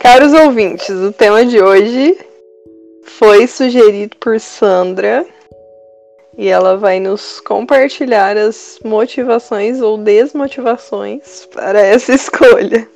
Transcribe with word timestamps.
Caros 0.00 0.32
ouvintes, 0.32 0.88
o 0.88 1.12
tema 1.12 1.44
de 1.44 1.60
hoje 1.60 2.18
foi 3.04 3.46
sugerido 3.46 4.16
por 4.16 4.40
Sandra 4.40 5.26
e 6.38 6.48
ela 6.48 6.78
vai 6.78 6.98
nos 6.98 7.38
compartilhar 7.38 8.34
as 8.34 8.80
motivações 8.82 9.82
ou 9.82 9.98
desmotivações 9.98 11.44
para 11.52 11.82
essa 11.82 12.14
escolha. 12.16 12.88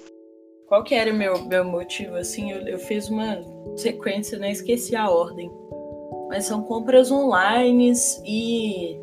Qual 0.67 0.83
que 0.83 0.95
era 0.95 1.13
o 1.13 1.15
meu, 1.15 1.45
meu 1.45 1.63
motivo? 1.63 2.17
Assim, 2.17 2.53
eu, 2.53 2.67
eu 2.67 2.79
fiz 2.79 3.11
uma 3.11 3.39
sequência, 3.77 4.39
né? 4.39 4.51
Esqueci 4.51 4.97
a 4.97 5.11
ordem. 5.11 5.53
Mas 6.31 6.47
são 6.47 6.63
compras 6.63 7.13
online 7.13 7.93
e 8.25 8.99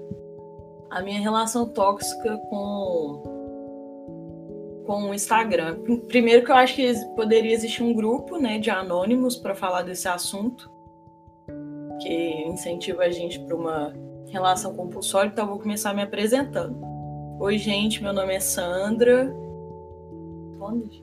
a 0.90 1.04
minha 1.04 1.20
relação 1.20 1.70
tóxica 1.70 2.36
com 2.49 3.30
com 4.91 5.09
o 5.09 5.13
Instagram. 5.13 5.77
Primeiro 6.09 6.44
que 6.44 6.52
eu 6.52 6.55
acho 6.55 6.76
que 6.76 6.94
poderia 7.16 7.54
existir 7.54 7.81
um 7.81 7.94
grupo, 7.94 8.38
né, 8.38 8.59
de 8.59 8.70
anônimos 8.70 9.38
para 9.38 9.55
falar 9.55 9.84
desse 9.84 10.09
assunto, 10.09 10.70
que 12.02 12.44
incentiva 12.45 13.04
a 13.04 13.09
gente 13.09 13.40
para 13.40 13.55
uma 13.55 13.94
relação 14.30 14.76
compulsória, 14.76 15.30
então 15.30 15.45
eu 15.45 15.52
vou 15.52 15.59
começar 15.59 15.94
me 15.94 16.02
apresentando. 16.02 16.77
Oi, 17.40 17.58
gente, 17.58 18.04
meu 18.04 18.12
nome 18.12 18.36
é 18.36 18.41
Sandra. 18.41 19.34
Onde? 20.59 21.02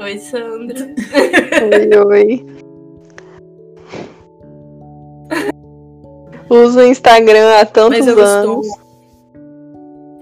Oi, 0.00 0.18
Sandra. 0.18 0.94
oi, 1.62 2.06
oi. 2.06 2.46
Uso 6.48 6.80
o 6.80 6.86
Instagram 6.86 7.60
há 7.60 7.66
tantos 7.66 7.98
Mas 7.98 8.08
eu 8.08 8.18
anos. 8.18 8.66
Estou... 8.66 8.84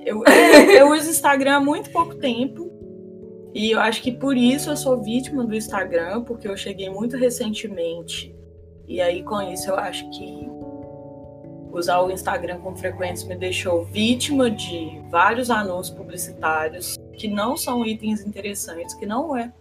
Eu, 0.04 0.24
eu 0.24 0.92
uso 0.92 1.10
Instagram 1.10 1.56
há 1.56 1.60
muito 1.60 1.90
pouco 1.90 2.16
tempo. 2.16 2.61
E 3.54 3.70
eu 3.70 3.80
acho 3.80 4.02
que 4.02 4.10
por 4.10 4.36
isso 4.36 4.70
eu 4.70 4.76
sou 4.76 5.02
vítima 5.02 5.44
do 5.44 5.54
Instagram, 5.54 6.22
porque 6.22 6.48
eu 6.48 6.56
cheguei 6.56 6.88
muito 6.88 7.16
recentemente. 7.16 8.34
E 8.88 9.00
aí, 9.00 9.22
com 9.22 9.40
isso, 9.42 9.70
eu 9.70 9.76
acho 9.76 10.08
que 10.10 10.50
usar 11.70 12.00
o 12.00 12.10
Instagram 12.10 12.58
com 12.60 12.74
frequência 12.76 13.28
me 13.28 13.36
deixou 13.36 13.84
vítima 13.84 14.50
de 14.50 15.00
vários 15.10 15.50
anúncios 15.50 15.96
publicitários 15.96 16.96
que 17.14 17.28
não 17.28 17.56
são 17.56 17.84
itens 17.84 18.20
interessantes, 18.20 18.94
que 18.94 19.06
não 19.06 19.36
é. 19.36 19.52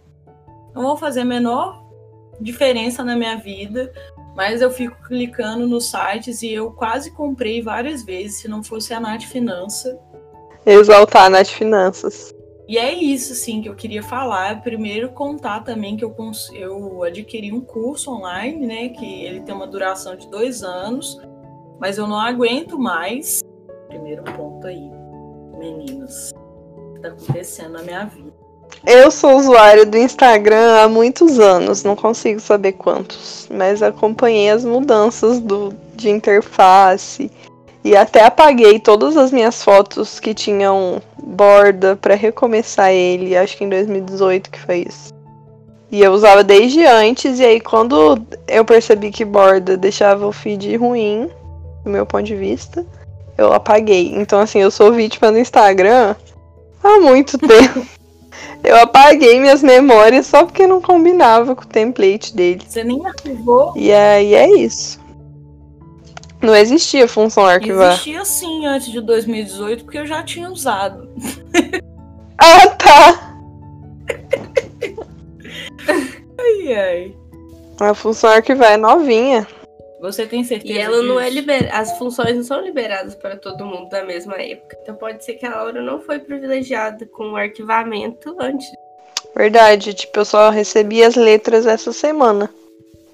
Não 0.74 0.82
vão 0.82 0.96
fazer 0.96 1.20
a 1.20 1.24
menor 1.24 1.82
diferença 2.40 3.04
na 3.04 3.14
minha 3.14 3.36
vida, 3.36 3.92
mas 4.34 4.60
eu 4.62 4.70
fico 4.70 4.96
clicando 5.06 5.66
nos 5.66 5.90
sites 5.90 6.42
e 6.42 6.52
eu 6.52 6.70
quase 6.72 7.10
comprei 7.12 7.62
várias 7.62 8.02
vezes, 8.02 8.40
se 8.40 8.48
não 8.48 8.62
fosse 8.62 8.92
a 8.92 9.00
Nath 9.00 9.22
Finança. 9.22 9.98
Exaltar 10.64 11.26
a 11.26 11.30
Nath 11.30 11.48
Finanças. 11.48 12.34
E 12.72 12.78
é 12.78 12.90
isso, 12.90 13.34
sim, 13.34 13.60
que 13.60 13.68
eu 13.68 13.74
queria 13.74 14.02
falar. 14.02 14.62
Primeiro, 14.62 15.10
contar 15.10 15.60
também 15.60 15.94
que 15.94 16.02
eu, 16.02 16.16
eu 16.54 17.02
adquiri 17.02 17.52
um 17.52 17.60
curso 17.60 18.10
online, 18.10 18.66
né? 18.66 18.88
Que 18.88 19.26
ele 19.26 19.40
tem 19.42 19.54
uma 19.54 19.66
duração 19.66 20.16
de 20.16 20.26
dois 20.30 20.62
anos, 20.62 21.20
mas 21.78 21.98
eu 21.98 22.06
não 22.06 22.18
aguento 22.18 22.78
mais. 22.78 23.40
Primeiro 23.88 24.22
ponto 24.22 24.66
aí, 24.66 24.90
meninos, 25.58 26.30
o 26.74 26.92
que 26.92 26.96
está 26.96 27.08
acontecendo 27.08 27.72
na 27.72 27.82
minha 27.82 28.06
vida. 28.06 28.32
Eu 28.86 29.10
sou 29.10 29.36
usuário 29.36 29.84
do 29.84 29.98
Instagram 29.98 30.82
há 30.82 30.88
muitos 30.88 31.38
anos, 31.38 31.84
não 31.84 31.94
consigo 31.94 32.40
saber 32.40 32.72
quantos, 32.72 33.50
mas 33.50 33.82
acompanhei 33.82 34.48
as 34.48 34.64
mudanças 34.64 35.40
do, 35.40 35.74
de 35.94 36.08
interface 36.08 37.30
e 37.84 37.96
até 37.96 38.24
apaguei 38.24 38.78
todas 38.78 39.16
as 39.16 39.32
minhas 39.32 39.62
fotos 39.62 40.20
que 40.20 40.32
tinham 40.34 41.02
borda 41.20 41.96
para 41.96 42.14
recomeçar 42.14 42.92
ele, 42.92 43.36
acho 43.36 43.56
que 43.56 43.64
em 43.64 43.68
2018 43.68 44.50
que 44.50 44.60
foi 44.60 44.86
isso. 44.88 45.12
E 45.90 46.00
eu 46.00 46.12
usava 46.12 46.42
desde 46.42 46.84
antes, 46.84 47.38
e 47.38 47.44
aí 47.44 47.60
quando 47.60 48.22
eu 48.48 48.64
percebi 48.64 49.10
que 49.10 49.24
borda 49.24 49.76
deixava 49.76 50.26
o 50.26 50.32
feed 50.32 50.76
ruim, 50.76 51.28
do 51.84 51.90
meu 51.90 52.06
ponto 52.06 52.22
de 52.22 52.36
vista, 52.36 52.86
eu 53.36 53.52
apaguei. 53.52 54.14
Então 54.14 54.38
assim, 54.38 54.60
eu 54.60 54.70
sou 54.70 54.92
vítima 54.92 55.32
do 55.32 55.38
Instagram 55.38 56.14
há 56.82 57.00
muito 57.00 57.36
tempo. 57.36 57.86
eu 58.62 58.76
apaguei 58.76 59.40
minhas 59.40 59.62
memórias 59.62 60.26
só 60.26 60.44
porque 60.44 60.66
não 60.66 60.80
combinava 60.80 61.54
com 61.56 61.62
o 61.62 61.66
template 61.66 62.34
dele. 62.34 62.62
Você 62.66 62.84
nem 62.84 63.04
arquivou? 63.04 63.72
E 63.76 63.92
aí 63.92 64.34
é 64.34 64.48
isso. 64.60 65.01
Não 66.42 66.56
existia 66.56 67.06
função 67.06 67.46
arquivar. 67.46 67.92
Existia 67.92 68.24
sim 68.24 68.66
antes 68.66 68.90
de 68.90 69.00
2018, 69.00 69.84
porque 69.84 69.98
eu 69.98 70.06
já 70.06 70.22
tinha 70.24 70.50
usado. 70.50 71.08
ah, 72.38 72.68
tá! 72.68 73.38
ai, 76.38 76.74
ai. 76.74 77.16
A 77.80 77.94
função 77.94 78.30
arquivar 78.30 78.72
é 78.72 78.76
novinha. 78.76 79.46
Você 80.00 80.26
tem 80.26 80.42
certeza? 80.42 80.72
E 80.74 80.78
ela 80.78 80.96
disso? 80.96 81.08
não 81.08 81.20
é 81.20 81.30
liberada. 81.30 81.72
As 81.76 81.96
funções 81.96 82.34
não 82.34 82.42
são 82.42 82.60
liberadas 82.60 83.14
para 83.14 83.36
todo 83.36 83.64
mundo 83.64 83.88
da 83.88 84.04
mesma 84.04 84.34
época. 84.34 84.76
Então 84.82 84.96
pode 84.96 85.24
ser 85.24 85.34
que 85.34 85.46
a 85.46 85.54
Laura 85.54 85.80
não 85.80 86.00
foi 86.00 86.18
privilegiada 86.18 87.06
com 87.06 87.30
o 87.30 87.36
arquivamento 87.36 88.36
antes. 88.40 88.68
Verdade, 89.36 89.94
tipo, 89.94 90.18
eu 90.18 90.24
só 90.24 90.50
recebi 90.50 91.04
as 91.04 91.14
letras 91.14 91.66
essa 91.66 91.92
semana. 91.92 92.50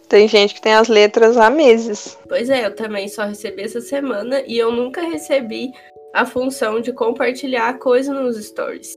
Tem 0.08 0.26
gente 0.26 0.54
que 0.54 0.60
tem 0.60 0.72
as 0.72 0.88
letras 0.88 1.36
há 1.36 1.50
meses. 1.50 2.18
Pois 2.26 2.48
é, 2.48 2.64
eu 2.64 2.74
também 2.74 3.08
só 3.08 3.24
recebi 3.24 3.62
essa 3.62 3.80
semana 3.80 4.42
e 4.46 4.56
eu 4.56 4.72
nunca 4.72 5.02
recebi 5.02 5.70
a 6.14 6.24
função 6.24 6.80
de 6.80 6.92
compartilhar 6.92 7.78
coisa 7.78 8.14
nos 8.14 8.42
stories. 8.42 8.94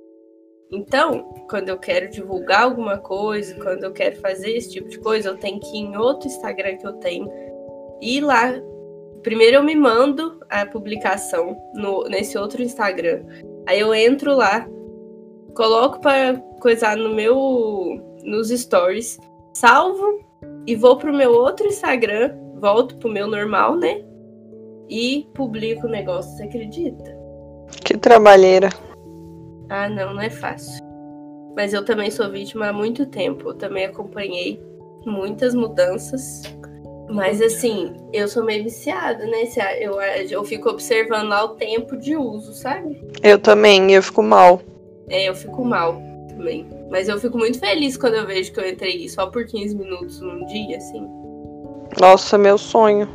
Então, 0.72 1.34
quando 1.50 1.68
eu 1.68 1.78
quero 1.78 2.10
divulgar 2.10 2.64
alguma 2.64 2.98
coisa, 2.98 3.54
quando 3.56 3.84
eu 3.84 3.92
quero 3.92 4.16
fazer 4.22 4.56
esse 4.56 4.72
tipo 4.72 4.88
de 4.88 5.00
coisa, 5.00 5.30
eu 5.30 5.38
tenho 5.38 5.60
que 5.60 5.76
ir 5.76 5.82
em 5.82 5.98
outro 5.98 6.30
Instagram 6.30 6.78
que 6.78 6.88
eu 6.88 6.94
tenho, 6.94 7.30
ir 8.02 8.22
lá. 8.22 8.54
Primeiro 9.22 9.58
eu 9.58 9.64
me 9.64 9.76
mando 9.76 10.40
a 10.50 10.66
publicação 10.66 11.58
no, 11.74 12.06
nesse 12.06 12.38
outro 12.38 12.64
Instagram. 12.64 13.24
Aí 13.68 13.82
eu 13.82 13.94
entro 13.94 14.34
lá, 14.34 14.66
coloco 15.54 16.00
para 16.00 16.38
coisar 16.62 16.96
no 16.96 17.14
meu 17.14 18.02
nos 18.24 18.50
stories, 18.50 19.20
salvo 19.54 20.31
e 20.68 20.76
vou 20.76 20.98
pro 20.98 21.14
meu 21.14 21.32
outro 21.32 21.68
Instagram, 21.68 22.36
volto 22.60 22.98
pro 22.98 23.10
meu 23.10 23.28
normal, 23.28 23.76
né? 23.76 24.04
E 24.90 25.28
publico 25.34 25.88
o 25.88 25.90
negócio, 25.90 26.36
você 26.36 26.44
acredita? 26.44 27.18
Que 27.84 27.98
trabalheira. 27.98 28.70
Ah, 29.70 29.88
não, 29.88 30.14
não 30.14 30.22
é 30.22 30.30
fácil. 30.30 30.84
Mas 31.56 31.74
eu 31.74 31.84
também 31.84 32.12
sou 32.12 32.30
vítima 32.30 32.68
há 32.68 32.74
muito 32.74 33.06
tempo. 33.06 33.50
Eu 33.50 33.54
também 33.54 33.86
acompanhei 33.86 34.62
muitas 35.06 35.54
mudanças. 35.54 36.44
Mas 37.10 37.42
assim, 37.42 37.94
eu 38.14 38.28
sou 38.28 38.44
meio 38.44 38.64
viciada, 38.64 39.26
né? 39.26 39.44
Eu, 39.80 40.00
eu 40.02 40.44
fico 40.44 40.70
observando 40.70 41.30
lá 41.30 41.44
o 41.44 41.56
tempo 41.56 41.98
de 41.98 42.16
uso, 42.16 42.54
sabe? 42.54 43.02
Eu 43.24 43.40
também, 43.40 43.92
eu 43.94 44.04
fico 44.04 44.22
mal. 44.22 44.62
É, 45.10 45.28
eu 45.28 45.36
fico 45.36 45.64
mal 45.64 46.02
também. 46.30 46.66
Mas 46.92 47.08
eu 47.08 47.18
fico 47.18 47.38
muito 47.38 47.58
feliz 47.58 47.96
quando 47.96 48.16
eu 48.16 48.28
vejo 48.28 48.52
que 48.52 48.60
eu 48.60 48.70
entrei 48.70 49.08
só 49.08 49.28
por 49.28 49.46
15 49.46 49.76
minutos 49.78 50.20
num 50.20 50.46
dia, 50.46 50.76
assim. 50.76 51.08
Nossa, 51.98 52.38
meu 52.38 52.58
sonho. 52.58 53.08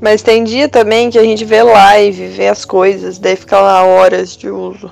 Mas 0.00 0.22
tem 0.22 0.42
dia 0.42 0.70
também 0.70 1.10
que 1.10 1.18
a 1.18 1.22
gente 1.22 1.44
vê 1.44 1.62
live, 1.62 2.28
vê 2.28 2.48
as 2.48 2.64
coisas, 2.64 3.18
daí 3.18 3.36
fica 3.36 3.60
lá 3.60 3.84
horas 3.84 4.34
de 4.34 4.48
uso. 4.48 4.90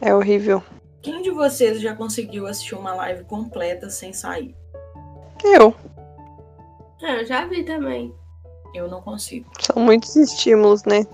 É 0.00 0.12
horrível. 0.12 0.60
Quem 1.00 1.22
de 1.22 1.30
vocês 1.30 1.80
já 1.80 1.94
conseguiu 1.94 2.48
assistir 2.48 2.74
uma 2.74 2.92
live 2.94 3.22
completa 3.24 3.88
sem 3.88 4.12
sair? 4.12 4.56
Eu. 5.44 5.72
É, 7.00 7.20
eu 7.20 7.26
já 7.26 7.46
vi 7.46 7.62
também. 7.62 8.12
Eu 8.74 8.88
não 8.88 9.00
consigo. 9.00 9.48
São 9.60 9.80
muitos 9.80 10.16
estímulos, 10.16 10.82
né? 10.84 11.06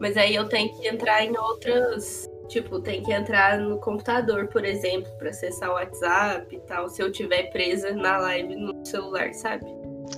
Mas 0.00 0.16
aí 0.16 0.34
eu 0.34 0.48
tenho 0.48 0.74
que 0.74 0.88
entrar 0.88 1.24
em 1.24 1.38
outras 1.38 2.29
Tipo, 2.50 2.80
tem 2.80 3.00
que 3.00 3.12
entrar 3.12 3.58
no 3.58 3.78
computador, 3.78 4.48
por 4.48 4.64
exemplo, 4.64 5.08
para 5.20 5.30
acessar 5.30 5.70
o 5.70 5.74
WhatsApp 5.74 6.44
e 6.50 6.58
tal, 6.58 6.88
se 6.88 7.00
eu 7.00 7.12
tiver 7.12 7.44
presa 7.44 7.92
na 7.92 8.18
live 8.18 8.56
no 8.56 8.84
celular, 8.84 9.32
sabe? 9.34 9.64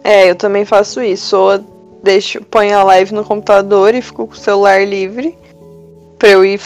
É, 0.02 0.30
eu 0.30 0.34
também 0.34 0.64
faço 0.64 1.02
isso. 1.02 1.36
Ou 1.36 1.58
deixo, 2.02 2.42
ponho 2.44 2.74
a 2.78 2.82
live 2.84 3.12
no 3.12 3.22
computador 3.22 3.94
e 3.94 4.00
fico 4.00 4.26
com 4.26 4.32
o 4.32 4.36
celular 4.36 4.82
livre 4.82 5.36
pra 6.18 6.30
eu 6.30 6.42
ir 6.42 6.58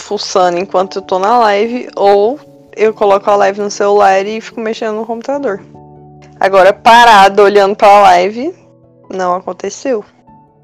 fuçando 0.00 0.58
enquanto 0.58 0.96
eu 0.96 1.02
tô 1.02 1.20
na 1.20 1.38
live, 1.38 1.88
ou 1.94 2.40
eu 2.76 2.92
coloco 2.92 3.30
a 3.30 3.36
live 3.36 3.60
no 3.60 3.70
celular 3.70 4.26
e 4.26 4.40
fico 4.40 4.60
mexendo 4.60 4.96
no 4.96 5.06
computador. 5.06 5.62
Agora, 6.40 6.72
parado 6.72 7.42
olhando 7.42 7.76
pra 7.76 8.00
live, 8.00 8.52
não 9.08 9.36
aconteceu. 9.36 10.04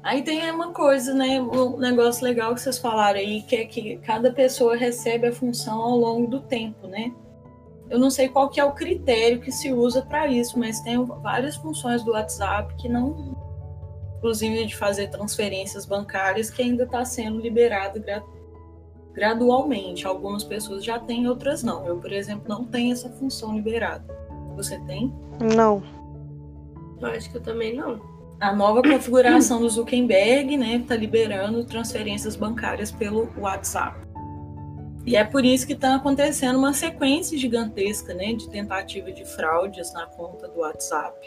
Aí 0.03 0.21
tem 0.21 0.51
uma 0.51 0.73
coisa, 0.73 1.13
né? 1.13 1.39
Um 1.41 1.77
negócio 1.77 2.25
legal 2.25 2.53
que 2.53 2.59
vocês 2.59 2.77
falaram 2.77 3.19
aí, 3.19 3.41
que 3.41 3.55
é 3.55 3.63
que 3.63 3.97
cada 3.99 4.33
pessoa 4.33 4.75
recebe 4.75 5.27
a 5.27 5.31
função 5.31 5.81
ao 5.81 5.97
longo 5.97 6.27
do 6.27 6.41
tempo, 6.41 6.87
né? 6.87 7.13
Eu 7.89 7.97
não 7.97 8.09
sei 8.09 8.27
qual 8.27 8.49
que 8.49 8.59
é 8.59 8.65
o 8.65 8.73
critério 8.73 9.39
que 9.39 9.51
se 9.51 9.71
usa 9.71 10.01
para 10.01 10.27
isso, 10.27 10.59
mas 10.59 10.81
tem 10.81 11.01
várias 11.05 11.55
funções 11.55 12.03
do 12.03 12.11
WhatsApp 12.11 12.75
que 12.75 12.89
não, 12.89 13.37
inclusive 14.17 14.65
de 14.65 14.75
fazer 14.75 15.07
transferências 15.09 15.85
bancárias, 15.85 16.49
que 16.49 16.61
ainda 16.61 16.83
está 16.83 17.05
sendo 17.05 17.39
liberado 17.39 18.03
gradualmente. 19.13 20.05
Algumas 20.05 20.43
pessoas 20.43 20.83
já 20.83 20.99
têm, 20.99 21.29
outras 21.29 21.63
não. 21.63 21.85
Eu, 21.85 21.97
por 21.97 22.11
exemplo, 22.11 22.43
não 22.47 22.65
tenho 22.65 22.91
essa 22.91 23.09
função 23.09 23.55
liberada. 23.55 24.03
Você 24.57 24.77
tem? 24.79 25.13
Não. 25.55 25.81
Eu 26.99 27.07
acho 27.07 27.29
que 27.29 27.37
eu 27.37 27.41
também 27.41 27.75
não. 27.75 28.12
A 28.43 28.51
nova 28.51 28.81
configuração 28.81 29.61
do 29.61 29.69
Zuckerberg, 29.69 30.57
né, 30.57 30.75
está 30.75 30.97
liberando 30.97 31.63
transferências 31.63 32.35
bancárias 32.35 32.91
pelo 32.91 33.29
WhatsApp. 33.37 33.97
E 35.05 35.15
é 35.15 35.23
por 35.23 35.45
isso 35.45 35.65
que 35.65 35.71
está 35.71 35.95
acontecendo 35.95 36.59
uma 36.59 36.73
sequência 36.73 37.37
gigantesca, 37.37 38.13
né, 38.13 38.33
de 38.33 38.49
tentativa 38.49 39.13
de 39.13 39.23
fraudes 39.23 39.93
na 39.93 40.07
conta 40.07 40.49
do 40.49 40.59
WhatsApp. 40.59 41.25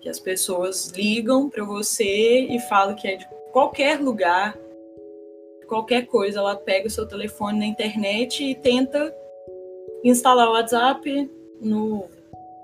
Que 0.00 0.08
as 0.08 0.18
pessoas 0.18 0.88
ligam 0.96 1.50
para 1.50 1.62
você 1.64 2.46
e 2.48 2.58
falam 2.60 2.94
que 2.94 3.06
é 3.06 3.16
de 3.16 3.28
qualquer 3.52 4.00
lugar, 4.00 4.56
qualquer 5.66 6.06
coisa, 6.06 6.38
ela 6.38 6.56
pega 6.56 6.86
o 6.86 6.90
seu 6.90 7.06
telefone 7.06 7.58
na 7.58 7.66
internet 7.66 8.42
e 8.42 8.54
tenta 8.54 9.14
instalar 10.02 10.48
o 10.48 10.52
WhatsApp 10.52 11.30
no 11.60 12.08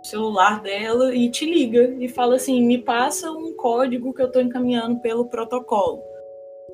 celular 0.04 0.60
dela 0.62 1.14
e 1.14 1.30
te 1.30 1.46
liga 1.46 1.96
e 1.98 2.08
fala 2.08 2.36
assim: 2.36 2.62
me 2.62 2.78
passa 2.78 3.30
um 3.30 3.54
código 3.56 4.12
que 4.12 4.22
eu 4.22 4.26
estou 4.26 4.42
encaminhando 4.42 5.00
pelo 5.00 5.26
protocolo. 5.26 6.02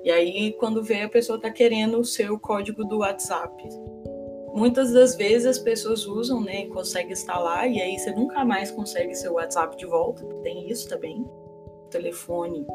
E 0.02 0.10
aí, 0.10 0.52
quando 0.52 0.82
vê, 0.82 1.02
a 1.02 1.08
pessoa 1.08 1.36
está 1.36 1.50
querendo 1.50 1.98
o 1.98 2.04
seu 2.04 2.38
código 2.38 2.84
do 2.84 2.98
WhatsApp. 2.98 3.52
Muitas 4.54 4.92
das 4.92 5.14
vezes 5.14 5.46
as 5.46 5.58
pessoas 5.58 6.06
usam, 6.06 6.40
né, 6.42 6.62
e 6.62 6.68
conseguem 6.68 7.12
instalar, 7.12 7.70
e 7.70 7.80
aí 7.80 7.98
você 7.98 8.10
nunca 8.10 8.44
mais 8.44 8.70
consegue 8.70 9.14
seu 9.14 9.34
WhatsApp 9.34 9.76
de 9.76 9.86
volta. 9.86 10.24
Tem 10.42 10.68
isso 10.68 10.88
também. 10.88 11.20
O 11.20 11.88
telefone 11.90 12.66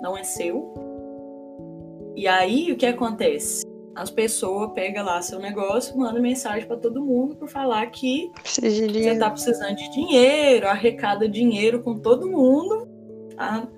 não 0.00 0.16
é 0.16 0.22
seu. 0.22 0.72
E 2.14 2.28
aí, 2.28 2.70
o 2.70 2.76
que 2.76 2.86
acontece? 2.86 3.63
As 3.94 4.10
pessoas 4.10 4.72
pegam 4.72 5.04
lá 5.04 5.22
seu 5.22 5.38
negócio, 5.38 5.96
manda 5.96 6.20
mensagem 6.20 6.66
para 6.66 6.76
todo 6.76 7.04
mundo 7.04 7.36
por 7.36 7.48
falar 7.48 7.86
que 7.86 8.30
você 8.42 8.66
está 8.66 9.30
precisando 9.30 9.76
de 9.76 9.90
dinheiro, 9.92 10.66
arrecada 10.66 11.28
dinheiro 11.28 11.82
com 11.82 11.98
todo 11.98 12.28
mundo, 12.28 12.88
tá? 13.36 13.68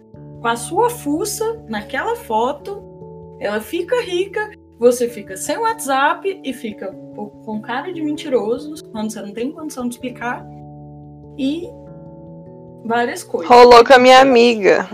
com 0.41 0.49
a 0.49 0.57
sua 0.57 0.89
fuça 0.89 1.63
naquela 1.69 2.17
foto, 2.17 2.83
ela 3.39 3.61
fica 3.61 4.01
rica, 4.03 4.51
você 4.79 5.09
fica 5.09 5.37
sem 5.37 5.59
WhatsApp 5.59 6.41
e 6.43 6.53
fica 6.53 6.93
com 7.45 7.61
cara 7.61 7.93
de 7.93 8.03
mentiroso 8.03 8.75
quando 8.91 9.11
você 9.11 9.21
não 9.21 9.33
tem 9.33 9.53
condição 9.53 9.89
de 9.89 9.95
explicar 9.95 10.47
e 11.39 11.69
várias 12.85 13.23
coisas. 13.23 13.49
Rolou 13.49 13.85
com 13.85 13.93
a 13.93 13.99
minha 13.99 14.21
amiga 14.21 14.89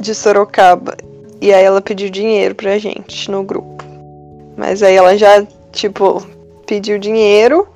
de 0.00 0.14
Sorocaba. 0.14 1.07
E 1.40 1.52
aí 1.52 1.64
ela 1.64 1.80
pediu 1.80 2.10
dinheiro 2.10 2.54
pra 2.54 2.78
gente 2.78 3.30
no 3.30 3.42
grupo. 3.42 3.84
Mas 4.56 4.82
aí 4.82 4.96
ela 4.96 5.16
já, 5.16 5.46
tipo, 5.72 6.26
pediu 6.66 6.98
dinheiro. 6.98 7.68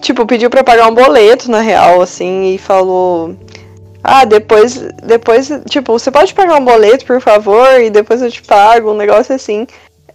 Tipo, 0.00 0.26
pediu 0.26 0.50
pra 0.50 0.64
pagar 0.64 0.88
um 0.88 0.94
boleto, 0.94 1.50
na 1.50 1.60
real, 1.60 2.00
assim, 2.00 2.54
e 2.54 2.58
falou. 2.58 3.36
Ah, 4.02 4.24
depois, 4.24 4.76
depois, 5.02 5.50
tipo, 5.68 5.92
você 5.92 6.10
pode 6.10 6.34
pagar 6.34 6.60
um 6.60 6.64
boleto, 6.64 7.04
por 7.04 7.20
favor, 7.20 7.80
e 7.80 7.90
depois 7.90 8.22
eu 8.22 8.30
te 8.30 8.42
pago, 8.42 8.92
um 8.92 8.96
negócio 8.96 9.34
assim. 9.34 9.66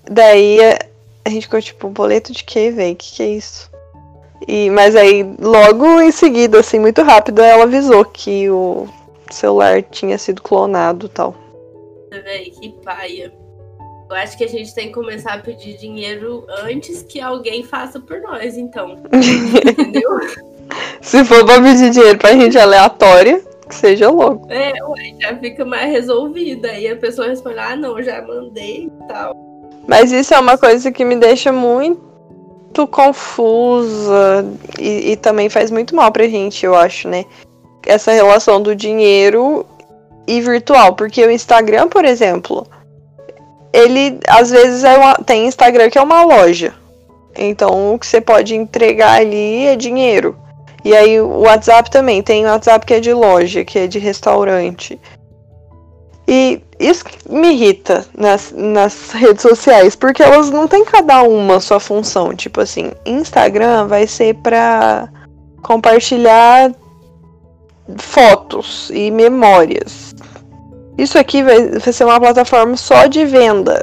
Daí 0.10 0.60
a 1.26 1.30
gente 1.30 1.44
ficou, 1.44 1.62
tipo, 1.62 1.90
boleto 1.90 2.32
de 2.32 2.44
quê, 2.44 2.72
velho? 2.72 2.96
Que 2.96 3.16
que 3.16 3.24
é 3.24 3.28
isso? 3.28 3.70
E, 4.48 4.70
mas 4.70 4.96
aí, 4.96 5.26
logo 5.40 6.02
em 6.02 6.12
seguida, 6.12 6.60
assim, 6.60 6.80
muito 6.80 7.02
rápido, 7.02 7.42
ela 7.42 7.64
avisou 7.64 8.04
que 8.06 8.50
o 8.50 8.88
celular 9.30 9.82
tinha 9.84 10.18
sido 10.18 10.42
clonado 10.42 11.08
tal 11.08 11.36
velho, 12.20 12.52
que 12.52 12.70
paia. 12.84 13.34
Eu 14.10 14.16
acho 14.18 14.38
que 14.38 14.44
a 14.44 14.50
gente 14.50 14.76
tem 14.76 14.88
que 14.88 14.94
começar 14.94 15.36
a 15.36 15.40
pedir 15.40 15.78
dinheiro 15.78 16.46
antes 16.64 17.02
que 17.02 17.22
alguém 17.22 17.64
faça 17.64 18.00
por 18.00 18.20
nós, 18.20 18.58
então. 18.58 18.98
Entendeu? 19.08 20.20
Se 21.02 21.24
for 21.24 21.46
pra 21.46 21.62
pedir 21.62 21.92
dinheiro 21.92 22.18
pra 22.18 22.34
gente 22.34 22.58
aleatória, 22.58 23.42
que 23.70 23.76
seja 23.76 24.10
logo. 24.10 24.52
É, 24.52 24.74
ué, 24.84 25.14
já 25.20 25.38
fica 25.38 25.64
mais 25.64 25.90
resolvida. 25.90 26.70
Aí 26.70 26.88
a 26.90 26.96
pessoa 26.98 27.30
responde, 27.30 27.58
ah, 27.58 27.76
não, 27.76 28.02
já 28.04 28.22
mandei 28.22 28.88
e 28.88 29.08
tal. 29.08 29.34
Mas 29.88 30.12
isso 30.12 30.34
é 30.34 30.40
uma 30.40 30.58
coisa 30.58 30.92
que 30.92 31.06
me 31.06 31.16
deixa 31.16 31.52
muito 31.52 32.88
confusa 32.92 34.46
e, 34.80 35.12
e 35.12 35.16
também 35.16 35.50
faz 35.50 35.72
muito 35.72 35.96
mal 35.96 36.12
pra 36.12 36.28
gente, 36.28 36.66
eu 36.66 36.76
acho, 36.76 37.08
né? 37.08 37.26
Essa 37.86 38.12
relação 38.12 38.62
do 38.62 38.76
dinheiro 38.76 39.66
e 40.28 40.42
virtual, 40.42 40.96
porque 40.96 41.26
o 41.26 41.32
Instagram, 41.32 41.88
por 41.88 42.06
exemplo, 42.06 42.68
ele 43.74 44.20
às 44.28 44.50
vezes 44.50 44.84
é 44.84 44.98
uma, 44.98 45.16
tem 45.16 45.48
Instagram 45.48 45.90
que 45.90 45.98
é 45.98 46.02
uma 46.02 46.24
loja. 46.24 46.74
Então 47.36 47.94
o 47.94 48.00
que 48.00 48.06
você 48.06 48.20
pode 48.20 48.56
entregar 48.56 49.20
ali 49.20 49.66
é 49.68 49.76
dinheiro. 49.76 50.38
E 50.84 50.96
aí 50.96 51.22
o 51.22 51.42
WhatsApp 51.42 51.90
também, 51.92 52.22
tem 52.22 52.46
WhatsApp 52.46 52.86
que 52.86 52.94
é 52.96 53.00
de 53.00 53.14
loja, 53.14 53.64
que 53.64 53.80
é 53.80 53.88
de 53.88 54.00
restaurante. 54.00 55.00
E 56.28 56.62
isso 56.80 57.04
me 57.30 57.52
irrita 57.52 58.06
nas, 58.18 58.52
nas 58.56 59.12
redes 59.12 59.42
sociais, 59.42 59.96
porque 59.96 60.24
elas 60.24 60.50
não 60.50 60.68
têm 60.68 60.86
cada 60.86 61.24
uma 61.24 61.60
sua 61.60 61.80
função. 61.80 62.34
Tipo 62.34 62.62
assim, 62.62 62.92
Instagram 63.06 63.88
vai 63.88 64.08
ser 64.08 64.36
pra 64.36 65.10
compartilhar 65.62 66.72
fotos 67.98 68.90
e 68.94 69.12
memórias. 69.12 70.11
Isso 70.98 71.18
aqui 71.18 71.42
vai, 71.42 71.70
vai 71.70 71.94
ser 71.94 72.04
uma 72.04 72.20
plataforma 72.20 72.76
só 72.78 73.06
de 73.08 73.26
venda. 73.26 73.82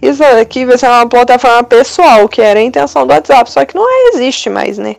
Isso 0.00 0.24
aqui 0.24 0.64
vai 0.64 0.78
ser 0.78 0.86
uma 0.86 1.08
plataforma 1.08 1.64
pessoal, 1.64 2.28
que 2.28 2.40
era 2.40 2.60
a 2.60 2.62
intenção 2.62 3.06
do 3.06 3.12
WhatsApp, 3.12 3.50
só 3.50 3.64
que 3.64 3.74
não 3.74 3.86
existe 4.08 4.48
mais, 4.48 4.78
né? 4.78 4.96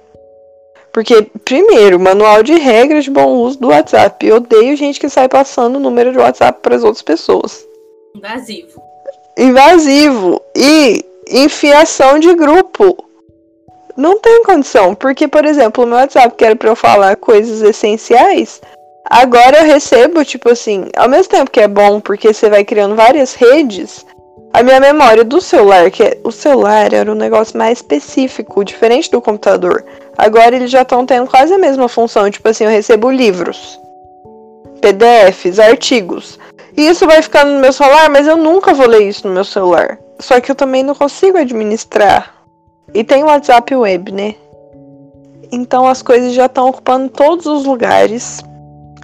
Porque, 0.92 1.28
primeiro, 1.46 2.00
manual 2.00 2.44
de 2.44 2.56
regras 2.56 3.06
de 3.06 3.12
bom 3.12 3.28
uso 3.38 3.60
do 3.60 3.68
WhatsApp. 3.70 4.26
Eu 4.26 4.38
odeio 4.38 4.76
gente 4.76 5.00
que 5.00 5.10
sai 5.10 5.30
passando 5.30 5.76
o 5.76 5.80
número 5.80 6.12
de 6.12 6.18
WhatsApp 6.18 6.60
para 6.62 6.76
as 6.76 6.84
outras 6.84 7.02
pessoas. 7.04 7.66
Invasivo. 8.16 8.82
Invasivo. 9.38 10.42
E 10.56 11.06
enfiação 11.30 12.20
de 12.20 12.34
grupo. 12.34 12.98
Não 13.96 14.20
tem 14.20 14.44
condição, 14.44 14.96
porque, 14.96 15.28
por 15.28 15.46
exemplo, 15.46 15.84
o 15.84 15.88
meu 15.88 15.98
WhatsApp, 15.98 16.36
que 16.36 16.46
era 16.46 16.56
pra 16.56 16.70
eu 16.70 16.76
falar 16.76 17.16
coisas 17.18 17.62
essenciais, 17.62 18.62
agora 19.06 19.60
eu 19.60 19.66
recebo, 19.66 20.24
tipo 20.26 20.50
assim, 20.50 20.86
ao 20.96 21.10
mesmo 21.10 21.30
tempo 21.32 21.52
que 21.52 21.60
é 21.60 21.68
bom, 21.68 22.00
porque 22.00 22.34
você 22.34 22.50
vai 22.50 22.64
criando 22.64 22.96
várias 22.96 23.34
redes, 23.34 24.06
a 24.54 24.64
minha 24.64 24.80
memória 24.80 25.24
do 25.24 25.40
celular, 25.40 25.92
que 25.92 26.04
é, 26.04 26.18
o 26.24 26.32
celular 26.32 26.92
era 26.94 27.12
um 27.12 27.16
negócio 27.16 27.58
mais 27.58 27.80
específico, 27.80 28.64
diferente 28.64 29.12
do 29.12 29.22
computador. 29.22 29.86
Agora 30.18 30.56
eles 30.56 30.72
já 30.72 30.82
estão 30.82 31.06
tendo 31.06 31.28
quase 31.28 31.54
a 31.54 31.58
mesma 31.58 31.88
função, 31.88 32.30
tipo 32.32 32.48
assim, 32.50 32.64
eu 32.64 32.70
recebo 32.70 33.12
livros, 33.12 33.80
PDFs, 34.82 35.60
artigos. 35.60 36.40
E 36.76 36.88
isso 36.88 37.06
vai 37.06 37.22
ficando 37.22 37.52
no 37.52 37.60
meu 37.60 37.74
celular, 37.74 38.10
mas 38.10 38.28
eu 38.28 38.38
nunca 38.38 38.74
vou 38.74 38.88
ler 38.88 39.08
isso 39.08 39.28
no 39.28 39.34
meu 39.34 39.44
celular. 39.44 40.00
Só 40.20 40.40
que 40.42 40.52
eu 40.52 40.56
também 40.56 40.84
não 40.84 40.96
consigo 40.96 41.38
administrar 41.38 42.40
e 42.94 43.04
tem 43.04 43.24
o 43.24 43.28
WhatsApp 43.28 43.76
Web, 43.76 44.12
né? 44.12 44.36
Então 45.52 45.88
as 45.88 46.02
coisas 46.02 46.34
já 46.34 46.46
estão 46.46 46.70
ocupando 46.70 47.10
todos 47.10 47.46
os 47.46 47.66
lugares. 47.66 48.44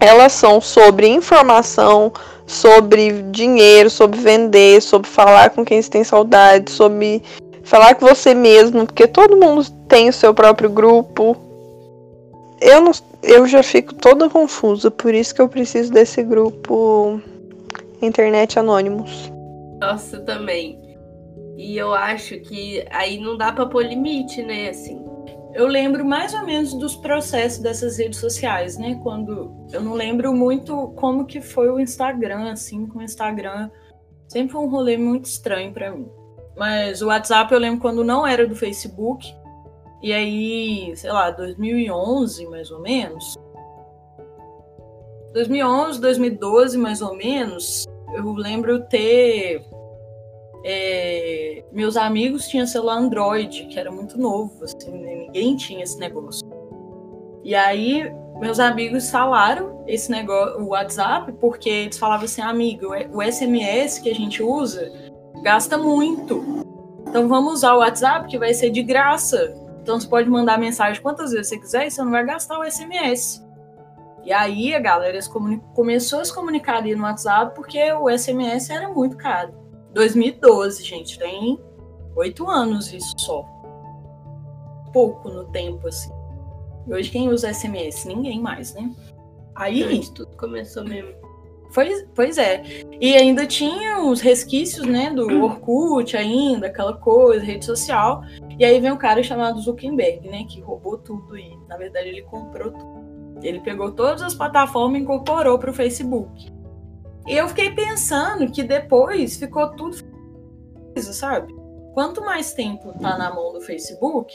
Elas 0.05 0.33
são 0.33 0.62
sobre 0.62 1.07
informação, 1.07 2.13
sobre 2.45 3.24
dinheiro, 3.31 3.89
sobre 3.89 4.19
vender, 4.19 4.79
sobre 4.79 5.09
falar 5.09 5.50
com 5.50 5.65
quem 5.65 5.81
você 5.81 5.89
tem 5.89 6.03
saudade, 6.03 6.69
sobre 6.69 7.24
falar 7.63 7.95
com 7.95 8.05
você 8.05 8.35
mesmo, 8.35 8.85
porque 8.85 9.07
todo 9.07 9.35
mundo 9.35 9.65
tem 9.88 10.09
o 10.09 10.13
seu 10.13 10.31
próprio 10.31 10.69
grupo. 10.69 11.35
Eu, 12.62 12.81
não, 12.81 12.91
eu 13.24 13.47
já 13.47 13.63
fico 13.63 13.95
toda 13.95 14.29
confusa, 14.29 14.91
por 14.91 15.12
isso 15.12 15.33
que 15.33 15.41
eu 15.41 15.50
preciso 15.50 15.91
desse 15.91 16.21
grupo 16.21 17.19
Internet 18.00 18.59
Anônimos. 18.59 19.31
Nossa, 19.81 20.19
também. 20.19 20.79
E 21.57 21.75
eu 21.75 21.95
acho 21.95 22.39
que 22.41 22.85
aí 22.91 23.19
não 23.19 23.35
dá 23.35 23.51
para 23.51 23.65
pôr 23.65 23.83
limite, 23.83 24.43
né? 24.43 24.69
Assim. 24.69 25.14
Eu 25.55 25.67
lembro 25.67 26.03
mais 26.03 26.33
ou 26.33 26.45
menos 26.45 26.74
dos 26.74 26.97
processos 26.97 27.59
dessas 27.59 27.97
redes 27.97 28.19
sociais, 28.19 28.77
né? 28.77 29.00
Quando 29.01 29.55
eu 29.71 29.81
não 29.81 29.93
lembro 29.93 30.33
muito 30.33 30.89
como 30.97 31.25
que 31.25 31.39
foi 31.39 31.69
o 31.69 31.79
Instagram, 31.79 32.51
assim, 32.51 32.85
com 32.85 33.00
o 33.00 33.01
Instagram 33.01 33.69
sempre 34.27 34.51
foi 34.51 34.62
um 34.62 34.69
rolê 34.69 34.97
muito 34.97 35.25
estranho 35.25 35.71
para 35.71 35.91
mim. 35.91 36.09
Mas 36.57 37.01
o 37.01 37.07
WhatsApp 37.07 37.53
eu 37.53 37.59
lembro 37.59 37.79
quando 37.79 38.03
não 38.03 38.27
era 38.27 38.45
do 38.45 38.53
Facebook. 38.53 39.33
E 40.01 40.12
aí, 40.12 40.93
sei 40.97 41.09
lá, 41.09 41.31
2011 41.31 42.45
mais 42.47 42.69
ou 42.69 42.81
menos. 42.81 43.35
2011, 45.33 46.01
2012 46.01 46.77
mais 46.77 47.01
ou 47.01 47.15
menos, 47.15 47.85
eu 48.13 48.33
lembro 48.33 48.81
ter 48.88 49.65
é, 50.67 51.63
meus 51.72 51.95
amigos 51.95 52.48
tinham 52.48 52.65
celular 52.65 52.98
Android, 52.98 53.67
que 53.67 53.79
era 53.79 53.91
muito 53.91 54.17
novo, 54.17 54.63
assim, 54.63 54.91
né? 54.91 55.13
ninguém 55.13 55.55
tinha 55.55 55.84
esse 55.84 56.00
negócio. 56.00 56.41
E 57.43 57.53
aí, 57.53 58.12
meus 58.39 58.60
amigos 58.60 59.03
instalaram 59.03 59.84
esse 59.86 60.10
negócio, 60.10 60.63
o 60.63 60.69
WhatsApp, 60.69 61.31
porque 61.34 61.69
eles 61.69 62.00
falavam 62.00 62.25
assim, 62.25 62.41
amigo, 62.41 62.88
o 63.13 63.22
SMS 63.22 64.00
que 64.00 64.10
a 64.10 64.15
gente 64.15 64.41
usa 64.41 64.91
gasta 65.43 65.77
muito. 65.77 66.43
Então 67.07 67.27
vamos 67.27 67.53
usar 67.53 67.75
o 67.75 67.79
WhatsApp, 67.79 68.27
que 68.27 68.39
vai 68.39 68.51
ser 68.51 68.72
de 68.72 68.81
graça. 68.81 69.53
Então 69.84 70.00
você 70.00 70.07
pode 70.07 70.27
mandar 70.27 70.57
mensagem 70.57 71.00
quantas 71.00 71.31
vezes 71.31 71.50
você 71.50 71.60
quiser 71.60 71.86
e 71.86 71.91
você 71.91 72.01
não 72.01 72.10
vai 72.10 72.25
gastar 72.25 72.57
o 72.57 72.63
SMS. 72.65 73.45
E 74.24 74.34
aí 74.34 74.74
a 74.74 74.79
galera 74.79 75.19
começou 75.75 76.22
a 76.22 76.25
se 76.25 76.34
comunicar 76.34 76.77
ali 76.77 76.95
no 76.95 77.03
WhatsApp 77.03 77.53
porque 77.53 77.93
o 77.93 78.10
SMS 78.10 78.72
era 78.72 78.89
muito 78.89 79.15
caro. 79.15 79.64
2012, 79.95 80.83
gente, 80.83 81.17
tem 81.17 81.57
oito 82.17 82.49
anos 82.49 82.91
isso 82.93 83.13
só. 83.17 83.45
Pouco 84.91 85.29
no 85.29 85.45
tempo, 85.45 85.87
assim. 85.87 86.11
E 86.85 86.93
hoje 86.93 87.09
quem 87.09 87.29
usa 87.29 87.53
SMS? 87.53 88.05
Ninguém 88.05 88.41
mais, 88.41 88.73
né? 88.73 88.93
Aí. 89.55 90.05
tudo 90.13 90.35
começou 90.35 90.83
mesmo. 90.83 91.15
Pois, 91.73 92.05
pois 92.13 92.37
é. 92.37 92.61
E 92.99 93.15
ainda 93.15 93.47
tinha 93.47 93.99
os 93.99 94.19
resquícios, 94.19 94.85
né, 94.85 95.09
do 95.09 95.43
Orkut 95.43 96.15
ainda, 96.15 96.67
aquela 96.67 96.93
coisa, 96.93 97.43
rede 97.43 97.63
social. 97.65 98.21
E 98.59 98.65
aí 98.65 98.79
vem 98.81 98.91
um 98.91 98.97
cara 98.97 99.23
chamado 99.23 99.61
Zuckerberg, 99.61 100.27
né, 100.29 100.43
que 100.43 100.59
roubou 100.59 100.97
tudo 100.97 101.37
e, 101.37 101.57
na 101.69 101.77
verdade, 101.77 102.09
ele 102.09 102.21
comprou 102.23 102.71
tudo. 102.71 103.39
Ele 103.41 103.61
pegou 103.61 103.91
todas 103.91 104.21
as 104.21 104.35
plataformas 104.35 104.99
e 104.99 105.03
incorporou 105.03 105.57
para 105.57 105.71
o 105.71 105.73
Facebook. 105.73 106.53
Eu 107.27 107.48
fiquei 107.48 107.72
pensando 107.72 108.51
que 108.51 108.63
depois 108.63 109.38
ficou 109.38 109.70
tudo, 109.72 109.98
sabe? 110.98 111.53
Quanto 111.94 112.22
mais 112.22 112.53
tempo 112.53 112.94
tá 113.00 113.17
na 113.17 113.34
mão 113.34 113.53
do 113.53 113.62
Facebook, 113.62 114.34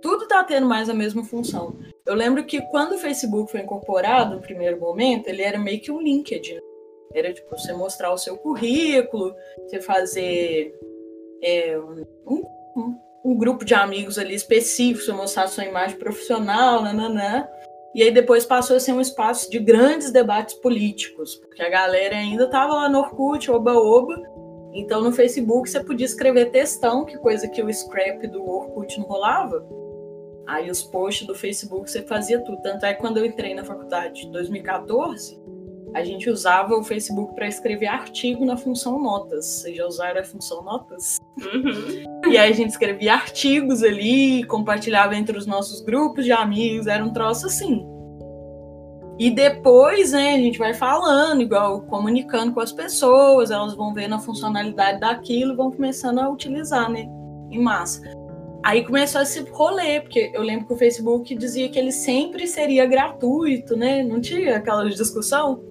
tudo 0.00 0.26
tá 0.28 0.44
tendo 0.44 0.66
mais 0.66 0.88
a 0.88 0.94
mesma 0.94 1.24
função. 1.24 1.76
Eu 2.06 2.14
lembro 2.14 2.44
que 2.44 2.60
quando 2.70 2.92
o 2.92 2.98
Facebook 2.98 3.50
foi 3.50 3.60
incorporado, 3.60 4.36
no 4.36 4.40
primeiro 4.40 4.78
momento, 4.78 5.28
ele 5.28 5.42
era 5.42 5.58
meio 5.58 5.80
que 5.80 5.90
um 5.90 6.00
LinkedIn. 6.00 6.58
Era 7.12 7.32
tipo 7.32 7.50
você 7.50 7.72
mostrar 7.72 8.12
o 8.12 8.18
seu 8.18 8.36
currículo, 8.36 9.34
você 9.64 9.80
fazer 9.80 10.72
é, 11.42 11.78
um, 11.78 12.44
um, 12.76 12.98
um, 13.24 13.36
grupo 13.36 13.64
de 13.64 13.74
amigos 13.74 14.18
ali 14.18 14.34
específico, 14.34 15.04
você 15.04 15.12
mostrar 15.12 15.48
sua 15.48 15.64
imagem 15.64 15.98
profissional, 15.98 16.82
nananã. 16.82 17.48
E 17.94 18.02
aí 18.02 18.12
depois 18.12 18.46
passou 18.46 18.76
a 18.76 18.80
ser 18.80 18.92
um 18.92 19.00
espaço 19.00 19.50
de 19.50 19.58
grandes 19.58 20.12
debates 20.12 20.54
políticos, 20.54 21.34
porque 21.36 21.62
a 21.62 21.68
galera 21.68 22.16
ainda 22.16 22.44
estava 22.44 22.74
lá 22.74 22.88
no 22.88 23.00
Orkut, 23.00 23.50
oba-oba. 23.50 24.22
Então 24.72 25.02
no 25.02 25.12
Facebook 25.12 25.68
você 25.68 25.82
podia 25.82 26.06
escrever 26.06 26.50
textão, 26.50 27.04
que 27.04 27.18
coisa 27.18 27.48
que 27.48 27.62
o 27.62 27.72
scrap 27.72 28.26
do 28.28 28.48
Orkut 28.48 28.98
não 28.98 29.06
rolava. 29.06 29.66
Aí 30.46 30.70
os 30.70 30.82
posts 30.82 31.26
do 31.26 31.34
Facebook 31.34 31.90
você 31.90 32.02
fazia 32.02 32.40
tudo. 32.40 32.62
Tanto 32.62 32.86
é 32.86 32.94
que 32.94 33.00
quando 33.00 33.18
eu 33.18 33.26
entrei 33.26 33.54
na 33.54 33.64
faculdade 33.64 34.26
em 34.26 34.30
2014, 34.30 35.40
a 35.94 36.04
gente 36.04 36.30
usava 36.30 36.74
o 36.74 36.84
Facebook 36.84 37.34
para 37.34 37.48
escrever 37.48 37.86
artigo 37.86 38.44
na 38.44 38.56
função 38.56 39.00
notas. 39.00 39.44
Vocês 39.44 39.76
já 39.76 39.86
usaram 39.86 40.20
a 40.20 40.24
função 40.24 40.62
notas? 40.62 41.18
Uhum. 41.38 42.30
E 42.30 42.38
aí 42.38 42.50
a 42.50 42.54
gente 42.54 42.70
escrevia 42.70 43.14
artigos 43.14 43.82
ali, 43.82 44.44
compartilhava 44.44 45.16
entre 45.16 45.36
os 45.36 45.46
nossos 45.46 45.80
grupos 45.80 46.24
de 46.24 46.32
amigos, 46.32 46.86
era 46.86 47.04
um 47.04 47.12
troço 47.12 47.46
assim. 47.46 47.84
E 49.18 49.30
depois, 49.30 50.12
né, 50.12 50.34
a 50.34 50.38
gente 50.38 50.58
vai 50.58 50.72
falando, 50.72 51.42
igual 51.42 51.82
comunicando 51.82 52.52
com 52.52 52.60
as 52.60 52.72
pessoas, 52.72 53.50
elas 53.50 53.74
vão 53.74 53.92
vendo 53.92 54.14
a 54.14 54.18
funcionalidade 54.18 55.00
daquilo, 55.00 55.56
vão 55.56 55.70
começando 55.70 56.20
a 56.20 56.30
utilizar, 56.30 56.90
né, 56.90 57.06
em 57.50 57.60
massa. 57.60 58.00
Aí 58.62 58.84
começou 58.84 59.22
esse 59.22 59.40
rolê, 59.50 60.00
porque 60.00 60.30
eu 60.34 60.42
lembro 60.42 60.66
que 60.66 60.72
o 60.72 60.76
Facebook 60.76 61.34
dizia 61.34 61.68
que 61.68 61.78
ele 61.78 61.92
sempre 61.92 62.46
seria 62.46 62.84
gratuito, 62.84 63.74
né? 63.74 64.02
Não 64.02 64.20
tinha 64.20 64.56
aquela 64.56 64.88
discussão. 64.88 65.62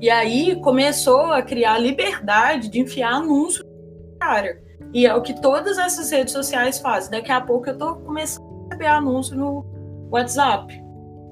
E 0.00 0.08
aí 0.08 0.60
começou 0.60 1.32
a 1.32 1.42
criar 1.42 1.74
a 1.74 1.78
liberdade 1.78 2.68
de 2.68 2.80
enfiar 2.80 3.14
anúncio 3.14 3.64
cara. 4.18 4.60
E 4.92 5.06
é 5.06 5.14
o 5.14 5.22
que 5.22 5.40
todas 5.40 5.78
essas 5.78 6.10
redes 6.10 6.32
sociais 6.32 6.78
fazem. 6.78 7.10
Daqui 7.10 7.30
a 7.30 7.40
pouco 7.40 7.68
eu 7.68 7.78
tô 7.78 7.96
começando 7.96 8.44
a 8.44 8.64
receber 8.64 8.86
anúncio 8.86 9.36
no 9.36 9.64
WhatsApp. 10.10 10.82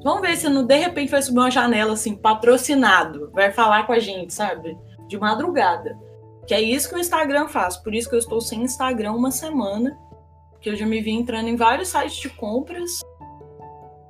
Vamos 0.02 0.20
ver 0.20 0.36
se 0.36 0.48
no, 0.48 0.64
de 0.64 0.76
repente 0.76 1.10
vai 1.10 1.22
subir 1.22 1.38
uma 1.38 1.50
janela 1.50 1.94
assim, 1.94 2.14
patrocinado, 2.14 3.30
vai 3.32 3.50
falar 3.50 3.86
com 3.86 3.92
a 3.92 3.98
gente, 3.98 4.32
sabe? 4.32 4.76
De 5.08 5.18
madrugada. 5.18 5.98
Que 6.46 6.54
é 6.54 6.60
isso 6.60 6.88
que 6.88 6.94
o 6.94 6.98
Instagram 6.98 7.48
faz. 7.48 7.76
Por 7.76 7.94
isso 7.94 8.08
que 8.08 8.14
eu 8.14 8.20
estou 8.20 8.40
sem 8.40 8.62
Instagram 8.62 9.12
uma 9.12 9.30
semana. 9.30 9.98
Que 10.60 10.70
eu 10.70 10.76
já 10.76 10.86
me 10.86 11.00
vi 11.00 11.10
entrando 11.10 11.48
em 11.48 11.56
vários 11.56 11.88
sites 11.88 12.16
de 12.16 12.28
compras 12.30 13.00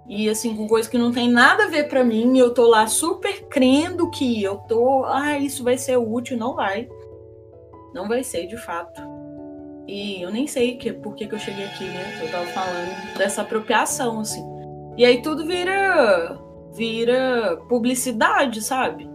e 0.08 0.28
assim, 0.28 0.56
com 0.56 0.68
coisa 0.68 0.88
que 0.88 0.98
não 0.98 1.12
tem 1.12 1.28
nada 1.28 1.64
a 1.64 1.68
ver 1.68 1.88
para 1.88 2.04
mim, 2.04 2.38
eu 2.38 2.54
tô 2.54 2.66
lá 2.68 2.86
super 2.86 3.46
crendo 3.48 4.08
que 4.10 4.42
eu 4.42 4.56
tô, 4.56 5.04
ah, 5.04 5.36
isso 5.38 5.64
vai 5.64 5.76
ser 5.76 5.96
útil, 5.96 6.36
não 6.36 6.54
vai. 6.54 6.88
Não 7.92 8.06
vai 8.06 8.22
ser, 8.22 8.46
de 8.46 8.56
fato. 8.56 9.00
E 9.88 10.22
eu 10.22 10.30
nem 10.30 10.46
sei 10.46 10.76
que, 10.76 10.92
por 10.92 11.14
que, 11.14 11.26
que 11.26 11.34
eu 11.34 11.38
cheguei 11.38 11.64
aqui, 11.64 11.84
né? 11.84 12.20
Eu 12.22 12.30
tava 12.30 12.46
falando 12.46 13.16
dessa 13.18 13.42
apropriação, 13.42 14.20
assim. 14.20 14.44
E 14.96 15.04
aí 15.04 15.22
tudo 15.22 15.44
vira 15.44 16.38
vira 16.72 17.56
publicidade, 17.68 18.62
sabe? 18.62 19.08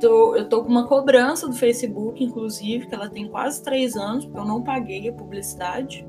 Tô, 0.00 0.36
eu 0.36 0.48
tô 0.48 0.62
com 0.62 0.70
uma 0.70 0.86
cobrança 0.86 1.48
do 1.48 1.54
Facebook, 1.54 2.22
inclusive, 2.22 2.86
que 2.86 2.94
ela 2.94 3.08
tem 3.08 3.28
quase 3.28 3.62
três 3.62 3.96
anos, 3.96 4.24
porque 4.24 4.38
eu 4.38 4.44
não 4.44 4.62
paguei 4.62 5.08
a 5.08 5.12
publicidade. 5.12 6.06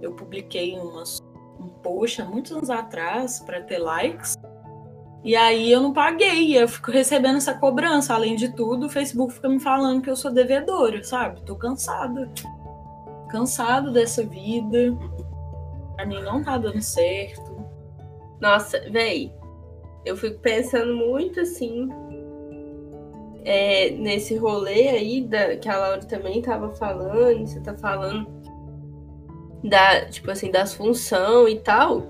Eu 0.00 0.12
publiquei 0.12 0.78
umas 0.78 1.20
post 1.84 2.22
há 2.22 2.24
muitos 2.24 2.50
anos 2.50 2.70
atrás 2.70 3.38
para 3.40 3.60
ter 3.60 3.78
likes. 3.78 4.36
E 5.22 5.36
aí 5.36 5.70
eu 5.70 5.80
não 5.80 5.92
paguei, 5.92 6.60
eu 6.60 6.66
fico 6.66 6.90
recebendo 6.90 7.36
essa 7.36 7.54
cobrança. 7.54 8.14
Além 8.14 8.34
de 8.34 8.52
tudo, 8.52 8.86
o 8.86 8.90
Facebook 8.90 9.34
fica 9.34 9.48
me 9.48 9.60
falando 9.60 10.02
que 10.02 10.10
eu 10.10 10.16
sou 10.16 10.32
devedora, 10.32 11.02
sabe? 11.04 11.42
Tô 11.42 11.54
cansada. 11.56 12.30
Cansado 13.30 13.92
dessa 13.92 14.22
vida. 14.24 14.96
Pra 15.94 16.04
mim 16.04 16.20
não 16.22 16.42
tá 16.42 16.58
dando 16.58 16.82
certo. 16.82 17.64
Nossa, 18.40 18.78
véi, 18.90 19.32
eu 20.04 20.16
fico 20.16 20.38
pensando 20.40 20.94
muito 20.94 21.40
assim. 21.40 21.88
É, 23.46 23.90
nesse 23.90 24.36
rolê 24.36 24.88
aí 24.88 25.22
da, 25.22 25.56
que 25.56 25.68
a 25.68 25.76
Laura 25.76 26.04
também 26.04 26.40
tava 26.40 26.70
falando, 26.70 27.46
você 27.46 27.60
tá 27.60 27.74
falando 27.74 28.26
da, 29.64 30.04
tipo 30.06 30.30
assim, 30.30 30.50
das 30.50 30.74
funções 30.74 31.54
e 31.54 31.58
tal, 31.60 32.06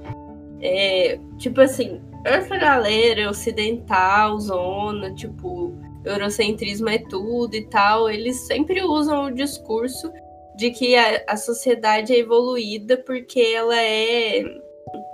é, 0.60 1.18
tipo 1.38 1.60
assim, 1.60 2.00
essa 2.24 2.56
galera 2.56 3.30
ocidental, 3.30 4.38
zona, 4.40 5.14
tipo, 5.14 5.72
eurocentrismo 6.04 6.88
é 6.88 6.98
tudo 6.98 7.54
e 7.54 7.66
tal, 7.66 8.10
eles 8.10 8.36
sempre 8.46 8.82
usam 8.82 9.26
o 9.26 9.34
discurso 9.34 10.12
de 10.56 10.70
que 10.70 10.96
a, 10.96 11.22
a 11.28 11.36
sociedade 11.36 12.12
é 12.12 12.18
evoluída 12.18 12.96
porque 12.96 13.40
ela 13.40 13.80
é. 13.80 14.44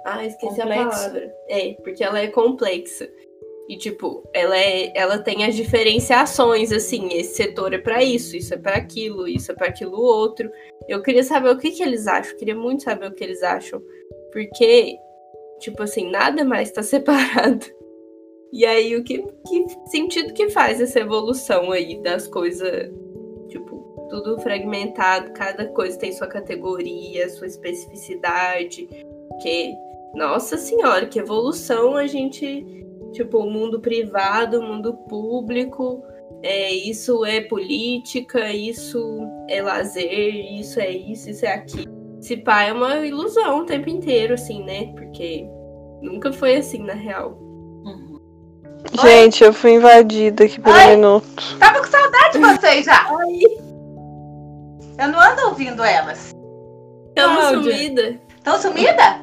Ah, 0.05 0.25
esqueci 0.25 0.61
complexa. 0.61 0.83
a 0.83 0.91
palavra. 0.91 1.35
É, 1.49 1.73
porque 1.83 2.05
ela 2.05 2.19
é 2.21 2.27
complexa. 2.29 3.09
E, 3.69 3.77
tipo, 3.77 4.29
ela, 4.35 4.57
é, 4.57 4.93
ela 4.97 5.19
tem 5.19 5.45
as 5.45 5.55
diferenciações, 5.55 6.73
assim, 6.73 7.09
esse 7.13 7.37
setor 7.37 7.73
é 7.73 7.79
para 7.79 8.03
isso, 8.03 8.37
isso 8.37 8.53
é 8.53 8.57
para 8.57 8.77
aquilo, 8.77 9.29
isso 9.29 9.53
é 9.53 9.55
para 9.55 9.69
aquilo 9.69 9.97
outro. 9.97 10.51
Eu 10.89 11.03
queria 11.03 11.23
saber 11.23 11.51
o 11.51 11.59
que, 11.59 11.71
que 11.71 11.83
eles 11.83 12.07
acham, 12.07 12.37
queria 12.37 12.55
muito 12.55 12.83
saber 12.83 13.07
o 13.07 13.15
que 13.15 13.23
eles 13.23 13.43
acham. 13.43 13.83
Porque, 14.33 14.97
tipo 15.59 15.83
assim, 15.83 16.11
nada 16.11 16.45
mais 16.45 16.71
tá 16.71 16.83
separado. 16.83 17.67
E 18.53 18.67
aí, 18.67 18.97
o 18.97 19.05
que, 19.05 19.19
que 19.19 19.67
sentido 19.87 20.33
que 20.33 20.51
faz 20.51 20.81
essa 20.81 20.99
evolução 20.99 21.71
aí 21.71 22.03
das 22.03 22.27
coisas, 22.27 22.91
tipo, 23.49 24.07
tudo 24.11 24.41
fragmentado, 24.41 25.33
cada 25.33 25.67
coisa 25.69 25.99
tem 25.99 26.13
sua 26.13 26.27
categoria, 26.27 27.29
sua 27.29 27.47
especificidade, 27.47 28.89
que, 29.41 29.73
nossa 30.15 30.57
senhora, 30.57 31.07
que 31.07 31.21
evolução 31.21 31.97
a 31.97 32.09
gente 32.09 32.81
Tipo, 33.13 33.39
o 33.39 33.51
mundo 33.51 33.81
privado, 33.81 34.61
o 34.61 34.63
mundo 34.63 34.95
público, 34.95 36.03
é, 36.43 36.73
isso 36.73 37.25
é 37.25 37.41
política, 37.43 38.51
isso 38.53 39.27
é 39.49 39.63
lazer, 39.63 40.59
isso 40.59 40.81
é 40.81 40.91
isso, 40.91 41.31
isso 41.31 41.45
é 41.45 41.53
aquilo. 41.53 42.01
Esse 42.21 42.37
pai 42.37 42.71
é 42.71 42.73
uma 42.73 43.07
ilusão 43.07 43.61
o 43.61 43.67
tempo 43.67 43.89
inteiro, 43.89 44.35
assim, 44.35 44.63
né? 44.65 44.93
Porque 44.95 45.47
nunca 46.03 46.33
foi 46.33 46.57
assim, 46.57 46.83
na 46.83 46.95
real. 46.95 47.39
Uhum. 47.85 48.21
Gente, 49.01 49.43
eu 49.45 49.53
fui 49.53 49.73
invadida 49.73 50.45
aqui 50.45 50.61
por 50.61 50.73
Oi. 50.73 50.85
um 50.85 50.91
minuto. 50.91 51.59
Tava 51.59 51.81
com 51.81 51.87
saudade 51.87 52.33
de 52.33 52.39
vocês 52.57 52.85
já. 52.85 53.13
Oi. 53.13 53.41
Eu 54.99 55.09
não 55.09 55.19
ando 55.19 55.49
ouvindo 55.49 55.83
elas. 55.83 56.31
Tamo 57.15 57.63
sumida. 57.63 58.21
Tão 58.43 58.59
sumida? 58.59 59.21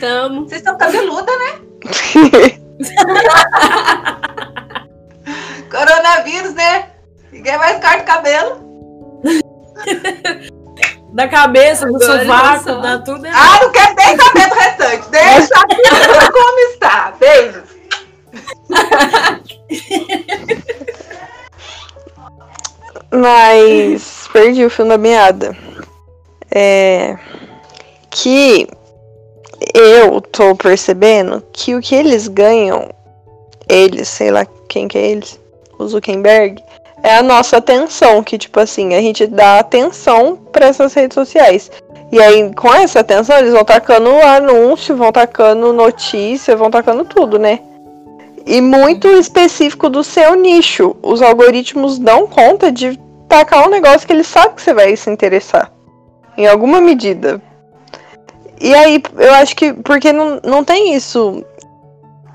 Tamo. 0.00 0.42
Vocês 0.42 0.60
estão 0.60 0.76
cabeluda, 0.76 1.30
né? 1.38 1.60
Coronavírus, 6.42 6.54
né? 6.54 6.88
Ninguém 7.30 7.58
mais 7.58 7.80
corta 7.80 8.02
o 8.02 8.04
cabelo. 8.04 8.72
da 11.14 11.28
cabeça, 11.28 11.86
do 11.86 12.02
sovaco, 12.02 12.80
dá 12.80 12.98
tudo. 12.98 13.26
Ah, 13.26 13.60
não 13.62 13.70
quero 13.70 13.94
nem 13.94 14.16
saber 14.16 14.48
do 14.48 14.54
restante. 14.54 15.08
Deixa 15.10 15.54
a 15.56 15.66
vida 15.74 16.32
como 16.32 16.58
está. 16.70 17.12
Beijos. 17.18 17.62
Mas 23.10 24.28
perdi 24.32 24.64
o 24.64 24.70
fio 24.70 24.88
da 24.88 24.98
meada. 24.98 25.56
É... 26.54 27.16
que 28.10 28.68
eu 29.74 30.20
tô 30.20 30.54
percebendo 30.54 31.42
que 31.50 31.74
o 31.74 31.80
que 31.80 31.94
eles 31.94 32.28
ganham, 32.28 32.90
eles, 33.66 34.08
sei 34.08 34.30
lá 34.30 34.46
quem 34.68 34.86
que 34.86 34.98
é 34.98 35.12
eles, 35.12 35.40
o 35.82 35.88
Zuckerberg, 35.88 36.62
é 37.02 37.16
a 37.16 37.22
nossa 37.22 37.56
atenção, 37.56 38.22
que 38.22 38.38
tipo 38.38 38.60
assim, 38.60 38.94
a 38.94 39.00
gente 39.00 39.26
dá 39.26 39.58
atenção 39.58 40.36
para 40.36 40.66
essas 40.66 40.94
redes 40.94 41.14
sociais. 41.14 41.70
E 42.12 42.20
aí, 42.20 42.54
com 42.54 42.72
essa 42.72 43.00
atenção, 43.00 43.38
eles 43.38 43.52
vão 43.52 43.64
tacando 43.64 44.10
anúncio, 44.10 44.94
vão 44.94 45.10
tacando 45.10 45.72
notícia, 45.72 46.54
vão 46.54 46.70
tacando 46.70 47.06
tudo, 47.06 47.38
né? 47.38 47.60
E 48.44 48.60
muito 48.60 49.08
específico 49.08 49.88
do 49.88 50.04
seu 50.04 50.34
nicho. 50.34 50.94
Os 51.02 51.22
algoritmos 51.22 51.98
dão 51.98 52.26
conta 52.26 52.70
de 52.70 53.00
tacar 53.26 53.66
um 53.66 53.70
negócio 53.70 54.06
que 54.06 54.12
eles 54.12 54.26
sabem 54.26 54.54
que 54.54 54.60
você 54.60 54.74
vai 54.74 54.94
se 54.94 55.08
interessar. 55.10 55.72
Em 56.36 56.46
alguma 56.46 56.82
medida. 56.82 57.40
E 58.60 58.74
aí, 58.74 59.02
eu 59.16 59.34
acho 59.34 59.56
que. 59.56 59.72
Porque 59.72 60.12
não, 60.12 60.38
não 60.44 60.62
tem 60.62 60.94
isso. 60.94 61.42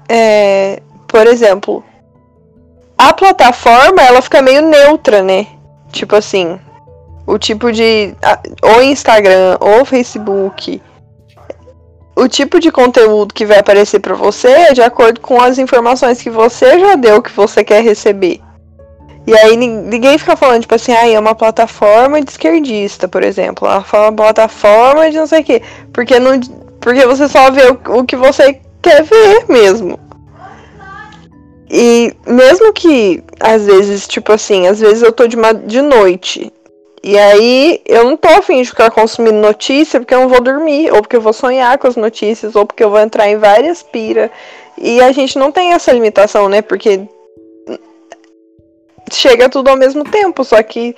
É, 0.09 0.81
por 1.07 1.27
exemplo, 1.27 1.83
a 2.97 3.13
plataforma 3.13 4.01
ela 4.01 4.21
fica 4.21 4.41
meio 4.41 4.61
neutra, 4.61 5.21
né? 5.21 5.47
Tipo 5.91 6.15
assim, 6.15 6.59
o 7.25 7.37
tipo 7.37 7.71
de. 7.71 8.15
Ou 8.61 8.81
Instagram, 8.81 9.57
ou 9.59 9.85
Facebook. 9.85 10.81
O 12.15 12.27
tipo 12.27 12.59
de 12.59 12.71
conteúdo 12.71 13.33
que 13.33 13.45
vai 13.45 13.59
aparecer 13.59 13.99
para 13.99 14.15
você 14.15 14.47
é 14.47 14.73
de 14.73 14.81
acordo 14.81 15.19
com 15.21 15.39
as 15.39 15.59
informações 15.59 16.21
que 16.21 16.31
você 16.31 16.79
já 16.79 16.95
deu 16.95 17.21
que 17.21 17.31
você 17.31 17.63
quer 17.63 17.83
receber. 17.83 18.41
E 19.27 19.37
aí 19.37 19.57
ninguém 19.57 20.17
fica 20.17 20.37
falando, 20.37 20.61
tipo 20.61 20.73
assim, 20.73 20.93
ah, 20.93 21.07
é 21.07 21.19
uma 21.19 21.35
plataforma 21.35 22.21
de 22.21 22.31
esquerdista, 22.31 23.09
por 23.09 23.23
exemplo. 23.23 23.67
Ela 23.67 23.83
fala 23.83 24.11
plataforma 24.11 25.11
de 25.11 25.17
não 25.17 25.27
sei 25.27 25.41
o 25.41 25.43
quê. 25.43 25.61
Porque, 25.93 26.17
não, 26.17 26.39
porque 26.79 27.05
você 27.05 27.27
só 27.27 27.51
vê 27.51 27.69
o, 27.69 27.99
o 27.99 28.05
que 28.05 28.15
você 28.15 28.61
quer 28.81 29.03
ver 29.03 29.45
mesmo. 29.49 29.99
E 31.69 32.13
mesmo 32.25 32.71
que, 32.71 33.23
às 33.39 33.65
vezes, 33.65 34.07
tipo 34.07 34.31
assim, 34.31 34.67
às 34.67 34.79
vezes 34.79 35.01
eu 35.01 35.11
tô 35.11 35.27
de, 35.27 35.35
uma, 35.35 35.53
de 35.53 35.81
noite. 35.81 36.51
E 37.03 37.17
aí 37.17 37.81
eu 37.85 38.03
não 38.03 38.17
tô 38.17 38.27
afim 38.29 38.61
de 38.61 38.69
ficar 38.69 38.89
consumindo 38.91 39.37
notícia 39.37 39.99
porque 39.99 40.13
eu 40.13 40.21
não 40.21 40.29
vou 40.29 40.41
dormir, 40.41 40.91
ou 40.91 41.01
porque 41.01 41.15
eu 41.15 41.21
vou 41.21 41.33
sonhar 41.33 41.77
com 41.77 41.87
as 41.87 41.95
notícias, 41.95 42.55
ou 42.55 42.65
porque 42.65 42.83
eu 42.83 42.89
vou 42.89 42.99
entrar 42.99 43.27
em 43.29 43.37
várias 43.37 43.83
pira. 43.83 44.31
E 44.77 45.01
a 45.01 45.11
gente 45.11 45.37
não 45.37 45.51
tem 45.51 45.73
essa 45.73 45.91
limitação, 45.91 46.49
né? 46.49 46.61
Porque 46.61 47.01
chega 49.11 49.49
tudo 49.49 49.69
ao 49.69 49.77
mesmo 49.77 50.03
tempo, 50.03 50.43
só 50.43 50.61
que 50.63 50.95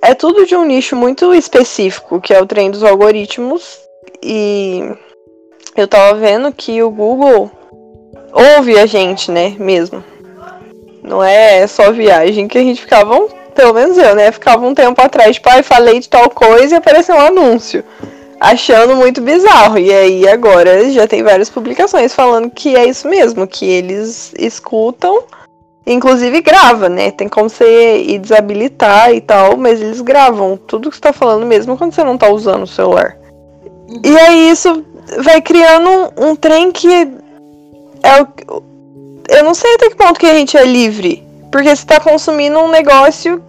é 0.00 0.14
tudo 0.14 0.44
de 0.46 0.56
um 0.56 0.64
nicho 0.64 0.96
muito 0.96 1.32
específico, 1.34 2.20
que 2.20 2.34
é 2.34 2.40
o 2.40 2.46
trem 2.46 2.70
dos 2.70 2.82
algoritmos. 2.82 3.78
E 4.22 4.82
eu 5.76 5.86
tava 5.86 6.18
vendo 6.18 6.52
que 6.52 6.82
o 6.82 6.90
Google 6.90 7.50
ouve 8.32 8.78
a 8.78 8.86
gente, 8.86 9.30
né, 9.30 9.54
mesmo. 9.58 10.02
Não 11.02 11.22
é 11.22 11.66
só 11.66 11.92
viagem 11.92 12.48
que 12.48 12.56
a 12.56 12.62
gente 12.62 12.80
ficava, 12.80 13.18
pelo 13.54 13.74
menos 13.74 13.98
eu, 13.98 14.14
né, 14.14 14.30
ficava 14.32 14.66
um 14.66 14.74
tempo 14.74 15.00
atrás, 15.02 15.36
tipo, 15.36 15.48
ai, 15.50 15.62
falei 15.62 16.00
de 16.00 16.08
tal 16.08 16.30
coisa 16.30 16.74
e 16.74 16.78
apareceu 16.78 17.14
um 17.14 17.20
anúncio. 17.20 17.84
Achando 18.40 18.96
muito 18.96 19.20
bizarro. 19.20 19.78
E 19.78 19.92
aí 19.92 20.28
agora 20.28 20.90
já 20.90 21.06
tem 21.06 21.22
várias 21.22 21.48
publicações 21.48 22.14
falando 22.14 22.50
que 22.50 22.74
é 22.74 22.86
isso 22.86 23.08
mesmo, 23.08 23.46
que 23.46 23.64
eles 23.64 24.32
escutam, 24.36 25.22
inclusive 25.86 26.40
grava, 26.40 26.88
né? 26.88 27.10
Tem 27.12 27.28
como 27.28 27.48
você 27.48 28.02
ir 28.02 28.18
desabilitar 28.18 29.12
e 29.12 29.20
tal, 29.20 29.56
mas 29.56 29.80
eles 29.80 30.00
gravam 30.00 30.56
tudo 30.56 30.90
que 30.90 30.96
você 30.96 31.02
tá 31.02 31.12
falando 31.12 31.46
mesmo 31.46 31.76
quando 31.76 31.94
você 31.94 32.02
não 32.02 32.18
tá 32.18 32.28
usando 32.30 32.64
o 32.64 32.66
celular. 32.66 33.16
E 34.04 34.16
aí 34.16 34.50
isso 34.50 34.84
vai 35.18 35.40
criando 35.40 35.88
um, 36.16 36.30
um 36.30 36.36
trem 36.36 36.72
que 36.72 37.21
é 38.02 38.22
o, 38.22 38.62
eu 39.28 39.44
não 39.44 39.54
sei 39.54 39.74
até 39.74 39.88
que 39.88 39.96
ponto 39.96 40.18
que 40.18 40.26
a 40.26 40.34
gente 40.34 40.56
é 40.56 40.64
livre. 40.64 41.22
Porque 41.50 41.74
você 41.74 41.86
tá 41.86 42.00
consumindo 42.00 42.58
um 42.58 42.70
negócio 42.70 43.42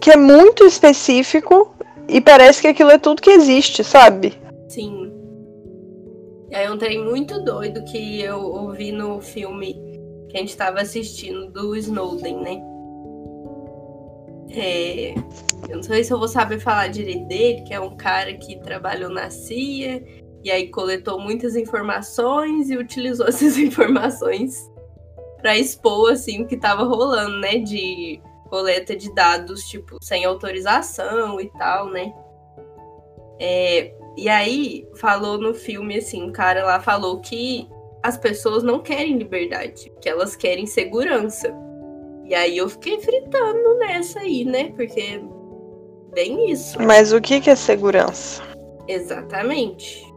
que 0.00 0.10
é 0.10 0.16
muito 0.16 0.64
específico 0.64 1.74
e 2.08 2.20
parece 2.20 2.62
que 2.62 2.68
aquilo 2.68 2.90
é 2.90 2.98
tudo 2.98 3.22
que 3.22 3.30
existe, 3.30 3.84
sabe? 3.84 4.34
Sim. 4.68 5.12
É 6.50 6.70
um 6.70 6.76
trem 6.76 7.02
muito 7.02 7.42
doido 7.42 7.84
que 7.84 8.20
eu 8.20 8.40
ouvi 8.40 8.92
no 8.92 9.20
filme 9.20 9.74
que 10.28 10.36
a 10.36 10.40
gente 10.40 10.56
tava 10.56 10.80
assistindo 10.80 11.50
do 11.50 11.76
Snowden, 11.76 12.40
né? 12.40 12.62
É, 14.54 15.14
eu 15.68 15.76
não 15.76 15.82
sei 15.82 16.04
se 16.04 16.12
eu 16.12 16.18
vou 16.18 16.28
saber 16.28 16.58
falar 16.58 16.88
direito 16.88 17.26
dele, 17.26 17.62
que 17.62 17.72
é 17.72 17.80
um 17.80 17.96
cara 17.96 18.34
que 18.34 18.58
trabalhou 18.60 19.08
na 19.08 19.30
CIA 19.30 20.02
e 20.44 20.50
aí 20.50 20.68
coletou 20.68 21.20
muitas 21.20 21.54
informações 21.56 22.70
e 22.70 22.76
utilizou 22.76 23.26
essas 23.28 23.56
informações 23.56 24.70
para 25.40 25.56
expor 25.56 26.12
assim 26.12 26.42
o 26.42 26.46
que 26.46 26.54
estava 26.54 26.84
rolando, 26.84 27.38
né, 27.40 27.58
de 27.58 28.20
coleta 28.48 28.94
de 28.94 29.12
dados 29.14 29.62
tipo 29.64 29.96
sem 30.00 30.24
autorização 30.24 31.40
e 31.40 31.50
tal, 31.58 31.88
né? 31.90 32.12
É, 33.40 33.92
e 34.16 34.28
aí 34.28 34.86
falou 34.96 35.38
no 35.38 35.54
filme 35.54 35.98
assim, 35.98 36.22
um 36.22 36.32
cara 36.32 36.64
lá 36.64 36.80
falou 36.80 37.20
que 37.20 37.68
as 38.02 38.16
pessoas 38.16 38.62
não 38.62 38.80
querem 38.80 39.16
liberdade, 39.16 39.90
que 40.00 40.08
elas 40.08 40.36
querem 40.36 40.66
segurança. 40.66 41.52
E 42.24 42.34
aí 42.34 42.56
eu 42.56 42.68
fiquei 42.68 43.00
fritando 43.00 43.78
nessa 43.78 44.20
aí, 44.20 44.44
né? 44.44 44.72
Porque 44.76 45.20
bem 46.12 46.50
isso. 46.50 46.80
Mas 46.80 47.12
o 47.12 47.20
que, 47.20 47.40
que 47.40 47.50
é 47.50 47.56
segurança? 47.56 48.42
Exatamente 48.86 50.11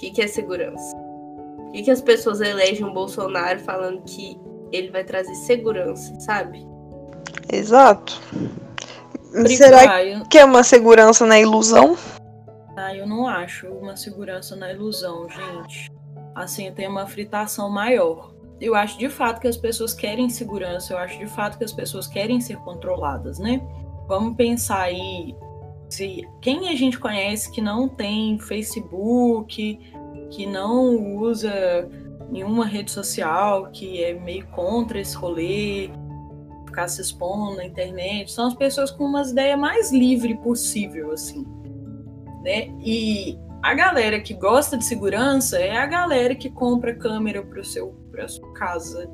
que, 0.00 0.10
que 0.10 0.22
é 0.22 0.26
segurança? 0.26 0.96
Por 0.96 1.72
que, 1.72 1.82
que 1.82 1.90
as 1.90 2.00
pessoas 2.00 2.40
elegem 2.40 2.84
o 2.84 2.92
Bolsonaro 2.92 3.60
falando 3.60 4.02
que 4.02 4.40
ele 4.72 4.90
vai 4.90 5.04
trazer 5.04 5.34
segurança, 5.34 6.18
sabe? 6.20 6.66
Exato. 7.52 8.20
Será 9.46 10.24
que 10.28 10.38
é 10.38 10.44
uma 10.44 10.64
segurança 10.64 11.26
na 11.26 11.38
ilusão? 11.38 11.96
Ah, 12.76 12.94
eu 12.96 13.06
não 13.06 13.28
acho 13.28 13.68
uma 13.68 13.94
segurança 13.94 14.56
na 14.56 14.72
ilusão, 14.72 15.28
gente. 15.28 15.92
Assim, 16.34 16.72
tem 16.72 16.88
uma 16.88 17.06
fritação 17.06 17.68
maior. 17.68 18.32
Eu 18.60 18.74
acho 18.74 18.98
de 18.98 19.08
fato 19.08 19.40
que 19.40 19.48
as 19.48 19.56
pessoas 19.56 19.92
querem 19.92 20.28
segurança, 20.30 20.94
eu 20.94 20.98
acho 20.98 21.18
de 21.18 21.26
fato 21.26 21.58
que 21.58 21.64
as 21.64 21.72
pessoas 21.72 22.06
querem 22.06 22.40
ser 22.40 22.56
controladas, 22.58 23.38
né? 23.38 23.60
Vamos 24.06 24.36
pensar 24.36 24.82
aí 24.82 25.34
se 25.90 26.26
quem 26.40 26.68
a 26.68 26.74
gente 26.74 26.98
conhece 26.98 27.50
que 27.50 27.60
não 27.60 27.88
tem 27.88 28.38
Facebook, 28.38 29.78
que 30.30 30.46
não 30.46 31.16
usa 31.16 31.52
nenhuma 32.30 32.64
rede 32.64 32.90
social, 32.90 33.70
que 33.72 34.02
é 34.02 34.14
meio 34.14 34.46
contra 34.48 35.00
esse 35.00 35.16
rolê, 35.16 35.90
ficar 36.66 36.86
se 36.88 37.00
expondo 37.02 37.56
na 37.56 37.64
internet, 37.64 38.30
são 38.30 38.46
as 38.46 38.54
pessoas 38.54 38.90
com 38.90 39.04
umas 39.04 39.32
ideias 39.32 39.58
mais 39.58 39.92
livre 39.92 40.36
possível, 40.38 41.12
assim, 41.12 41.44
né? 42.42 42.68
E 42.84 43.36
a 43.62 43.74
galera 43.74 44.20
que 44.20 44.32
gosta 44.32 44.78
de 44.78 44.84
segurança 44.84 45.58
é 45.58 45.76
a 45.76 45.86
galera 45.86 46.34
que 46.34 46.48
compra 46.48 46.94
câmera 46.94 47.42
para 47.42 47.62
sua 48.28 48.52
casa, 48.54 49.10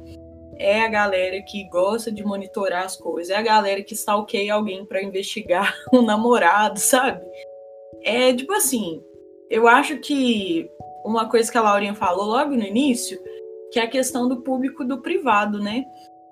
é 0.59 0.81
a 0.81 0.88
galera 0.88 1.40
que 1.42 1.69
gosta 1.69 2.11
de 2.11 2.25
monitorar 2.25 2.85
as 2.85 2.97
coisas, 2.97 3.31
é 3.31 3.37
a 3.37 3.42
galera 3.42 3.83
que 3.83 3.95
stalkeia 3.95 4.55
alguém 4.55 4.85
para 4.85 5.03
investigar 5.03 5.75
um 5.92 6.03
namorado, 6.03 6.79
sabe? 6.79 7.25
É 8.03 8.33
tipo 8.33 8.53
assim, 8.53 9.03
eu 9.51 9.69
acho 9.69 9.99
que 9.99 10.71
uma 11.05 11.29
coisa 11.29 11.51
que 11.51 11.59
a 11.59 11.62
Laurinha 11.62 11.95
falou 11.95 12.27
logo 12.27 12.51
no 12.51 12.62
início, 12.62 13.19
que 13.71 13.79
é 13.79 13.83
a 13.83 13.90
questão 13.90 14.29
do 14.29 14.42
público 14.42 14.85
do 14.85 15.03
privado, 15.03 15.61
né? 15.61 15.85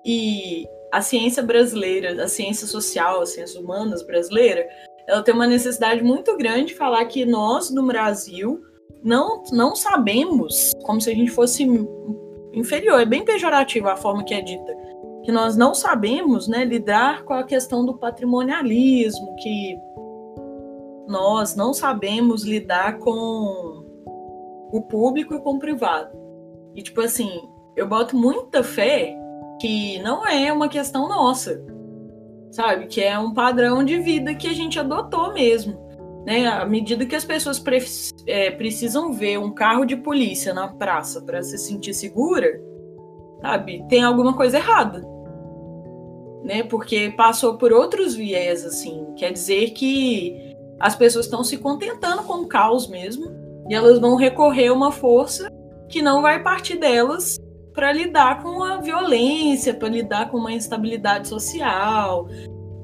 E 0.05 0.65
a 0.91 1.01
ciência 1.01 1.43
brasileira, 1.43 2.23
a 2.23 2.27
ciência 2.27 2.67
social, 2.67 3.21
as 3.21 3.29
ciências 3.29 3.61
humanas 3.61 4.05
brasileira, 4.05 4.67
ela 5.07 5.21
tem 5.21 5.33
uma 5.33 5.47
necessidade 5.47 6.01
muito 6.03 6.35
grande 6.37 6.67
de 6.67 6.75
falar 6.75 7.05
que 7.05 7.25
nós, 7.25 7.69
no 7.69 7.85
Brasil, 7.85 8.61
não, 9.03 9.43
não 9.51 9.75
sabemos, 9.75 10.71
como 10.83 10.99
se 10.99 11.09
a 11.09 11.13
gente 11.13 11.31
fosse 11.31 11.65
inferior, 12.55 12.99
é 12.99 13.05
bem 13.05 13.23
pejorativo 13.23 13.87
a 13.89 13.95
forma 13.95 14.23
que 14.23 14.33
é 14.33 14.41
dita, 14.41 14.75
que 15.23 15.31
nós 15.31 15.57
não 15.57 15.73
sabemos 15.73 16.47
né, 16.47 16.63
lidar 16.63 17.23
com 17.23 17.33
a 17.33 17.43
questão 17.43 17.85
do 17.85 17.97
patrimonialismo, 17.97 19.35
que 19.35 19.77
nós 21.07 21.55
não 21.55 21.73
sabemos 21.73 22.43
lidar 22.43 22.97
com 22.99 23.83
o 24.71 24.81
público 24.81 25.35
e 25.35 25.39
com 25.39 25.55
o 25.55 25.59
privado. 25.59 26.09
E, 26.75 26.81
tipo 26.81 27.01
assim, 27.01 27.41
eu 27.75 27.87
boto 27.87 28.15
muita 28.15 28.63
fé 28.63 29.15
que 29.59 29.99
não 29.99 30.27
é 30.27 30.51
uma 30.51 30.67
questão 30.67 31.07
nossa, 31.07 31.63
sabe? 32.51 32.87
Que 32.87 33.01
é 33.01 33.17
um 33.17 33.33
padrão 33.33 33.83
de 33.83 33.99
vida 33.99 34.35
que 34.35 34.47
a 34.47 34.53
gente 34.53 34.79
adotou 34.79 35.33
mesmo. 35.33 35.84
Né? 36.25 36.47
À 36.47 36.65
medida 36.65 37.05
que 37.05 37.15
as 37.15 37.23
pessoas 37.23 37.59
pre 37.59 37.77
é, 38.25 38.49
precisam 38.51 39.13
ver 39.13 39.37
um 39.37 39.53
carro 39.53 39.85
de 39.85 39.95
polícia 39.95 40.53
na 40.53 40.67
praça 40.67 41.21
para 41.21 41.43
se 41.43 41.57
sentir 41.57 41.93
segura, 41.93 42.59
sabe? 43.41 43.85
Tem 43.87 44.03
alguma 44.03 44.35
coisa 44.35 44.57
errada. 44.57 45.03
Né? 46.43 46.63
Porque 46.63 47.13
passou 47.15 47.57
por 47.57 47.71
outros 47.71 48.15
viés, 48.15 48.65
assim. 48.65 49.13
Quer 49.15 49.31
dizer 49.31 49.71
que 49.71 50.55
as 50.79 50.95
pessoas 50.95 51.25
estão 51.25 51.43
se 51.43 51.57
contentando 51.57 52.23
com 52.23 52.41
o 52.41 52.47
caos 52.47 52.87
mesmo 52.87 53.31
E 53.69 53.73
elas 53.73 53.97
vão 53.97 54.15
recorrer 54.15 54.67
a 54.67 54.73
uma 54.73 54.91
força 54.91 55.47
que 55.87 56.01
não 56.01 56.21
vai 56.21 56.41
partir 56.41 56.77
delas 56.77 57.37
para 57.73 57.91
lidar 57.91 58.41
com 58.41 58.63
a 58.63 58.77
violência, 58.77 59.73
para 59.73 59.89
lidar 59.89 60.31
com 60.31 60.37
uma 60.37 60.51
instabilidade 60.51 61.27
social, 61.27 62.27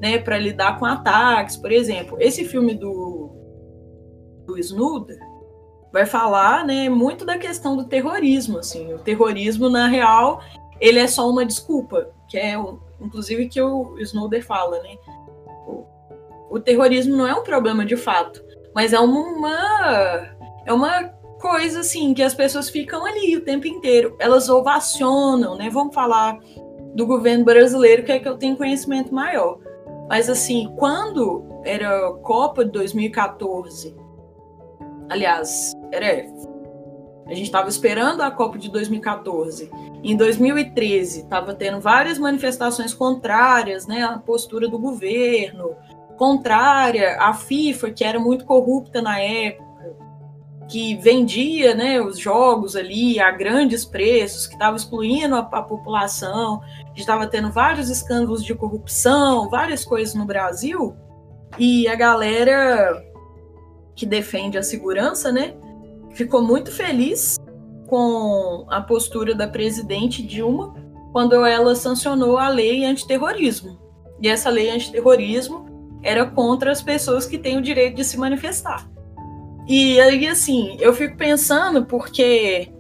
né, 0.02 0.18
para 0.18 0.38
lidar 0.38 0.80
com 0.80 0.86
ataques, 0.86 1.56
por 1.56 1.72
exemplo. 1.72 2.18
Esse 2.20 2.44
filme 2.44 2.74
do, 2.74 3.30
do 4.48 4.58
Snooder 4.58 5.20
vai 5.94 6.08
falar, 6.08 6.66
né, 6.66 6.90
muito 6.90 7.24
da 7.24 7.38
questão 7.38 7.78
do 7.78 7.86
terrorismo, 7.86 8.58
assim. 8.58 8.92
O 8.94 8.98
terrorismo 8.98 9.70
na 9.70 9.88
real, 9.88 10.42
ele 10.80 10.98
é 10.98 11.06
só 11.06 11.30
uma 11.30 11.46
desculpa, 11.46 12.10
que 12.28 12.38
é 12.38 12.56
inclusive 13.00 13.48
que 13.48 13.62
o 13.62 13.96
Snowden 14.00 14.42
fala, 14.42 14.82
né? 14.82 14.98
O, 15.68 15.86
o 16.50 16.60
terrorismo 16.60 17.16
não 17.16 17.28
é 17.28 17.36
um 17.36 17.44
problema 17.44 17.86
de 17.86 17.96
fato, 17.96 18.44
mas 18.74 18.94
é 18.94 19.00
uma 19.00 20.36
é 20.66 20.74
uma 20.74 21.04
coisa 21.40 21.82
assim 21.82 22.14
que 22.14 22.24
as 22.24 22.34
pessoas 22.34 22.70
ficam 22.70 23.06
ali 23.06 23.36
o 23.36 23.44
tempo 23.44 23.68
inteiro, 23.68 24.16
elas 24.20 24.50
ovacionam, 24.50 25.56
né? 25.56 25.70
Vamos 25.70 25.94
falar 25.94 26.40
do 26.96 27.06
governo 27.06 27.44
brasileiro, 27.44 28.04
que 28.04 28.12
é 28.12 28.20
que 28.20 28.28
eu 28.28 28.38
tenho 28.38 28.58
conhecimento 28.58 29.14
maior. 29.14 29.60
Mas 30.12 30.30
assim, 30.30 30.69
quando 30.76 31.41
era 31.63 32.12
Copa 32.21 32.65
de 32.65 32.71
2014, 32.71 33.95
aliás, 35.10 35.71
era 35.89 36.26
a 37.28 37.34
gente 37.34 37.45
estava 37.45 37.69
esperando 37.69 38.19
a 38.19 38.30
Copa 38.30 38.58
de 38.58 38.69
2014. 38.69 39.71
Em 40.04 40.17
2013, 40.17 41.21
estava 41.21 41.54
tendo 41.54 41.80
várias 41.80 42.19
manifestações 42.19 42.93
contrárias 42.93 43.88
né, 43.88 44.04
à 44.04 44.19
postura 44.19 44.67
do 44.67 44.78
governo, 44.78 45.78
contrária 46.17 47.15
à 47.17 47.34
FIFA, 47.34 47.91
que 47.91 48.04
era 48.04 48.19
muito 48.19 48.43
corrupta 48.43 49.02
na 49.02 49.17
época, 49.17 49.95
que 50.67 50.97
vendia 50.97 51.74
né, 51.74 52.02
os 52.02 52.19
jogos 52.19 52.76
ali 52.76 53.17
a 53.17 53.32
grandes 53.32 53.86
preços, 53.86 54.45
que 54.45 54.56
estava 54.56 54.76
excluindo 54.76 55.36
a, 55.36 55.39
a 55.39 55.62
população, 55.62 56.60
estava 57.02 57.28
tendo 57.28 57.52
vários 57.52 57.90
escândalos 57.90 58.44
de 58.44 58.56
corrupção, 58.56 59.50
várias 59.50 59.84
coisas 59.84 60.16
no 60.16 60.26
Brasil, 60.26 60.96
e 61.58 61.88
a 61.88 61.96
galera 61.96 63.04
que 63.96 64.06
defende 64.06 64.58
a 64.58 64.64
segurança, 64.64 65.32
né, 65.32 65.56
ficou 66.14 66.42
muito 66.42 66.72
feliz 66.72 67.36
com 67.88 68.66
a 68.70 68.82
postura 68.82 69.36
da 69.36 69.48
presidente 69.48 70.24
Dilma 70.24 70.74
quando 71.12 71.46
ela 71.46 71.76
sancionou 71.76 72.38
a 72.38 72.48
lei 72.48 72.86
antiterrorismo. 72.86 73.78
E 74.22 74.30
essa 74.30 74.50
lei 74.50 74.70
antiterrorismo 74.70 76.00
era 76.02 76.26
contra 76.26 76.72
as 76.72 76.82
pessoas 76.82 77.26
que 77.26 77.38
têm 77.38 77.58
o 77.58 77.62
direito 77.62 77.98
de 77.98 78.06
se 78.06 78.18
manifestar. 78.18 78.90
E 79.68 80.00
aí, 80.00 80.28
assim, 80.28 80.78
eu 80.80 80.94
fico 80.94 81.18
pensando 81.18 81.86
porque 81.86 82.72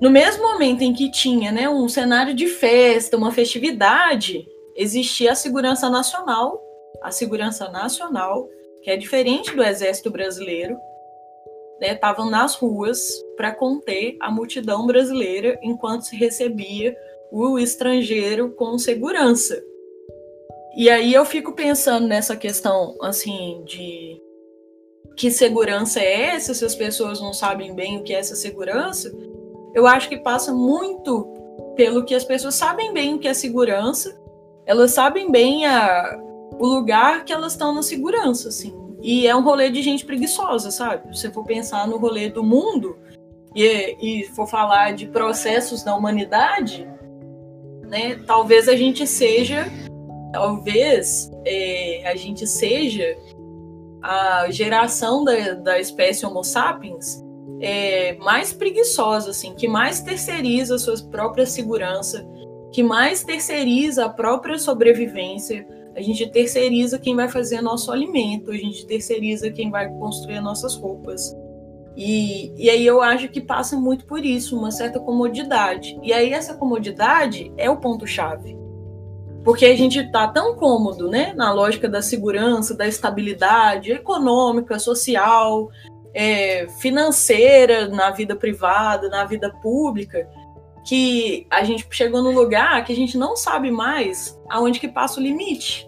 no 0.00 0.10
mesmo 0.10 0.42
momento 0.42 0.82
em 0.82 0.92
que 0.92 1.10
tinha 1.10 1.50
né, 1.50 1.68
um 1.68 1.88
cenário 1.88 2.34
de 2.34 2.46
festa, 2.46 3.16
uma 3.16 3.32
festividade, 3.32 4.46
existia 4.74 5.32
a 5.32 5.34
segurança 5.34 5.88
nacional, 5.88 6.62
a 7.02 7.10
segurança 7.10 7.70
nacional, 7.70 8.48
que 8.82 8.90
é 8.90 8.96
diferente 8.96 9.54
do 9.54 9.62
exército 9.62 10.10
brasileiro, 10.10 10.76
estavam 11.80 12.26
né, 12.26 12.32
nas 12.32 12.54
ruas 12.54 13.00
para 13.36 13.52
conter 13.52 14.16
a 14.20 14.30
multidão 14.30 14.86
brasileira 14.86 15.58
enquanto 15.62 16.02
se 16.02 16.16
recebia 16.16 16.96
o 17.30 17.58
estrangeiro 17.58 18.50
com 18.50 18.78
segurança. 18.78 19.62
E 20.76 20.90
aí 20.90 21.14
eu 21.14 21.24
fico 21.24 21.52
pensando 21.52 22.06
nessa 22.06 22.36
questão 22.36 22.96
assim 23.00 23.62
de 23.64 24.20
que 25.16 25.30
segurança 25.30 26.00
é 26.00 26.34
essa 26.34 26.52
se 26.52 26.64
as 26.64 26.74
pessoas 26.74 27.20
não 27.20 27.32
sabem 27.32 27.74
bem 27.74 27.96
o 27.96 28.02
que 28.02 28.14
é 28.14 28.18
essa 28.18 28.36
segurança. 28.36 29.10
Eu 29.76 29.86
acho 29.86 30.08
que 30.08 30.16
passa 30.16 30.54
muito 30.54 31.28
pelo 31.76 32.02
que 32.02 32.14
as 32.14 32.24
pessoas 32.24 32.54
sabem 32.54 32.94
bem 32.94 33.12
o 33.12 33.18
que 33.18 33.28
é 33.28 33.34
segurança, 33.34 34.18
elas 34.64 34.92
sabem 34.92 35.30
bem 35.30 35.66
a, 35.66 36.18
o 36.58 36.66
lugar 36.66 37.26
que 37.26 37.32
elas 37.32 37.52
estão 37.52 37.74
na 37.74 37.82
segurança, 37.82 38.48
assim. 38.48 38.74
E 39.02 39.26
é 39.26 39.36
um 39.36 39.42
rolê 39.42 39.68
de 39.68 39.82
gente 39.82 40.06
preguiçosa, 40.06 40.70
sabe? 40.70 41.14
Se 41.14 41.30
for 41.30 41.44
pensar 41.44 41.86
no 41.86 41.98
rolê 41.98 42.30
do 42.30 42.42
mundo 42.42 42.96
e, 43.54 43.96
e 44.00 44.24
for 44.28 44.46
falar 44.46 44.94
de 44.94 45.08
processos 45.08 45.84
da 45.84 45.94
humanidade, 45.94 46.88
né? 47.82 48.18
Talvez 48.26 48.70
a 48.70 48.76
gente 48.76 49.06
seja, 49.06 49.66
talvez 50.32 51.30
é, 51.44 52.02
a 52.06 52.16
gente 52.16 52.46
seja 52.46 53.14
a 54.00 54.46
geração 54.48 55.22
da, 55.22 55.52
da 55.52 55.78
espécie 55.78 56.24
Homo 56.24 56.42
sapiens 56.42 57.25
é, 57.60 58.14
mais 58.18 58.52
preguiçosa, 58.52 59.30
assim, 59.30 59.54
que 59.54 59.68
mais 59.68 60.00
terceiriza 60.00 60.74
a 60.74 60.78
sua 60.78 60.96
própria 61.10 61.46
segurança, 61.46 62.26
que 62.72 62.82
mais 62.82 63.22
terceiriza 63.22 64.04
a 64.04 64.08
própria 64.08 64.58
sobrevivência, 64.58 65.66
a 65.96 66.02
gente 66.02 66.28
terceiriza 66.30 66.98
quem 66.98 67.16
vai 67.16 67.28
fazer 67.28 67.62
nosso 67.62 67.90
alimento, 67.90 68.50
a 68.50 68.56
gente 68.56 68.86
terceiriza 68.86 69.50
quem 69.50 69.70
vai 69.70 69.88
construir 69.88 70.40
nossas 70.40 70.74
roupas. 70.74 71.34
E, 71.96 72.52
e 72.62 72.68
aí 72.68 72.84
eu 72.84 73.00
acho 73.00 73.28
que 73.30 73.40
passa 73.40 73.76
muito 73.76 74.04
por 74.04 74.22
isso, 74.22 74.58
uma 74.58 74.70
certa 74.70 75.00
comodidade. 75.00 75.98
E 76.02 76.12
aí 76.12 76.32
essa 76.32 76.54
comodidade 76.54 77.50
é 77.56 77.70
o 77.70 77.78
ponto-chave. 77.78 78.58
Porque 79.42 79.64
a 79.64 79.74
gente 79.74 79.98
está 80.00 80.28
tão 80.28 80.54
cômodo, 80.56 81.08
né, 81.08 81.32
na 81.32 81.52
lógica 81.52 81.88
da 81.88 82.02
segurança, 82.02 82.76
da 82.76 82.86
estabilidade 82.86 83.92
econômica, 83.92 84.78
social, 84.78 85.70
é, 86.16 86.66
financeira, 86.80 87.88
na 87.88 88.10
vida 88.10 88.34
privada, 88.34 89.10
na 89.10 89.26
vida 89.26 89.50
pública, 89.60 90.26
que 90.82 91.46
a 91.50 91.62
gente 91.62 91.86
chegou 91.90 92.22
num 92.22 92.32
lugar 92.32 92.82
que 92.86 92.92
a 92.92 92.96
gente 92.96 93.18
não 93.18 93.36
sabe 93.36 93.70
mais 93.70 94.40
aonde 94.48 94.80
que 94.80 94.88
passa 94.88 95.20
o 95.20 95.22
limite. 95.22 95.86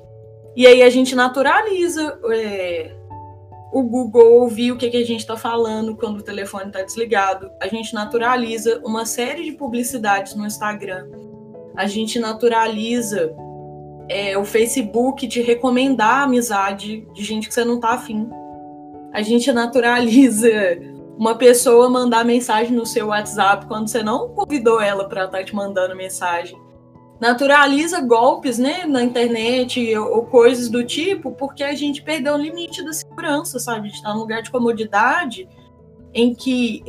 E 0.54 0.66
aí 0.66 0.82
a 0.82 0.90
gente 0.90 1.14
naturaliza 1.14 2.20
é, 2.30 2.94
o 3.72 3.82
Google 3.82 4.34
ouvir 4.34 4.72
o 4.72 4.76
que, 4.76 4.90
que 4.90 4.98
a 4.98 5.06
gente 5.06 5.20
está 5.20 5.36
falando 5.36 5.96
quando 5.96 6.18
o 6.18 6.22
telefone 6.22 6.66
está 6.66 6.82
desligado. 6.82 7.50
A 7.58 7.66
gente 7.66 7.94
naturaliza 7.94 8.82
uma 8.84 9.06
série 9.06 9.44
de 9.44 9.52
publicidades 9.52 10.34
no 10.34 10.46
Instagram. 10.46 11.08
A 11.74 11.86
gente 11.86 12.18
naturaliza 12.18 13.34
é, 14.10 14.36
o 14.36 14.44
Facebook 14.44 15.26
te 15.26 15.40
recomendar 15.40 16.24
amizade 16.24 17.06
de 17.14 17.24
gente 17.24 17.48
que 17.48 17.54
você 17.54 17.64
não 17.64 17.80
tá 17.80 17.90
afim. 17.90 18.28
A 19.12 19.22
gente 19.22 19.50
naturaliza 19.52 20.48
uma 21.18 21.34
pessoa 21.34 21.88
mandar 21.88 22.24
mensagem 22.24 22.76
no 22.76 22.86
seu 22.86 23.08
WhatsApp 23.08 23.66
quando 23.66 23.88
você 23.88 24.02
não 24.02 24.28
convidou 24.28 24.80
ela 24.80 25.08
para 25.08 25.24
estar 25.24 25.38
tá 25.38 25.44
te 25.44 25.54
mandando 25.54 25.96
mensagem. 25.96 26.56
Naturaliza 27.20 28.00
golpes 28.00 28.58
né, 28.58 28.84
na 28.86 29.02
internet 29.02 29.96
ou, 29.96 30.16
ou, 30.16 30.22
coisas 30.26 30.68
do 30.68 30.84
tipo, 30.84 31.32
porque 31.32 31.64
a 31.64 31.74
gente 31.74 32.00
perdeu 32.02 32.34
o 32.34 32.38
limite 32.38 32.84
da 32.84 32.92
segurança, 32.92 33.58
sabe? 33.58 33.80
A 33.80 33.84
gente 33.88 33.96
está 33.96 34.14
num 34.14 34.20
lugar 34.20 34.40
de 34.40 34.52
comodidade 34.52 35.48
em 36.14 36.32
que, 36.32 36.84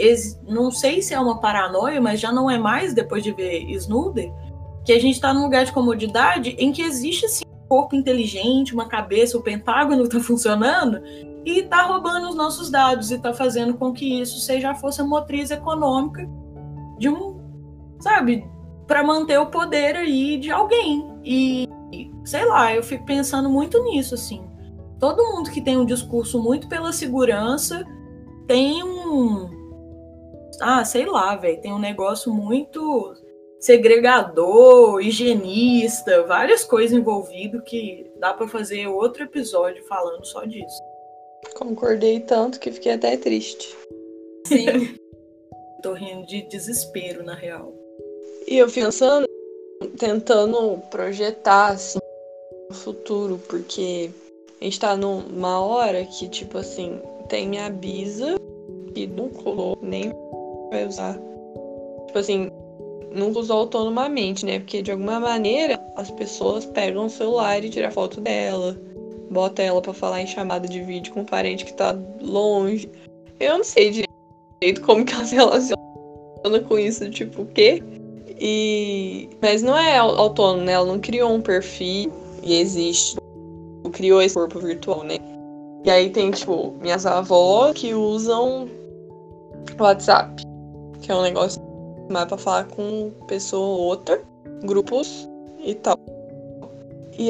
não 0.48 0.70
sei 0.70 1.02
se 1.02 1.16
é 1.16 1.20
uma 1.20 1.40
paranoia, 1.40 2.00
mas 2.00 2.20
já 2.20 2.32
não 2.32 2.50
é 2.50 2.60
mais 2.60 2.94
depois 2.94 3.24
de 3.24 3.32
ver 3.32 3.64
Snooder, 3.72 4.32
que 4.86 4.94
a 4.94 5.00
gente 5.00 5.16
está 5.16 5.34
num 5.34 5.44
lugar 5.44 5.66
de 5.66 5.72
comodidade 5.72 6.56
em 6.60 6.72
que 6.72 6.84
existe 6.84 7.28
sim, 7.28 7.46
corpo 7.70 7.96
inteligente, 7.96 8.74
uma 8.74 8.88
cabeça, 8.88 9.38
o 9.38 9.44
pentágono 9.44 10.04
está 10.04 10.20
funcionando, 10.20 11.02
e 11.46 11.60
está 11.60 11.84
roubando 11.84 12.28
os 12.28 12.36
nossos 12.36 12.70
dados 12.70 13.12
e 13.12 13.16
está 13.16 13.34
fazendo 13.34 13.76
com 13.76 13.94
que 13.94 14.22
isso 14.22 14.40
seja 14.40 14.72
a 14.72 14.76
força 14.76 15.04
motriz 15.04 15.52
econômica 15.52 16.28
de 16.98 17.08
um, 17.08 17.40
sabe, 18.00 18.46
para 18.86 19.04
manter 19.04 19.38
o 19.40 19.46
poder 19.46 19.96
aí 19.96 20.38
de 20.38 20.52
alguém. 20.52 21.08
E 21.24 21.68
sei 22.26 22.46
lá, 22.46 22.74
eu 22.74 22.84
fico 22.84 23.06
pensando 23.06 23.50
muito 23.50 23.82
nisso 23.84 24.16
assim. 24.16 24.44
Todo 25.00 25.32
mundo 25.32 25.50
que 25.50 25.62
tem 25.62 25.78
um 25.78 25.86
discurso 25.86 26.42
muito 26.42 26.68
pela 26.68 26.92
segurança 26.92 27.86
tem 28.46 28.84
um 28.84 29.58
ah, 30.62 30.84
sei 30.84 31.06
lá, 31.06 31.36
velho, 31.38 31.62
tem 31.62 31.72
um 31.72 31.80
negócio 31.80 32.34
muito 32.34 33.16
segregador, 33.60 35.02
higienista, 35.02 36.24
várias 36.24 36.64
coisas 36.64 36.98
envolvidas 36.98 37.62
que 37.66 38.10
dá 38.18 38.34
para 38.34 38.48
fazer 38.48 38.88
outro 38.88 39.24
episódio 39.24 39.84
falando 39.86 40.26
só 40.26 40.46
disso. 40.46 40.82
Concordei 41.56 42.20
tanto 42.22 42.60
que 42.60 42.72
fiquei 42.72 42.94
até 42.94 43.18
triste. 43.18 43.76
Sim. 44.48 44.96
Tô 45.84 45.94
rindo 45.94 46.26
de 46.26 46.42
desespero, 46.44 47.24
na 47.24 47.34
real. 47.34 47.74
E 48.48 48.58
eu 48.58 48.70
pensando, 48.70 49.26
tentando 49.98 50.78
projetar, 50.90 51.74
assim, 51.74 52.00
o 52.70 52.74
futuro, 52.74 53.40
porque 53.48 54.10
a 54.60 54.64
gente 54.66 54.80
tá 54.80 54.96
numa 54.98 55.62
hora 55.62 56.04
que, 56.06 56.28
tipo 56.28 56.58
assim, 56.58 57.00
tem 57.30 57.48
minha 57.48 57.70
bisa 57.70 58.36
que 58.94 59.08
não 59.08 59.30
colou, 59.30 59.78
nem 59.82 60.12
vai 60.70 60.86
usar. 60.86 61.14
Tipo 62.08 62.20
assim, 62.20 62.52
nunca 63.14 63.40
usou 63.40 63.60
autonomamente, 63.60 64.46
né? 64.46 64.60
Porque 64.60 64.82
de 64.82 64.92
alguma 64.92 65.20
maneira 65.20 65.80
as 65.96 66.12
pessoas 66.12 66.66
pegam 66.66 67.06
o 67.06 67.10
celular 67.10 67.64
e 67.64 67.70
tiram 67.70 67.92
foto 67.92 68.22
dela 68.22 68.78
bota 69.30 69.62
ela 69.62 69.82
para 69.82 69.94
falar 69.94 70.22
em 70.22 70.28
chamada 70.28 70.68
de 70.68 70.82
vídeo 70.82 71.14
com 71.14 71.22
um 71.22 71.26
parente 71.26 71.66
que 71.66 71.74
tá 71.74 71.98
longe. 72.22 72.90
Eu 73.40 73.60
não 73.60 73.64
sei 73.64 74.06
direito 74.62 74.82
como 74.82 75.06
que 75.06 75.14
ela 75.14 75.26
se 75.26 75.36
relaciona 75.36 75.78
com 76.68 76.80
isso, 76.80 77.10
tipo, 77.12 77.44
o 77.44 77.46
quê? 77.46 77.82
E... 78.40 79.30
Mas 79.42 79.62
não 79.62 79.78
é 79.78 79.98
autônomo, 79.98 80.64
né? 80.64 80.74
Ela 80.74 80.86
não 80.86 81.00
criou 81.00 81.32
um 81.32 81.42
perfil 81.42 82.12
e 82.44 82.60
existe. 82.60 83.18
Criou 83.92 84.22
esse 84.22 84.36
corpo 84.36 84.60
virtual, 84.60 85.04
né? 85.04 85.18
E 85.84 85.90
aí 85.90 86.10
tem, 86.10 86.32
tipo, 86.32 86.74
minhas 86.82 87.06
avós 87.06 87.74
que 87.74 87.94
usam 87.94 88.70
WhatsApp, 89.80 90.44
que 91.02 91.12
é 91.12 91.16
um 91.16 91.22
negócio 91.22 91.62
pra 92.28 92.38
falar 92.38 92.66
com 92.66 93.12
pessoa 93.28 93.66
ou 93.66 93.80
outra, 93.80 94.22
grupos 94.64 95.30
e 95.64 95.76
tal. 95.76 95.98
E 97.18 97.30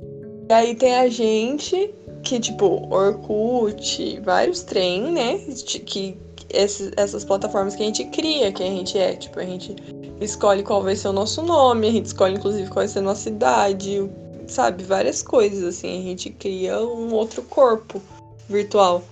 aí 0.51 0.75
tem 0.75 0.95
a 0.95 1.07
gente 1.07 1.93
que, 2.23 2.39
tipo, 2.39 2.87
Orkut, 2.93 4.19
vários 4.21 4.63
trem, 4.63 5.11
né? 5.11 5.37
Que 5.85 6.17
esses, 6.49 6.91
essas 6.97 7.23
plataformas 7.23 7.75
que 7.75 7.83
a 7.83 7.85
gente 7.85 8.05
cria, 8.05 8.51
que 8.51 8.63
a 8.63 8.67
gente 8.67 8.97
é. 8.97 9.15
Tipo, 9.15 9.39
a 9.39 9.45
gente 9.45 9.75
escolhe 10.19 10.63
qual 10.63 10.83
vai 10.83 10.95
ser 10.95 11.09
o 11.09 11.13
nosso 11.13 11.41
nome, 11.41 11.87
a 11.87 11.91
gente 11.91 12.07
escolhe, 12.07 12.35
inclusive, 12.35 12.67
qual 12.67 12.77
vai 12.77 12.87
ser 12.87 12.99
a 12.99 13.03
nossa 13.03 13.29
idade, 13.29 14.09
sabe? 14.47 14.83
Várias 14.83 15.21
coisas, 15.21 15.63
assim. 15.63 15.99
A 15.99 16.03
gente 16.03 16.29
cria 16.31 16.79
um 16.79 17.13
outro 17.13 17.41
corpo 17.43 18.01
virtual. 18.47 19.03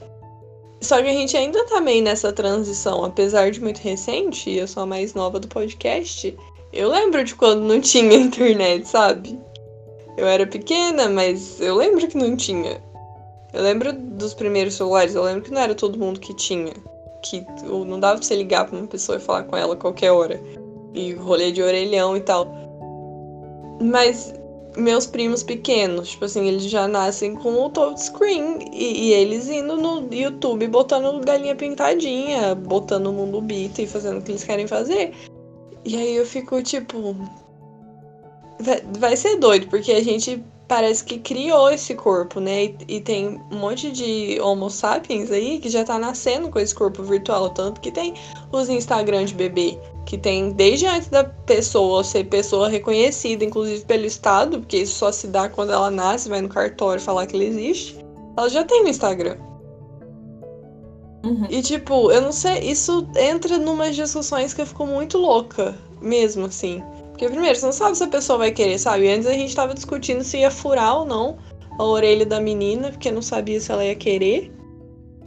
Só 0.79 1.01
que 1.01 1.09
a 1.09 1.13
gente 1.13 1.35
ainda 1.35 1.65
tá 1.65 1.81
meio 1.81 2.03
nessa 2.03 2.31
transição, 2.31 3.03
apesar 3.03 3.49
de 3.51 3.59
muito 3.59 3.79
recente, 3.79 4.51
eu 4.51 4.67
sou 4.67 4.83
a 4.83 4.85
mais 4.85 5.13
nova 5.13 5.39
do 5.39 5.47
podcast. 5.47 6.37
Eu 6.71 6.89
lembro 6.89 7.23
de 7.23 7.33
quando 7.33 7.61
não 7.61 7.81
tinha 7.81 8.13
internet, 8.17 8.87
sabe? 8.87 9.39
Eu 10.15 10.27
era 10.27 10.45
pequena, 10.45 11.09
mas 11.09 11.59
eu 11.59 11.75
lembro 11.75 12.07
que 12.07 12.17
não 12.17 12.35
tinha. 12.35 12.81
Eu 13.53 13.63
lembro 13.63 13.91
dos 13.91 14.33
primeiros 14.33 14.75
celulares, 14.75 15.15
eu 15.15 15.23
lembro 15.23 15.41
que 15.41 15.51
não 15.51 15.61
era 15.61 15.73
todo 15.73 15.97
mundo 15.97 16.19
que 16.19 16.33
tinha. 16.35 16.73
Que 17.23 17.43
não 17.65 17.99
dava 17.99 18.19
pra 18.19 18.27
você 18.27 18.35
ligar 18.35 18.65
pra 18.67 18.77
uma 18.77 18.87
pessoa 18.87 19.17
e 19.17 19.21
falar 19.21 19.43
com 19.43 19.57
ela 19.57 19.75
qualquer 19.75 20.11
hora. 20.11 20.39
E 20.93 21.13
rolê 21.13 21.51
de 21.51 21.61
orelhão 21.61 22.15
e 22.15 22.21
tal. 22.21 22.47
Mas 23.81 24.33
meus 24.77 25.05
primos 25.05 25.43
pequenos, 25.43 26.09
tipo 26.09 26.25
assim, 26.25 26.47
eles 26.47 26.63
já 26.63 26.87
nascem 26.87 27.35
com 27.35 27.65
o 27.65 27.69
touchscreen 27.69 28.69
e, 28.71 29.09
e 29.09 29.13
eles 29.13 29.49
indo 29.49 29.75
no 29.75 30.07
YouTube 30.13 30.67
botando 30.67 31.19
galinha 31.25 31.55
pintadinha, 31.55 32.53
botando 32.53 33.07
o 33.07 33.13
mundo 33.13 33.41
bita 33.41 33.81
e 33.81 33.87
fazendo 33.87 34.19
o 34.19 34.21
que 34.21 34.31
eles 34.31 34.43
querem 34.43 34.67
fazer. 34.67 35.13
E 35.83 35.95
aí 35.95 36.15
eu 36.15 36.25
fico 36.25 36.61
tipo. 36.61 37.15
Vai, 38.59 38.81
vai 38.99 39.15
ser 39.17 39.37
doido, 39.37 39.67
porque 39.67 39.91
a 39.91 40.03
gente 40.03 40.43
parece 40.67 41.03
que 41.03 41.17
criou 41.17 41.69
esse 41.69 41.95
corpo, 41.95 42.39
né? 42.39 42.65
E, 42.65 42.77
e, 42.87 43.01
tem 43.01 43.41
um 43.51 43.57
monte 43.57 43.91
de 43.91 44.39
Homo 44.41 44.69
sapiens 44.69 45.31
aí 45.31 45.59
que 45.59 45.69
já 45.69 45.83
tá 45.83 45.97
nascendo 45.97 46.49
com 46.49 46.59
esse 46.59 46.75
corpo 46.75 47.01
virtual. 47.03 47.49
Tanto 47.49 47.79
que 47.79 47.91
tem 47.91 48.13
os 48.51 48.67
Instagram 48.67 49.25
de 49.25 49.33
bebê, 49.33 49.77
que 50.05 50.17
tem 50.17 50.51
desde 50.51 50.85
antes 50.85 51.07
da 51.07 51.23
pessoa 51.23 52.03
ser 52.03 52.25
pessoa 52.25 52.67
reconhecida, 52.67 53.45
inclusive 53.45 53.85
pelo 53.85 54.05
Estado, 54.05 54.59
porque 54.59 54.77
isso 54.77 54.95
só 54.95 55.11
se 55.11 55.27
dá 55.27 55.47
quando 55.47 55.71
ela 55.71 55.89
nasce, 55.89 56.29
vai 56.29 56.41
no 56.41 56.49
cartório 56.49 57.01
falar 57.01 57.25
que 57.27 57.35
ele 57.35 57.45
existe. 57.45 57.97
Ela 58.35 58.49
já 58.49 58.63
tem 58.63 58.83
no 58.83 58.89
Instagram. 58.89 59.37
Uhum. 61.25 61.47
E 61.49 61.61
tipo, 61.61 62.11
eu 62.11 62.21
não 62.21 62.31
sei, 62.31 62.59
isso 62.59 63.07
entra 63.15 63.57
numas 63.57 63.95
discussões 63.95 64.53
que 64.53 64.61
eu 64.61 64.65
fico 64.65 64.85
muito 64.85 65.17
louca, 65.17 65.75
mesmo 66.01 66.45
assim. 66.45 66.83
Porque, 67.17 67.29
primeiro, 67.29 67.57
você 67.57 67.65
não 67.65 67.73
sabe 67.73 67.97
se 67.97 68.03
a 68.03 68.07
pessoa 68.07 68.37
vai 68.37 68.51
querer, 68.51 68.77
sabe? 68.77 69.09
Antes 69.09 69.25
a 69.25 69.33
gente 69.33 69.55
tava 69.55 69.73
discutindo 69.73 70.23
se 70.23 70.37
ia 70.37 70.51
furar 70.51 70.99
ou 70.99 71.03
não 71.03 71.39
a 71.79 71.83
orelha 71.83 72.27
da 72.27 72.39
menina, 72.39 72.91
porque 72.91 73.11
não 73.11 73.23
sabia 73.23 73.59
se 73.59 73.71
ela 73.71 73.83
ia 73.83 73.95
querer. 73.95 74.51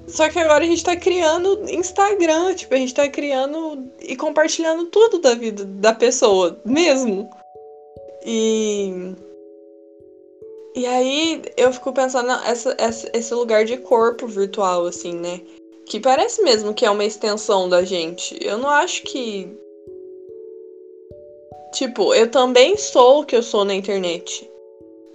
Só 0.07 0.29
que 0.29 0.39
agora 0.39 0.63
a 0.63 0.67
gente 0.69 0.85
tá 0.85 0.95
criando 0.95 1.69
Instagram, 1.69 2.55
tipo, 2.55 2.73
a 2.75 2.77
gente 2.77 2.95
tá 2.95 3.09
criando 3.09 3.91
e 3.99 4.15
compartilhando 4.15 4.85
tudo 4.87 5.19
da 5.19 5.35
vida 5.35 5.65
da 5.65 5.93
pessoa, 5.93 6.61
mesmo. 6.65 7.29
E. 8.25 9.13
E 10.77 10.87
aí 10.87 11.43
eu 11.57 11.73
fico 11.73 11.93
pensando 11.93 12.31
essa, 12.31 12.73
essa, 12.79 13.11
esse 13.13 13.35
lugar 13.35 13.65
de 13.65 13.77
corpo 13.79 14.29
virtual, 14.29 14.87
assim, 14.87 15.13
né? 15.13 15.41
Que 15.87 15.99
parece 15.99 16.41
mesmo 16.45 16.73
que 16.73 16.87
é 16.87 16.91
uma 16.91 17.05
extensão 17.05 17.69
da 17.69 17.85
gente. 17.85 18.39
Eu 18.41 18.59
não 18.59 18.71
acho 18.71 19.03
que 19.03 19.59
Tipo, 21.73 22.15
eu 22.15 22.31
também 22.31 22.77
sou 22.77 23.21
o 23.21 23.25
que 23.25 23.37
eu 23.37 23.43
sou 23.43 23.65
na 23.65 23.75
internet. 23.75 24.51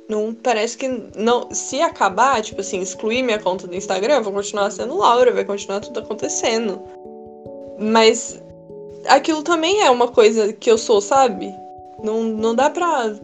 Não 0.08 0.34
parece 0.34 0.78
que 0.78 0.88
não, 1.18 1.50
se 1.52 1.82
acabar, 1.82 2.42
tipo 2.42 2.62
assim, 2.62 2.80
excluir 2.80 3.24
minha 3.24 3.40
conta 3.40 3.68
do 3.68 3.76
Instagram, 3.76 4.16
eu 4.16 4.24
vou 4.24 4.34
continuar 4.34 4.70
sendo 4.72 4.98
Laura, 4.98 5.32
vai 5.32 5.44
continuar 5.44 5.80
tudo 5.80 6.00
acontecendo. 6.00 6.80
Mas 7.80 8.40
aquilo 9.08 9.42
também 9.42 9.82
é 9.82 9.90
uma 9.90 10.08
coisa 10.08 10.54
que 10.54 10.70
eu 10.70 10.78
sou, 10.78 11.02
sabe? 11.02 11.54
Não, 12.04 12.24
não 12.24 12.54
dá 12.54 12.70
pra. 12.70 13.16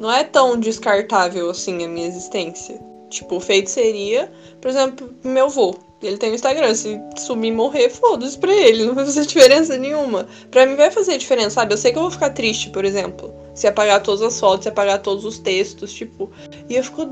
Não 0.00 0.12
é 0.12 0.24
tão 0.24 0.58
descartável 0.58 1.48
assim 1.48 1.84
a 1.84 1.88
minha 1.88 2.08
existência. 2.08 2.80
Tipo, 3.08 3.38
feito 3.38 3.70
seria, 3.70 4.30
por 4.60 4.68
exemplo, 4.68 5.14
meu 5.22 5.46
avô. 5.46 5.76
Ele 6.06 6.18
tem 6.18 6.32
o 6.32 6.34
Instagram. 6.34 6.74
Se 6.74 7.00
sumir 7.16 7.52
morrer, 7.52 7.90
foda-se 7.90 8.38
pra 8.38 8.52
ele. 8.52 8.84
Não 8.84 8.94
vai 8.94 9.04
fazer 9.04 9.24
diferença 9.26 9.76
nenhuma. 9.76 10.26
Pra 10.50 10.66
mim 10.66 10.76
vai 10.76 10.90
fazer 10.90 11.18
diferença, 11.18 11.50
sabe? 11.50 11.74
Eu 11.74 11.78
sei 11.78 11.92
que 11.92 11.98
eu 11.98 12.02
vou 12.02 12.10
ficar 12.10 12.30
triste, 12.30 12.70
por 12.70 12.84
exemplo. 12.84 13.34
Se 13.54 13.66
apagar 13.66 14.02
todas 14.02 14.22
as 14.22 14.38
fotos, 14.38 14.64
se 14.64 14.68
apagar 14.68 15.00
todos 15.00 15.24
os 15.24 15.38
textos, 15.38 15.92
tipo. 15.92 16.30
E 16.68 16.76
eu 16.76 16.84
fico 16.84 17.08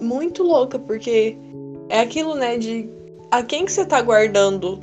muito 0.00 0.42
louca, 0.42 0.78
porque 0.78 1.36
é 1.88 2.00
aquilo, 2.00 2.34
né, 2.34 2.56
de 2.56 2.88
a 3.30 3.42
quem 3.42 3.64
que 3.64 3.72
você 3.72 3.84
tá 3.84 4.00
guardando 4.00 4.80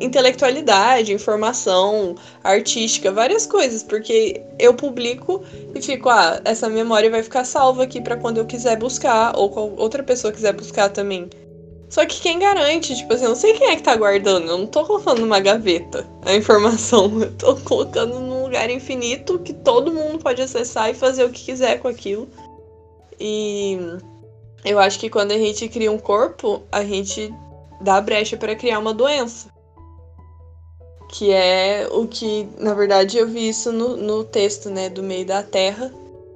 intelectualidade, 0.00 1.12
informação 1.12 2.14
artística, 2.42 3.10
várias 3.12 3.46
coisas, 3.46 3.82
porque 3.82 4.42
eu 4.58 4.74
publico 4.74 5.42
e 5.74 5.80
fico, 5.80 6.08
ah, 6.08 6.40
essa 6.44 6.68
memória 6.68 7.10
vai 7.10 7.22
ficar 7.22 7.44
salva 7.44 7.84
aqui 7.84 8.00
para 8.00 8.16
quando 8.16 8.38
eu 8.38 8.44
quiser 8.44 8.76
buscar 8.76 9.32
ou 9.36 9.74
outra 9.76 10.02
pessoa 10.02 10.32
quiser 10.32 10.52
buscar 10.52 10.90
também. 10.90 11.30
Só 11.88 12.04
que 12.04 12.20
quem 12.20 12.38
garante, 12.38 12.96
tipo 12.96 13.12
assim, 13.12 13.24
eu 13.24 13.30
não 13.30 13.36
sei 13.36 13.54
quem 13.54 13.68
é 13.68 13.76
que 13.76 13.82
tá 13.82 13.94
guardando, 13.94 14.48
eu 14.48 14.58
não 14.58 14.66
tô 14.66 14.84
colocando 14.84 15.20
numa 15.20 15.38
gaveta 15.38 16.06
a 16.24 16.34
informação, 16.34 17.06
eu 17.22 17.32
tô 17.36 17.56
colocando 17.56 18.18
num 18.18 18.42
lugar 18.42 18.68
infinito 18.70 19.38
que 19.38 19.52
todo 19.52 19.92
mundo 19.92 20.18
pode 20.18 20.42
acessar 20.42 20.90
e 20.90 20.94
fazer 20.94 21.24
o 21.24 21.30
que 21.30 21.44
quiser 21.44 21.78
com 21.78 21.88
aquilo. 21.88 22.28
E 23.20 23.78
eu 24.64 24.78
acho 24.78 24.98
que 24.98 25.08
quando 25.08 25.30
a 25.30 25.38
gente 25.38 25.68
cria 25.68 25.92
um 25.92 25.98
corpo, 25.98 26.62
a 26.72 26.82
gente 26.84 27.32
dá 27.80 28.00
brecha 28.00 28.36
para 28.36 28.56
criar 28.56 28.78
uma 28.78 28.92
doença. 28.92 29.48
Que 31.08 31.30
é 31.30 31.88
o 31.92 32.06
que, 32.06 32.48
na 32.58 32.74
verdade, 32.74 33.16
eu 33.16 33.28
vi 33.28 33.48
isso 33.48 33.70
no, 33.70 33.96
no 33.96 34.24
texto, 34.24 34.68
né, 34.68 34.90
do 34.90 35.04
meio 35.04 35.24
da 35.24 35.40
Terra, 35.40 35.92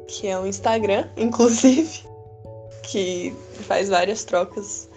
que 0.06 0.28
é 0.28 0.38
o 0.38 0.46
Instagram, 0.46 1.08
inclusive, 1.18 2.04
que 2.84 3.34
faz 3.66 3.88
várias 3.88 4.22
trocas 4.22 4.89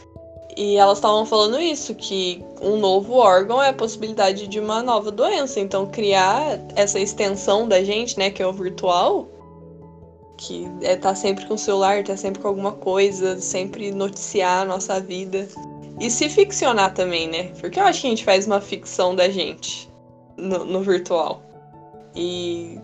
e 0.56 0.76
elas 0.76 0.98
estavam 0.98 1.26
falando 1.26 1.60
isso, 1.60 1.96
que 1.96 2.44
um 2.62 2.78
novo 2.78 3.16
órgão 3.16 3.62
é 3.62 3.70
a 3.70 3.74
possibilidade 3.74 4.48
de 4.48 4.60
uma 4.60 4.84
nova 4.84 5.12
doença. 5.12 5.60
Então, 5.60 5.88
criar 5.88 6.60
essa 6.76 7.00
extensão 7.00 7.68
da 7.68 7.84
gente, 7.84 8.18
né, 8.20 8.30
que 8.30 8.42
é 8.42 8.48
o 8.48 8.54
virtual, 8.54 9.28
que 10.38 10.68
é 10.82 10.94
estar 10.94 11.10
tá 11.10 11.16
sempre 11.16 11.46
com 11.46 11.56
o 11.56 11.58
celular, 11.58 12.00
estar 12.00 12.14
tá 12.14 12.18
sempre 12.18 12.42
com 12.42 12.48
alguma 12.48 12.74
coisa, 12.74 13.40
sempre 13.40 13.92
noticiar 13.92 14.62
a 14.62 14.66
nossa 14.66 15.00
vida. 15.00 15.48
E 16.00 16.10
se 16.10 16.30
ficcionar 16.30 16.94
também, 16.94 17.28
né? 17.28 17.52
Porque 17.60 17.80
eu 17.80 17.84
acho 17.84 18.02
que 18.02 18.08
a 18.08 18.10
gente 18.10 18.26
faz 18.26 18.46
uma 18.46 18.60
ficção 18.60 19.16
da 19.16 19.30
gente 19.30 19.90
no, 20.38 20.66
no 20.66 20.82
virtual. 20.82 21.42
E. 22.16 22.80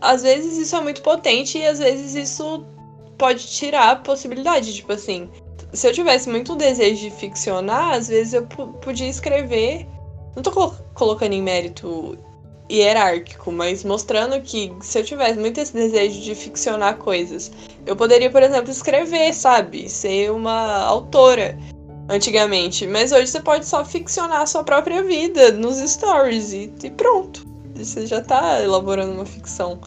Às 0.00 0.22
vezes 0.22 0.58
isso 0.58 0.76
é 0.76 0.80
muito 0.82 1.02
potente 1.02 1.56
e 1.56 1.66
às 1.66 1.78
vezes 1.78 2.14
isso 2.14 2.64
pode 3.16 3.46
tirar 3.46 3.90
a 3.90 3.96
possibilidade. 3.96 4.74
Tipo 4.74 4.92
assim, 4.92 5.30
se 5.74 5.88
eu 5.88 5.92
tivesse 5.92 6.28
muito 6.28 6.54
desejo 6.54 7.00
de 7.00 7.10
ficcionar, 7.10 7.94
às 7.94 8.08
vezes 8.08 8.34
eu 8.34 8.46
podia 8.46 9.08
escrever. 9.08 9.86
Não 10.34 10.42
tô 10.42 10.50
colo 10.50 10.76
colocando 10.94 11.32
em 11.32 11.42
mérito 11.42 12.18
hierárquico, 12.70 13.52
mas 13.52 13.84
mostrando 13.84 14.40
que 14.40 14.72
se 14.80 14.98
eu 14.98 15.04
tivesse 15.04 15.38
muito 15.38 15.60
esse 15.60 15.72
desejo 15.72 16.20
de 16.20 16.34
ficcionar 16.34 16.96
coisas, 16.96 17.50
eu 17.86 17.94
poderia, 17.94 18.30
por 18.30 18.42
exemplo, 18.42 18.70
escrever, 18.70 19.34
sabe? 19.34 19.88
Ser 19.88 20.30
uma 20.32 20.84
autora 20.84 21.58
antigamente. 22.08 22.86
Mas 22.86 23.12
hoje 23.12 23.28
você 23.28 23.40
pode 23.40 23.66
só 23.66 23.84
ficcionar 23.84 24.42
a 24.42 24.46
sua 24.46 24.64
própria 24.64 25.02
vida 25.02 25.52
nos 25.52 25.76
stories 25.78 26.52
e, 26.52 26.72
e 26.82 26.90
pronto. 26.90 27.44
Você 27.74 28.06
já 28.06 28.20
tá 28.20 28.62
elaborando 28.62 29.12
uma 29.12 29.26
ficção. 29.26 29.78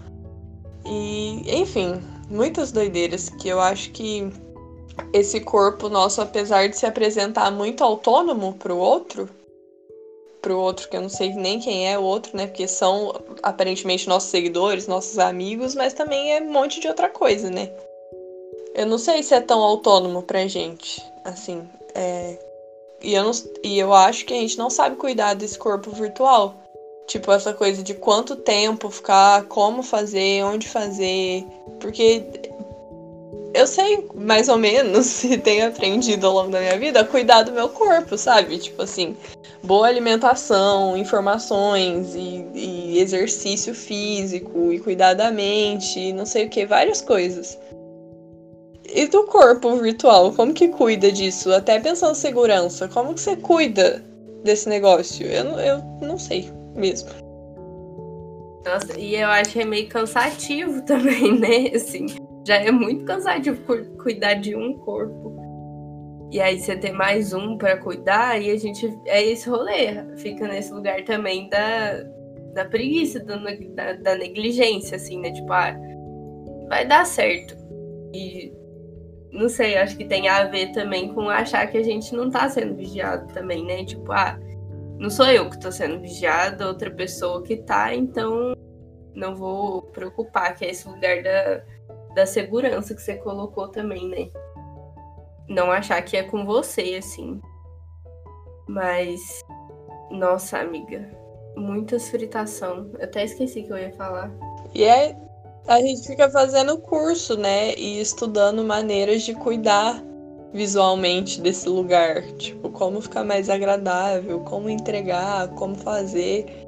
E, 0.86 1.44
enfim, 1.48 2.02
muitas 2.30 2.72
doideiras 2.72 3.30
que 3.30 3.48
eu 3.48 3.60
acho 3.60 3.92
que 3.92 4.30
esse 5.14 5.40
corpo 5.40 5.90
nosso, 5.90 6.22
apesar 6.22 6.68
de 6.68 6.78
se 6.78 6.86
apresentar 6.86 7.52
muito 7.52 7.84
autônomo 7.84 8.54
para 8.54 8.74
o 8.74 8.78
outro, 8.78 9.30
para 10.42 10.54
o 10.54 10.60
outro 10.60 10.88
que 10.90 10.96
eu 10.96 11.02
não 11.02 11.10
sei 11.10 11.34
nem 11.34 11.60
quem 11.60 11.92
é 11.92 11.98
o 11.98 12.04
outro, 12.04 12.36
né? 12.36 12.48
Porque 12.48 12.68
são 12.68 13.14
aparentemente 13.44 14.08
nossos 14.08 14.30
seguidores, 14.30 14.88
nossos 14.88 15.20
amigos, 15.20 15.76
mas 15.76 15.94
também 15.94 16.34
é 16.34 16.42
um 16.42 16.52
monte 16.52 16.80
de 16.80 16.88
outra 16.88 17.10
coisa, 17.10 17.50
né? 17.50 17.72
Eu 18.74 18.86
não 18.86 18.98
sei 18.98 19.24
se 19.24 19.34
é 19.34 19.42
tão 19.42 19.60
autônomo 19.62 20.22
pra 20.22 20.48
gente, 20.48 21.04
assim, 21.26 21.68
é... 21.96 22.38
E 23.02 23.14
eu, 23.14 23.24
não, 23.24 23.32
e 23.64 23.78
eu 23.78 23.94
acho 23.94 24.26
que 24.26 24.34
a 24.34 24.38
gente 24.38 24.58
não 24.58 24.70
sabe 24.70 24.96
cuidar 24.96 25.36
desse 25.36 25.58
corpo 25.58 25.92
virtual. 25.92 26.56
Tipo, 27.06 27.32
essa 27.32 27.54
coisa 27.54 27.84
de 27.84 27.94
quanto 27.94 28.36
tempo 28.36 28.90
ficar, 28.90 29.44
como 29.46 29.84
fazer, 29.84 30.44
onde 30.44 30.68
fazer. 30.68 31.46
Porque 31.80 32.24
eu 33.58 33.66
sei 33.66 34.08
mais 34.16 34.48
ou 34.48 34.58
menos, 34.58 35.24
e 35.26 35.38
tenho 35.38 35.68
aprendido 35.68 36.28
ao 36.28 36.34
longo 36.34 36.52
da 36.52 36.60
minha 36.60 36.78
vida, 36.78 37.04
cuidar 37.04 37.44
do 37.44 37.52
meu 37.52 37.70
corpo, 37.70 38.18
sabe? 38.18 38.58
Tipo 38.60 38.84
assim, 38.84 39.18
boa 39.64 39.88
alimentação, 39.88 40.96
informações 40.96 42.14
e, 42.16 42.46
e 42.54 43.00
exercício 43.00 43.74
físico 43.74 44.72
e 44.72 44.80
cuidar 44.80 45.14
da 45.16 45.32
mente, 45.32 46.14
não 46.14 46.26
sei 46.26 46.46
o 46.46 46.50
que, 46.50 46.66
várias 46.66 47.02
coisas. 47.02 47.58
E 48.90 49.08
do 49.08 49.24
corpo 49.24 49.76
virtual, 49.76 50.32
como 50.32 50.54
que 50.54 50.70
cuida 50.70 51.12
disso? 51.12 51.52
Até 51.52 51.80
pensando 51.80 52.12
em 52.12 52.16
segurança, 52.16 52.88
como 52.88 53.14
que 53.14 53.20
você 53.20 53.36
cuida 53.36 54.04
desse 54.44 54.70
negócio? 54.70 55.28
Eu, 55.28 55.60
eu 55.60 55.84
não 56.02 56.18
sei 56.18 56.50
mesmo. 56.76 57.10
Nossa, 58.66 59.00
e 59.00 59.16
eu 59.16 59.28
acho 59.30 59.52
que 59.52 59.62
é 59.62 59.66
meio 59.66 59.88
cansativo 59.90 60.82
também, 60.88 61.38
né? 61.38 61.72
Assim, 61.76 62.06
já 62.48 62.56
é 62.56 62.72
muito 62.72 63.04
cansativo 63.04 63.62
cuidar 64.02 64.36
de 64.36 64.56
um 64.56 64.78
corpo. 64.78 65.36
E 66.32 66.40
aí 66.40 66.58
você 66.58 66.78
tem 66.78 66.94
mais 66.94 67.34
um 67.34 67.58
para 67.58 67.76
cuidar 67.76 68.42
e 68.42 68.50
a 68.50 68.58
gente 68.58 68.98
é 69.06 69.22
esse 69.22 69.50
rolê, 69.50 70.16
fica 70.16 70.48
nesse 70.48 70.72
lugar 70.72 71.04
também 71.04 71.50
da, 71.50 72.04
da 72.54 72.64
preguiça, 72.64 73.20
da, 73.20 73.36
da, 73.38 73.94
da 73.94 74.16
negligência, 74.16 74.96
assim, 74.96 75.20
né? 75.20 75.32
Tipo, 75.32 75.52
ah, 75.52 75.76
vai 76.70 76.88
dar 76.88 77.06
certo. 77.06 77.54
E 78.14 78.54
não 79.30 79.50
sei, 79.50 79.78
acho 79.78 79.98
que 79.98 80.06
tem 80.06 80.30
a 80.30 80.46
ver 80.46 80.72
também 80.72 81.14
com 81.14 81.30
achar 81.30 81.68
que 81.68 81.78
a 81.78 81.84
gente 81.84 82.16
não 82.16 82.30
tá 82.30 82.48
sendo 82.48 82.76
vigiado 82.76 83.28
também, 83.34 83.66
né? 83.66 83.84
Tipo, 83.84 84.10
ah, 84.14 84.40
não 84.98 85.10
sou 85.10 85.28
eu 85.28 85.50
que 85.50 85.60
tô 85.60 85.70
sendo 85.70 86.00
vigiada, 86.00 86.68
outra 86.68 86.90
pessoa 86.92 87.44
que 87.44 87.58
tá, 87.58 87.94
então 87.94 88.54
não 89.14 89.36
vou 89.36 89.82
preocupar, 89.82 90.56
que 90.56 90.64
é 90.64 90.70
esse 90.70 90.88
lugar 90.88 91.22
da, 91.24 91.62
da 92.18 92.26
segurança 92.26 92.96
que 92.96 93.02
você 93.02 93.16
colocou 93.18 93.68
também, 93.68 94.10
né? 94.10 94.32
Não 95.48 95.72
achar 95.72 96.02
que 96.02 96.18
é 96.18 96.24
com 96.24 96.44
você, 96.48 96.96
assim. 96.98 97.40
Mas, 98.68 99.46
nossa, 100.10 100.58
amiga, 100.58 101.08
muitas 101.56 102.10
fritação. 102.10 102.90
Eu 102.98 103.06
até 103.06 103.24
esqueci 103.24 103.62
que 103.62 103.72
eu 103.72 103.78
ia 103.78 103.94
falar. 103.94 104.32
E 104.74 104.84
é 104.84 105.16
a 105.68 105.80
gente 105.80 106.08
fica 106.08 106.28
fazendo 106.32 106.80
curso, 106.80 107.38
né? 107.38 107.76
E 107.76 108.02
estudando 108.02 108.64
maneiras 108.64 109.22
de 109.22 109.36
cuidar 109.36 110.04
visualmente 110.52 111.40
desse 111.40 111.70
lugar. 111.70 112.24
Tipo, 112.38 112.72
como 112.72 113.00
ficar 113.00 113.24
mais 113.24 113.48
agradável, 113.48 114.40
como 114.40 114.72
entregar, 114.72 115.50
como 115.50 115.76
fazer. 115.76 116.68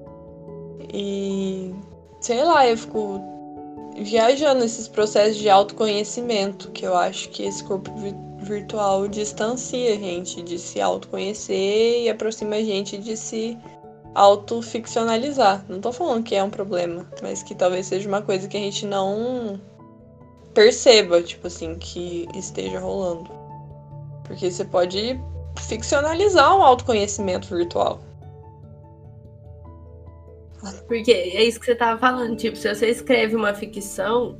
E 0.94 1.74
sei 2.22 2.44
lá, 2.44 2.68
eu 2.68 2.78
fico 2.78 3.39
viajando 4.04 4.62
nesses 4.62 4.88
processos 4.88 5.38
de 5.38 5.50
autoconhecimento, 5.50 6.72
que 6.72 6.86
eu 6.86 6.96
acho 6.96 7.30
que 7.30 7.44
esse 7.44 7.64
corpo 7.64 7.92
virtual 8.40 9.08
distancia 9.08 9.94
a 9.94 9.98
gente 9.98 10.42
de 10.42 10.58
se 10.58 10.80
autoconhecer 10.80 12.04
e 12.04 12.10
aproxima 12.10 12.56
a 12.56 12.64
gente 12.64 12.98
de 12.98 13.16
se 13.18 13.58
autoficcionalizar. 14.16 15.64
Não 15.70 15.80
tô 15.80 15.92
falando 15.92 16.24
que 16.24 16.36
é 16.36 16.44
um 16.44 16.50
problema, 16.50 17.06
mas 17.22 17.44
que 17.44 17.54
talvez 17.54 17.88
seja 17.88 18.08
uma 18.08 18.22
coisa 18.22 18.48
que 18.48 18.58
a 18.58 18.60
gente 18.60 18.86
não 18.86 19.60
perceba, 20.54 21.22
tipo 21.22 21.48
assim, 21.48 21.76
que 21.76 22.28
esteja 22.36 22.80
rolando. 22.80 23.30
Porque 24.24 24.50
você 24.50 24.66
pode 24.66 25.20
ficcionalizar 25.58 26.56
um 26.56 26.64
autoconhecimento 26.64 27.48
virtual. 27.48 28.00
Porque 30.88 31.12
é 31.12 31.44
isso 31.44 31.60
que 31.60 31.66
você 31.66 31.76
tava 31.76 32.00
falando, 32.00 32.36
tipo, 32.36 32.56
se 32.56 32.74
você 32.74 32.90
escreve 32.90 33.36
uma 33.36 33.54
ficção, 33.54 34.38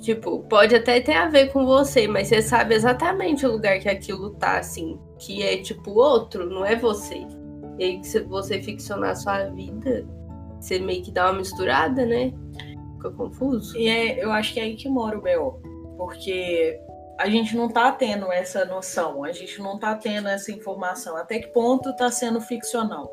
tipo, 0.00 0.40
pode 0.44 0.74
até 0.74 1.00
ter 1.00 1.14
a 1.14 1.28
ver 1.28 1.52
com 1.52 1.66
você, 1.66 2.08
mas 2.08 2.28
você 2.28 2.40
sabe 2.40 2.74
exatamente 2.74 3.44
o 3.46 3.52
lugar 3.52 3.78
que 3.78 3.88
aquilo 3.88 4.30
tá, 4.30 4.58
assim, 4.58 4.98
que 5.18 5.42
é 5.42 5.58
tipo 5.58 5.90
outro, 5.92 6.48
não 6.48 6.64
é 6.64 6.74
você. 6.74 7.26
E 7.78 7.84
aí, 7.84 8.04
se 8.04 8.20
você 8.20 8.62
ficcionar 8.62 9.10
a 9.10 9.16
sua 9.16 9.44
vida, 9.46 10.06
você 10.58 10.78
meio 10.78 11.02
que 11.02 11.10
dá 11.10 11.30
uma 11.30 11.38
misturada, 11.38 12.04
né? 12.04 12.32
Fica 12.96 13.10
confuso. 13.10 13.76
E 13.76 13.88
é, 13.88 14.22
eu 14.22 14.30
acho 14.30 14.52
que 14.52 14.60
é 14.60 14.64
aí 14.64 14.76
que 14.76 14.88
mora 14.88 15.18
o 15.18 15.22
B.O. 15.22 15.52
Porque 15.96 16.78
a 17.18 17.28
gente 17.28 17.56
não 17.56 17.68
tá 17.68 17.92
tendo 17.92 18.30
essa 18.32 18.64
noção, 18.64 19.24
a 19.24 19.32
gente 19.32 19.60
não 19.60 19.78
tá 19.78 19.94
tendo 19.94 20.28
essa 20.28 20.50
informação. 20.52 21.16
Até 21.16 21.38
que 21.38 21.48
ponto 21.48 21.94
tá 21.96 22.10
sendo 22.10 22.40
ficcional? 22.40 23.10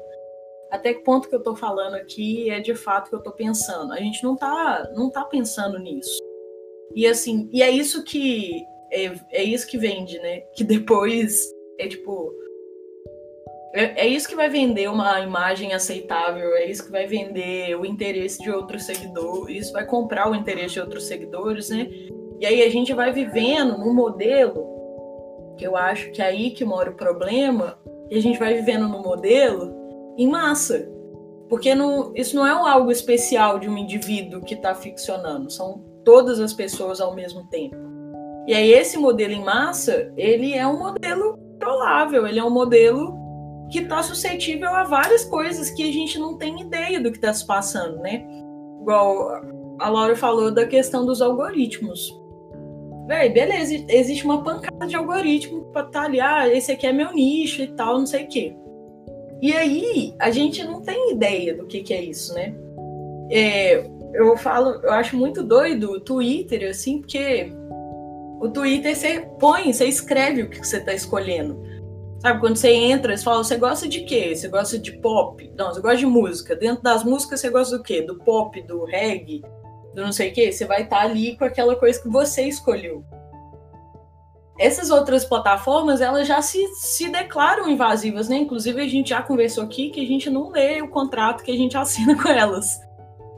Até 0.72 0.94
que 0.94 1.04
ponto 1.04 1.30
que 1.30 1.36
eu 1.36 1.44
tô 1.44 1.56
falando 1.56 1.96
aqui 1.96 2.50
é 2.50 2.60
de 2.60 2.76
fato 2.76 3.10
que 3.10 3.16
eu 3.16 3.24
tô 3.24 3.32
pensando? 3.32 3.94
A 3.94 3.98
gente 3.98 4.24
não 4.24 4.36
tá, 4.36 4.90
não 4.94 5.10
tá 5.10 5.24
pensando 5.24 5.80
nisso. 5.80 6.20
E 6.94 7.08
assim, 7.08 7.50
e 7.54 7.62
é 7.62 7.70
isso 7.70 8.04
que 8.04 8.66
é, 8.92 9.12
é 9.32 9.44
isso 9.44 9.68
que 9.68 9.78
vende, 9.78 10.20
né? 10.20 10.42
Que 10.56 10.64
depois 10.64 11.52
é 11.80 11.88
tipo 11.88 12.34
é, 13.74 14.06
é, 14.06 14.08
isso 14.08 14.28
que 14.28 14.36
vai 14.36 14.50
vender 14.50 14.90
uma 14.90 15.20
imagem 15.20 15.74
aceitável, 15.74 16.56
é 16.56 16.66
isso 16.66 16.86
que 16.86 16.92
vai 16.92 17.06
vender 17.06 17.78
o 17.78 17.86
interesse 17.86 18.42
de 18.42 18.50
outros 18.50 18.84
seguidores, 18.84 19.66
isso 19.66 19.74
vai 19.74 19.86
comprar 19.86 20.32
o 20.32 20.36
interesse 20.36 20.76
de 20.76 20.80
outros 20.80 21.06
seguidores, 21.06 21.70
né? 21.70 21.88
E 22.40 22.46
aí 22.46 22.64
a 22.64 22.70
gente 22.70 22.94
vai 22.94 23.12
vivendo 23.12 23.78
no 23.78 23.94
modelo, 23.94 24.66
que 25.58 25.68
eu 25.68 25.76
acho 25.76 26.12
que 26.12 26.22
é 26.22 26.26
aí 26.26 26.52
que 26.52 26.66
mora 26.66 26.90
o 26.90 26.96
problema, 26.96 27.78
e 28.10 28.18
a 28.18 28.22
gente 28.22 28.40
vai 28.40 28.54
vivendo 28.54 28.88
no 28.88 29.04
modelo 29.04 29.77
em 30.18 30.28
massa. 30.28 30.90
Porque 31.50 31.74
não, 31.74 32.12
isso 32.16 32.36
não 32.36 32.46
é 32.46 32.52
algo 32.52 32.92
especial 32.92 33.58
de 33.60 33.70
um 33.70 33.78
indivíduo 33.78 34.42
que 34.42 34.54
está 34.54 34.76
ficcionando, 34.76 35.50
são 35.50 35.84
todas 36.04 36.40
as 36.40 36.54
pessoas 36.54 37.00
ao 37.00 37.16
mesmo 37.16 37.48
tempo. 37.48 37.76
E 38.48 38.54
aí 38.54 38.72
esse 38.72 38.98
modelo 38.98 39.34
em 39.34 39.44
massa, 39.44 40.12
ele 40.18 40.54
é 40.54 40.66
um 40.66 40.80
modelo 40.80 41.38
prolável, 41.60 42.26
ele 42.28 42.40
é 42.40 42.44
um 42.44 42.50
modelo 42.50 43.16
que 43.70 43.80
está 43.80 44.02
suscetível 44.02 44.70
a 44.70 44.84
várias 44.84 45.26
coisas 45.26 45.70
que 45.70 45.84
a 45.84 45.92
gente 45.92 46.18
não 46.18 46.38
tem 46.38 46.62
ideia 46.62 47.02
do 47.02 47.12
que 47.12 47.18
está 47.18 47.34
se 47.34 47.46
passando, 47.46 48.00
né? 48.00 48.26
Igual 48.82 49.42
a 49.80 49.90
Laura 49.90 50.16
falou 50.16 50.52
da 50.52 50.66
questão 50.66 51.06
dos 51.06 51.22
algoritmos. 51.22 52.18
Véi, 53.08 53.30
beleza, 53.30 53.86
existe 53.90 54.26
uma 54.26 54.44
pancada 54.44 54.86
de 54.86 54.96
algoritmo 54.96 55.66
para 55.72 55.88
estar 55.88 56.12
tá 56.12 56.26
ah, 56.26 56.48
esse 56.48 56.72
aqui 56.72 56.88
é 56.88 56.94
meu 56.94 57.14
nicho 57.14 57.62
e 57.62 57.68
tal, 57.68 58.00
não 58.00 58.06
sei 58.06 58.26
o 58.26 58.28
quê. 58.28 58.56
E 59.42 59.54
aí, 59.54 60.16
a 60.20 60.32
gente 60.32 60.64
não 60.64 60.82
tem 60.82 61.12
ideia 61.12 61.56
do 61.56 61.66
que, 61.66 61.82
que 61.82 61.94
é 61.94 62.02
isso, 62.02 62.34
né? 62.34 62.56
É, 63.30 63.86
eu 64.14 64.36
falo, 64.38 64.82
eu 64.84 64.92
acho 64.92 65.16
muito 65.16 65.44
doido 65.44 65.92
o 65.92 66.00
Twitter, 66.00 66.70
assim, 66.70 67.00
porque 67.02 67.52
o 68.40 68.50
Twitter 68.50 68.96
você 68.96 69.28
põe, 69.40 69.72
você 69.72 69.86
escreve 69.86 70.44
o 70.44 70.50
que 70.50 70.58
você 70.58 70.78
está 70.78 70.94
escolhendo. 70.94 71.62
Sabe, 72.20 72.40
quando 72.40 72.56
você 72.56 72.72
entra, 72.72 73.12
eles 73.12 73.24
falam, 73.24 73.44
você 73.44 73.58
gosta 73.58 73.88
de 73.88 74.02
quê? 74.02 74.36
Você 74.36 74.48
gosta 74.48 74.80
de 74.80 74.92
pop? 74.94 75.52
Não, 75.56 75.72
você 75.72 75.82
gosta 75.82 75.98
de 75.98 76.06
música. 76.08 76.56
Dentro 76.56 76.82
das 76.82 77.04
músicas, 77.04 77.40
você 77.40 77.50
gosta 77.50 77.78
do 77.78 77.84
quê? 77.84 78.02
Do 78.02 78.18
pop, 78.18 78.60
do 78.64 78.86
reggae, 78.86 79.44
do 79.94 80.02
não 80.02 80.12
sei 80.12 80.32
o 80.32 80.34
quê? 80.34 80.52
Você 80.52 80.66
vai 80.66 80.84
estar 80.84 80.98
tá 80.98 81.04
ali 81.04 81.38
com 81.38 81.46
aquela 81.46 81.76
coisa 81.76 82.02
que 82.02 82.10
você 82.10 82.44
escolheu. 82.44 83.04
Essas 84.60 84.90
outras 84.90 85.24
plataformas, 85.24 86.02
elas 86.02 86.28
já 86.28 86.42
se, 86.42 86.66
se 86.76 87.10
declaram 87.10 87.70
invasivas, 87.70 88.28
né? 88.28 88.38
Inclusive, 88.38 88.82
a 88.82 88.88
gente 88.88 89.10
já 89.10 89.22
conversou 89.22 89.64
aqui 89.64 89.90
que 89.90 90.02
a 90.02 90.06
gente 90.06 90.30
não 90.30 90.50
lê 90.50 90.82
o 90.82 90.90
contrato 90.90 91.44
que 91.44 91.52
a 91.52 91.58
gente 91.58 91.78
assina 91.78 92.16
com 92.22 92.28
elas. 92.28 92.82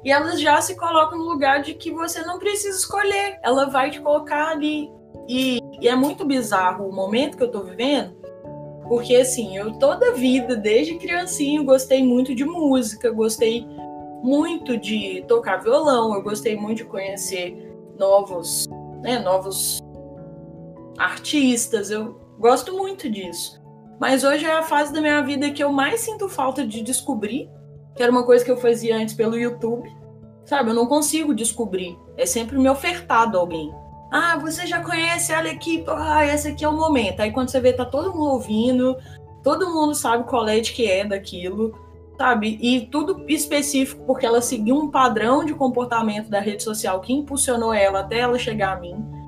E 0.04 0.12
elas 0.12 0.40
já 0.40 0.62
se 0.62 0.78
colocam 0.78 1.18
no 1.18 1.26
lugar 1.26 1.62
de 1.62 1.74
que 1.74 1.92
você 1.92 2.22
não 2.22 2.40
precisa 2.40 2.78
escolher. 2.78 3.38
Ela 3.44 3.66
vai 3.66 3.92
te 3.92 4.00
colocar 4.00 4.50
ali. 4.50 4.90
E, 5.28 5.60
e 5.82 5.88
é 5.88 5.96
muito 5.96 6.26
bizarro 6.26 6.88
o 6.88 6.96
momento 6.96 7.38
que 7.38 7.44
eu 7.44 7.52
tô 7.52 7.62
vivendo, 7.62 8.16
porque 8.88 9.16
assim, 9.16 9.56
eu 9.56 9.74
toda 9.74 10.14
vida, 10.14 10.56
desde 10.56 10.96
criancinho, 10.96 11.64
gostei 11.64 12.04
muito 12.04 12.34
de 12.34 12.44
música, 12.44 13.12
gostei 13.12 13.68
muito 14.24 14.76
de 14.76 15.24
tocar 15.28 15.58
violão, 15.58 16.16
eu 16.16 16.24
gostei 16.24 16.56
muito 16.56 16.78
de 16.78 16.86
conhecer 16.86 17.72
novos, 17.98 18.66
né, 19.02 19.20
novos 19.20 19.80
artistas, 21.00 21.90
eu 21.90 22.20
gosto 22.38 22.78
muito 22.78 23.10
disso. 23.10 23.60
Mas 24.00 24.24
hoje 24.24 24.46
é 24.46 24.54
a 24.54 24.64
fase 24.64 24.94
da 24.94 25.02
minha 25.02 25.22
vida 25.22 25.50
que 25.50 25.64
eu 25.64 25.72
mais 25.72 26.02
sinto 26.02 26.28
falta 26.30 26.66
de 26.66 26.82
descobrir, 26.82 27.50
que 27.96 28.04
era 28.04 28.12
uma 28.12 28.24
coisa 28.24 28.44
que 28.44 28.52
eu 28.52 28.58
fazia 28.58 28.98
antes 28.98 29.16
pelo 29.16 29.38
YouTube. 29.38 29.90
Sabe, 30.46 30.72
eu 30.72 30.76
não 30.76 30.88
consigo 30.88 31.34
descobrir. 31.34 31.98
É 32.18 32.26
sempre 32.26 32.58
me 32.58 32.70
ofertado 32.70 33.38
alguém. 33.38 33.74
Ah, 34.12 34.38
você 34.38 34.66
já 34.66 34.82
conhece, 34.82 35.34
olha 35.34 35.52
aqui, 35.52 35.84
ah, 35.88 36.26
esse 36.26 36.50
aqui 36.50 36.66
é 36.66 36.70
o 36.70 36.76
momento. 36.76 37.22
Aí 37.22 37.32
quando 37.32 37.50
você 37.50 37.60
vê, 37.60 37.72
tá 37.72 37.86
todo 37.86 38.14
mundo 38.14 38.32
ouvindo, 38.32 38.98
todo 39.44 39.70
mundo 39.70 39.94
sabe 39.94 40.24
qual 40.24 40.48
é 40.48 40.60
de 40.60 40.72
que 40.72 40.90
é 40.90 41.06
daquilo, 41.06 41.78
sabe? 42.18 42.58
E 42.62 42.88
tudo 42.88 43.24
específico 43.28 44.04
porque 44.06 44.26
ela 44.26 44.42
seguiu 44.42 44.76
um 44.76 44.90
padrão 44.90 45.46
de 45.46 45.54
comportamento 45.54 46.30
da 46.30 46.40
rede 46.40 46.64
social 46.64 47.00
que 47.02 47.14
impulsionou 47.14 47.74
ela 47.74 48.00
até 48.00 48.20
ela 48.20 48.40
chegar 48.40 48.78
a 48.78 48.80
mim. 48.80 49.19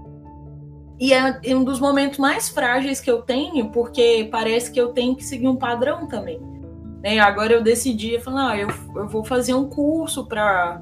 E 1.01 1.15
é 1.15 1.55
um 1.55 1.63
dos 1.63 1.79
momentos 1.79 2.19
mais 2.19 2.47
frágeis 2.47 3.01
que 3.01 3.09
eu 3.09 3.23
tenho, 3.23 3.71
porque 3.71 4.29
parece 4.31 4.71
que 4.71 4.79
eu 4.79 4.89
tenho 4.89 5.15
que 5.15 5.23
seguir 5.23 5.47
um 5.47 5.55
padrão 5.55 6.07
também. 6.07 6.39
Né? 7.01 7.17
Agora 7.17 7.51
eu 7.53 7.63
decidi, 7.63 8.13
eu 8.13 8.21
falei, 8.21 8.43
ah, 8.43 8.57
eu, 8.61 9.01
eu 9.01 9.07
vou 9.07 9.25
fazer 9.25 9.55
um 9.55 9.67
curso 9.67 10.27
para 10.27 10.79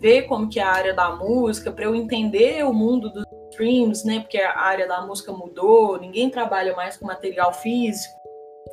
ver 0.00 0.22
como 0.22 0.48
que 0.48 0.58
é 0.58 0.62
a 0.62 0.72
área 0.72 0.94
da 0.94 1.14
música, 1.14 1.70
para 1.70 1.84
eu 1.84 1.94
entender 1.94 2.64
o 2.64 2.72
mundo 2.72 3.10
dos 3.10 3.24
streams, 3.50 4.06
né? 4.06 4.20
Porque 4.20 4.38
a 4.38 4.58
área 4.58 4.88
da 4.88 5.02
música 5.02 5.32
mudou, 5.32 6.00
ninguém 6.00 6.30
trabalha 6.30 6.74
mais 6.74 6.96
com 6.96 7.04
material 7.04 7.52
físico, 7.52 8.14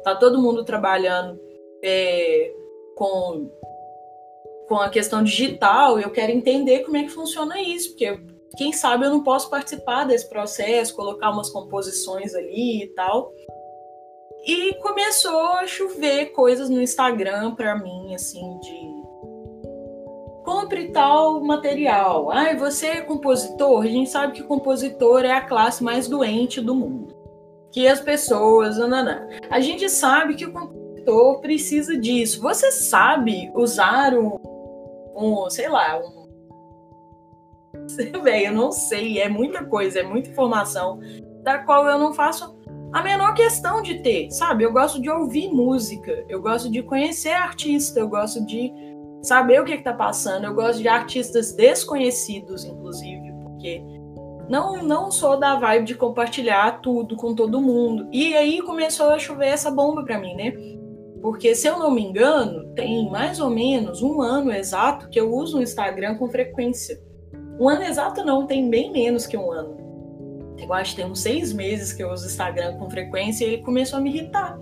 tá 0.01 0.15
todo 0.15 0.41
mundo 0.41 0.63
trabalhando 0.63 1.37
é, 1.83 2.53
com 2.95 3.51
com 4.67 4.77
a 4.77 4.89
questão 4.89 5.23
digital, 5.23 5.99
eu 5.99 6.09
quero 6.09 6.31
entender 6.31 6.79
como 6.79 6.97
é 6.97 7.03
que 7.03 7.09
funciona 7.09 7.61
isso, 7.61 7.89
porque 7.89 8.17
quem 8.55 8.71
sabe 8.73 9.05
eu 9.05 9.09
não 9.09 9.23
posso 9.23 9.49
participar 9.49 10.05
desse 10.05 10.29
processo, 10.29 10.95
colocar 10.95 11.29
umas 11.29 11.49
composições 11.49 12.33
ali 12.33 12.83
e 12.83 12.87
tal. 12.87 13.31
E 14.45 14.75
começou 14.75 15.53
a 15.53 15.65
chover 15.65 16.27
coisas 16.27 16.69
no 16.69 16.81
Instagram 16.81 17.55
para 17.55 17.75
mim, 17.75 18.13
assim, 18.13 18.59
de 18.59 18.95
compre 20.45 20.91
tal 20.91 21.43
material. 21.43 22.31
Ai, 22.31 22.55
você 22.55 22.87
é 22.87 23.01
compositor? 23.01 23.83
A 23.83 23.87
gente 23.87 24.09
sabe 24.09 24.33
que 24.33 24.43
compositor 24.43 25.25
é 25.25 25.31
a 25.31 25.41
classe 25.41 25.83
mais 25.83 26.07
doente 26.07 26.61
do 26.61 26.75
mundo. 26.75 27.15
Que 27.71 27.87
as 27.87 27.99
pessoas, 27.99 28.77
nananã. 28.77 29.27
A 29.49 29.59
gente 29.59 29.89
sabe 29.89 30.35
que 30.35 30.45
o 30.45 30.53
compositor 30.53 31.41
precisa 31.41 31.97
disso. 31.97 32.39
Você 32.41 32.71
sabe 32.71 33.51
usar 33.55 34.13
um, 34.13 34.37
um 35.15 35.49
sei 35.49 35.67
lá, 35.67 35.99
um 35.99 36.14
Velho, 38.23 38.47
eu 38.47 38.53
não 38.53 38.71
sei, 38.71 39.19
é 39.19 39.29
muita 39.29 39.63
coisa, 39.65 39.99
é 39.99 40.03
muita 40.03 40.29
informação 40.29 40.99
da 41.43 41.59
qual 41.59 41.87
eu 41.87 41.99
não 41.99 42.13
faço 42.13 42.55
a 42.91 43.03
menor 43.03 43.33
questão 43.33 43.81
de 43.81 43.99
ter, 43.99 44.31
sabe? 44.31 44.63
Eu 44.63 44.71
gosto 44.71 45.01
de 45.01 45.09
ouvir 45.09 45.49
música, 45.49 46.25
eu 46.29 46.41
gosto 46.41 46.71
de 46.71 46.81
conhecer 46.81 47.31
artista, 47.31 47.99
eu 47.99 48.07
gosto 48.07 48.43
de 48.45 48.71
saber 49.21 49.61
o 49.61 49.65
que, 49.65 49.73
está 49.73 49.93
passando, 49.93 50.45
eu 50.45 50.53
gosto 50.53 50.81
de 50.81 50.87
artistas 50.87 51.53
desconhecidos, 51.53 52.63
inclusive, 52.63 53.33
porque 53.43 53.83
não, 54.47 54.83
não 54.83 55.11
sou 55.11 55.37
da 55.37 55.55
vibe 55.55 55.85
de 55.85 55.95
compartilhar 55.95 56.79
tudo 56.81 57.15
com 57.15 57.33
todo 57.33 57.61
mundo. 57.61 58.07
E 58.11 58.35
aí 58.35 58.61
começou 58.61 59.09
a 59.09 59.19
chover 59.19 59.47
essa 59.47 59.71
bomba 59.71 60.03
para 60.03 60.19
mim, 60.19 60.35
né? 60.35 60.53
Porque, 61.21 61.55
se 61.55 61.67
eu 61.67 61.79
não 61.79 61.89
me 61.89 62.03
engano, 62.03 62.71
tem 62.75 63.09
mais 63.09 63.39
ou 63.39 63.49
menos 63.49 64.03
um 64.03 64.21
ano 64.21 64.51
exato 64.51 65.09
que 65.09 65.19
eu 65.19 65.33
uso 65.33 65.57
o 65.57 65.61
Instagram 65.61 66.15
com 66.15 66.29
frequência. 66.29 67.01
Um 67.59 67.69
ano 67.69 67.83
exato 67.83 68.23
não, 68.23 68.45
tem 68.45 68.69
bem 68.69 68.91
menos 68.91 69.25
que 69.25 69.37
um 69.37 69.51
ano. 69.51 69.77
Eu 70.57 70.73
acho 70.73 70.91
que 70.91 71.01
tem 71.01 71.11
uns 71.11 71.21
seis 71.21 71.53
meses 71.53 71.93
que 71.93 72.03
eu 72.03 72.11
uso 72.11 72.25
Instagram 72.25 72.77
com 72.77 72.89
frequência 72.89 73.45
e 73.45 73.53
ele 73.53 73.63
começou 73.63 73.99
a 73.99 74.01
me 74.01 74.09
irritar. 74.09 74.57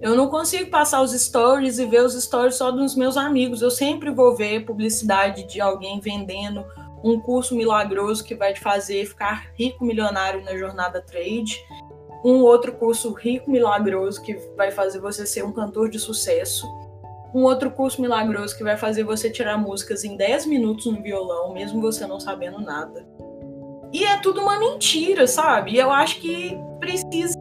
Eu 0.00 0.16
não 0.16 0.28
consigo 0.28 0.70
passar 0.70 1.02
os 1.02 1.12
stories 1.12 1.78
e 1.78 1.84
ver 1.84 2.02
os 2.02 2.14
stories 2.14 2.56
só 2.56 2.70
dos 2.70 2.96
meus 2.96 3.16
amigos. 3.16 3.60
Eu 3.60 3.70
sempre 3.70 4.10
vou 4.10 4.34
ver 4.34 4.64
publicidade 4.64 5.44
de 5.44 5.60
alguém 5.60 6.00
vendendo 6.00 6.64
um 7.04 7.20
curso 7.20 7.54
milagroso 7.54 8.24
que 8.24 8.34
vai 8.34 8.52
te 8.52 8.60
fazer 8.60 9.06
ficar 9.06 9.50
rico 9.54 9.84
milionário 9.84 10.42
na 10.44 10.56
jornada 10.56 11.00
trade, 11.00 11.62
um 12.24 12.42
outro 12.42 12.72
curso 12.72 13.12
rico 13.12 13.50
milagroso 13.50 14.20
que 14.22 14.34
vai 14.56 14.70
fazer 14.70 15.00
você 15.00 15.26
ser 15.26 15.44
um 15.44 15.52
cantor 15.52 15.88
de 15.88 15.98
sucesso 15.98 16.66
um 17.34 17.42
outro 17.42 17.70
curso 17.70 18.02
milagroso 18.02 18.56
que 18.56 18.64
vai 18.64 18.76
fazer 18.76 19.04
você 19.04 19.30
tirar 19.30 19.56
músicas 19.56 20.04
em 20.04 20.16
10 20.16 20.46
minutos 20.46 20.86
no 20.86 21.02
violão, 21.02 21.52
mesmo 21.52 21.80
você 21.80 22.06
não 22.06 22.18
sabendo 22.18 22.60
nada. 22.60 23.06
E 23.92 24.04
é 24.04 24.18
tudo 24.18 24.40
uma 24.40 24.58
mentira, 24.58 25.26
sabe? 25.26 25.76
Eu 25.76 25.90
acho 25.90 26.20
que 26.20 26.58
precisa. 26.78 27.34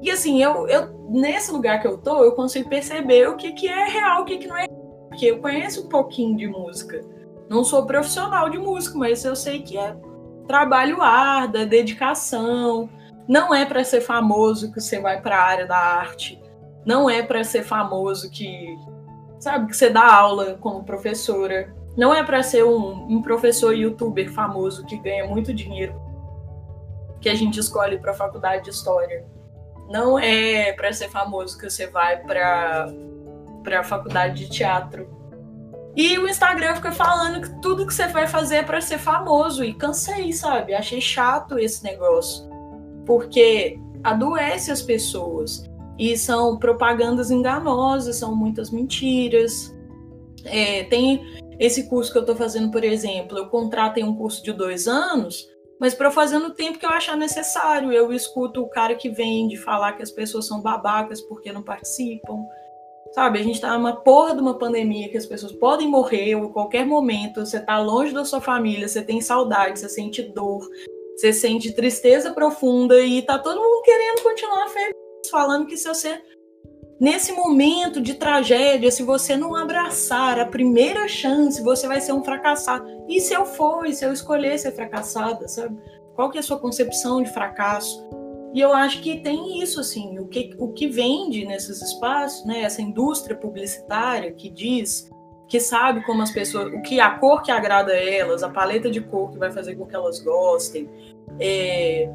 E 0.00 0.10
assim, 0.10 0.42
eu, 0.42 0.66
eu 0.68 0.88
nesse 1.08 1.52
lugar 1.52 1.80
que 1.80 1.86
eu 1.86 1.98
tô, 1.98 2.24
eu 2.24 2.32
consigo 2.32 2.68
perceber 2.68 3.28
o 3.28 3.36
que, 3.36 3.52
que 3.52 3.68
é 3.68 3.84
real, 3.86 4.22
o 4.22 4.24
que, 4.24 4.38
que 4.38 4.46
não 4.46 4.56
é. 4.56 4.66
Porque 5.08 5.26
eu 5.26 5.40
conheço 5.40 5.86
um 5.86 5.88
pouquinho 5.88 6.36
de 6.36 6.46
música. 6.46 7.04
Não 7.48 7.62
sou 7.62 7.86
profissional 7.86 8.48
de 8.48 8.58
música, 8.58 8.98
mas 8.98 9.24
eu 9.24 9.36
sei 9.36 9.62
que 9.62 9.76
é 9.76 9.94
trabalho 10.46 11.02
árduo, 11.02 11.66
dedicação. 11.66 12.88
Não 13.28 13.54
é 13.54 13.64
para 13.64 13.84
ser 13.84 14.00
famoso 14.00 14.72
que 14.72 14.80
você 14.80 14.98
vai 14.98 15.20
para 15.20 15.36
a 15.36 15.42
área 15.42 15.66
da 15.66 15.76
arte 15.76 16.41
não 16.84 17.08
é 17.08 17.22
para 17.22 17.44
ser 17.44 17.62
famoso 17.62 18.30
que, 18.30 18.76
sabe, 19.38 19.68
que 19.68 19.76
você 19.76 19.88
dá 19.88 20.14
aula 20.14 20.58
como 20.60 20.84
professora. 20.84 21.74
Não 21.96 22.14
é 22.14 22.24
para 22.24 22.42
ser 22.42 22.64
um, 22.64 23.06
um, 23.08 23.22
professor 23.22 23.72
youtuber 23.74 24.32
famoso 24.32 24.84
que 24.86 24.96
ganha 24.96 25.26
muito 25.26 25.52
dinheiro 25.52 26.00
que 27.20 27.28
a 27.28 27.34
gente 27.34 27.60
escolhe 27.60 27.98
para 27.98 28.12
faculdade 28.12 28.64
de 28.64 28.70
história. 28.70 29.24
Não 29.88 30.18
é 30.18 30.72
para 30.72 30.92
ser 30.92 31.08
famoso 31.08 31.56
que 31.56 31.70
você 31.70 31.86
vai 31.86 32.20
para 32.20 32.92
para 33.62 33.84
faculdade 33.84 34.44
de 34.44 34.50
teatro. 34.50 35.08
E 35.94 36.18
o 36.18 36.28
Instagram 36.28 36.74
fica 36.74 36.90
falando 36.90 37.42
que 37.42 37.60
tudo 37.60 37.86
que 37.86 37.94
você 37.94 38.08
vai 38.08 38.26
fazer 38.26 38.56
é 38.56 38.62
para 38.62 38.80
ser 38.80 38.98
famoso 38.98 39.62
e 39.62 39.72
cansei, 39.72 40.32
sabe? 40.32 40.74
Achei 40.74 41.00
chato 41.00 41.58
esse 41.58 41.84
negócio. 41.84 42.50
Porque 43.06 43.78
adoece 44.02 44.72
as 44.72 44.82
pessoas. 44.82 45.70
E 46.02 46.18
são 46.18 46.58
propagandas 46.58 47.30
enganosas, 47.30 48.16
são 48.16 48.34
muitas 48.34 48.72
mentiras. 48.72 49.72
É, 50.44 50.82
tem 50.82 51.22
esse 51.60 51.88
curso 51.88 52.10
que 52.10 52.18
eu 52.18 52.22
estou 52.22 52.34
fazendo, 52.34 52.72
por 52.72 52.82
exemplo, 52.82 53.38
eu 53.38 53.46
contratei 53.46 54.02
um 54.02 54.16
curso 54.16 54.42
de 54.42 54.52
dois 54.52 54.88
anos, 54.88 55.48
mas 55.78 55.94
para 55.94 56.10
fazer 56.10 56.40
no 56.40 56.50
tempo 56.50 56.76
que 56.76 56.84
eu 56.84 56.90
achar 56.90 57.16
necessário. 57.16 57.92
Eu 57.92 58.12
escuto 58.12 58.62
o 58.62 58.68
cara 58.68 58.96
que 58.96 59.10
vende 59.10 59.56
falar 59.56 59.92
que 59.92 60.02
as 60.02 60.10
pessoas 60.10 60.44
são 60.44 60.60
babacas 60.60 61.20
porque 61.20 61.52
não 61.52 61.62
participam. 61.62 62.42
Sabe, 63.12 63.38
a 63.38 63.42
gente 63.44 63.54
está 63.54 63.72
numa 63.78 63.94
porra 63.94 64.34
de 64.34 64.40
uma 64.40 64.58
pandemia 64.58 65.08
que 65.08 65.16
as 65.16 65.26
pessoas 65.26 65.52
podem 65.52 65.86
morrer 65.86 66.34
a 66.34 66.48
qualquer 66.48 66.84
momento. 66.84 67.46
Você 67.46 67.58
está 67.58 67.78
longe 67.78 68.12
da 68.12 68.24
sua 68.24 68.40
família, 68.40 68.88
você 68.88 69.02
tem 69.02 69.20
saudade, 69.20 69.78
você 69.78 69.88
sente 69.88 70.20
dor, 70.20 70.68
você 71.14 71.32
sente 71.32 71.70
tristeza 71.70 72.32
profunda 72.32 73.00
e 73.00 73.22
tá 73.22 73.38
todo 73.38 73.60
mundo 73.60 73.82
querendo 73.82 74.20
continuar 74.20 74.68
feliz 74.68 75.01
falando 75.30 75.66
que 75.66 75.76
se 75.76 75.88
você 75.88 76.20
nesse 77.02 77.32
momento 77.32 78.00
de 78.00 78.14
tragédia, 78.14 78.88
se 78.88 79.02
você 79.02 79.36
não 79.36 79.56
abraçar 79.56 80.38
a 80.38 80.46
primeira 80.46 81.08
chance, 81.08 81.60
você 81.60 81.88
vai 81.88 82.00
ser 82.00 82.12
um 82.12 82.22
fracassado. 82.22 82.86
E 83.08 83.20
se 83.20 83.34
eu 83.34 83.44
for, 83.44 83.86
e 83.86 83.92
se 83.92 84.04
eu 84.04 84.12
escolher 84.12 84.56
ser 84.56 84.70
fracassada, 84.70 85.48
sabe? 85.48 85.76
Qual 86.14 86.30
que 86.30 86.38
é 86.38 86.40
a 86.40 86.44
sua 86.44 86.60
concepção 86.60 87.20
de 87.20 87.32
fracasso? 87.32 88.08
E 88.54 88.60
eu 88.60 88.72
acho 88.72 89.02
que 89.02 89.20
tem 89.20 89.60
isso, 89.60 89.80
assim, 89.80 90.16
o 90.20 90.28
que, 90.28 90.54
o 90.58 90.68
que 90.72 90.86
vende 90.86 91.44
nesses 91.44 91.82
espaços, 91.82 92.44
né? 92.44 92.62
Essa 92.62 92.80
indústria 92.80 93.34
publicitária 93.34 94.30
que 94.30 94.48
diz 94.48 95.10
que 95.48 95.58
sabe 95.58 96.04
como 96.06 96.22
as 96.22 96.30
pessoas, 96.30 96.72
o 96.72 96.80
que 96.82 97.00
a 97.00 97.18
cor 97.18 97.42
que 97.42 97.50
agrada 97.50 97.92
a 97.92 97.96
elas, 97.96 98.44
a 98.44 98.48
paleta 98.48 98.88
de 98.90 99.00
cor 99.00 99.32
que 99.32 99.38
vai 99.38 99.50
fazer 99.50 99.74
com 99.74 99.86
que 99.86 99.94
elas 99.94 100.20
gostem, 100.20 100.88
é, 101.40 102.08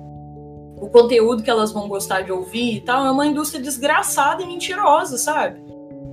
o 0.79 0.89
conteúdo 0.89 1.43
que 1.43 1.49
elas 1.49 1.71
vão 1.71 1.87
gostar 1.87 2.21
de 2.21 2.31
ouvir 2.31 2.75
e 2.75 2.81
tal, 2.81 3.05
é 3.05 3.11
uma 3.11 3.25
indústria 3.25 3.61
desgraçada 3.61 4.43
e 4.43 4.47
mentirosa, 4.47 5.17
sabe? 5.17 5.61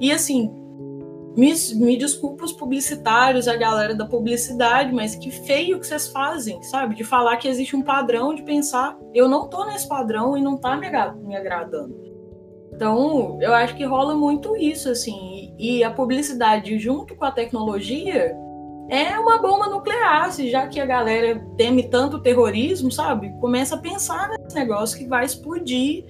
E 0.00 0.10
assim, 0.10 0.50
me, 1.36 1.52
me 1.74 1.96
desculpa 1.96 2.44
os 2.44 2.52
publicitários, 2.52 3.48
a 3.48 3.56
galera 3.56 3.94
da 3.94 4.06
publicidade, 4.06 4.92
mas 4.92 5.14
que 5.16 5.30
feio 5.30 5.78
que 5.80 5.86
vocês 5.86 6.08
fazem, 6.08 6.62
sabe? 6.62 6.94
De 6.94 7.04
falar 7.04 7.36
que 7.36 7.48
existe 7.48 7.76
um 7.76 7.82
padrão 7.82 8.34
de 8.34 8.42
pensar, 8.42 8.96
eu 9.12 9.28
não 9.28 9.48
tô 9.48 9.64
nesse 9.66 9.88
padrão 9.88 10.36
e 10.36 10.42
não 10.42 10.56
tá 10.56 10.76
me, 10.76 10.88
me 11.26 11.36
agradando. 11.36 12.04
Então, 12.72 13.38
eu 13.40 13.52
acho 13.52 13.76
que 13.76 13.84
rola 13.84 14.16
muito 14.16 14.56
isso, 14.56 14.88
assim. 14.88 15.54
E 15.58 15.84
a 15.84 15.90
publicidade, 15.90 16.76
junto 16.78 17.14
com 17.14 17.24
a 17.24 17.30
tecnologia, 17.30 18.36
é 18.88 19.18
uma 19.18 19.38
bomba 19.38 19.68
nuclear, 19.68 20.30
se 20.30 20.50
já 20.50 20.66
que 20.66 20.78
a 20.78 20.84
galera 20.84 21.42
teme 21.56 21.84
tanto 21.84 22.20
terrorismo, 22.20 22.90
sabe? 22.90 23.32
Começa 23.40 23.76
a 23.76 23.78
pensar 23.78 24.28
nesse 24.28 24.54
negócio 24.54 24.98
que 24.98 25.06
vai 25.06 25.24
explodir. 25.24 26.04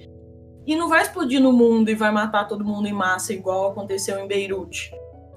E 0.67 0.75
não 0.75 0.89
vai 0.89 1.03
explodir 1.03 1.39
no 1.39 1.53
mundo 1.53 1.89
e 1.89 1.95
vai 1.95 2.11
matar 2.11 2.47
todo 2.47 2.65
mundo 2.65 2.87
em 2.87 2.93
massa, 2.93 3.33
igual 3.33 3.69
aconteceu 3.69 4.19
em 4.19 4.27
Beirute. 4.27 4.91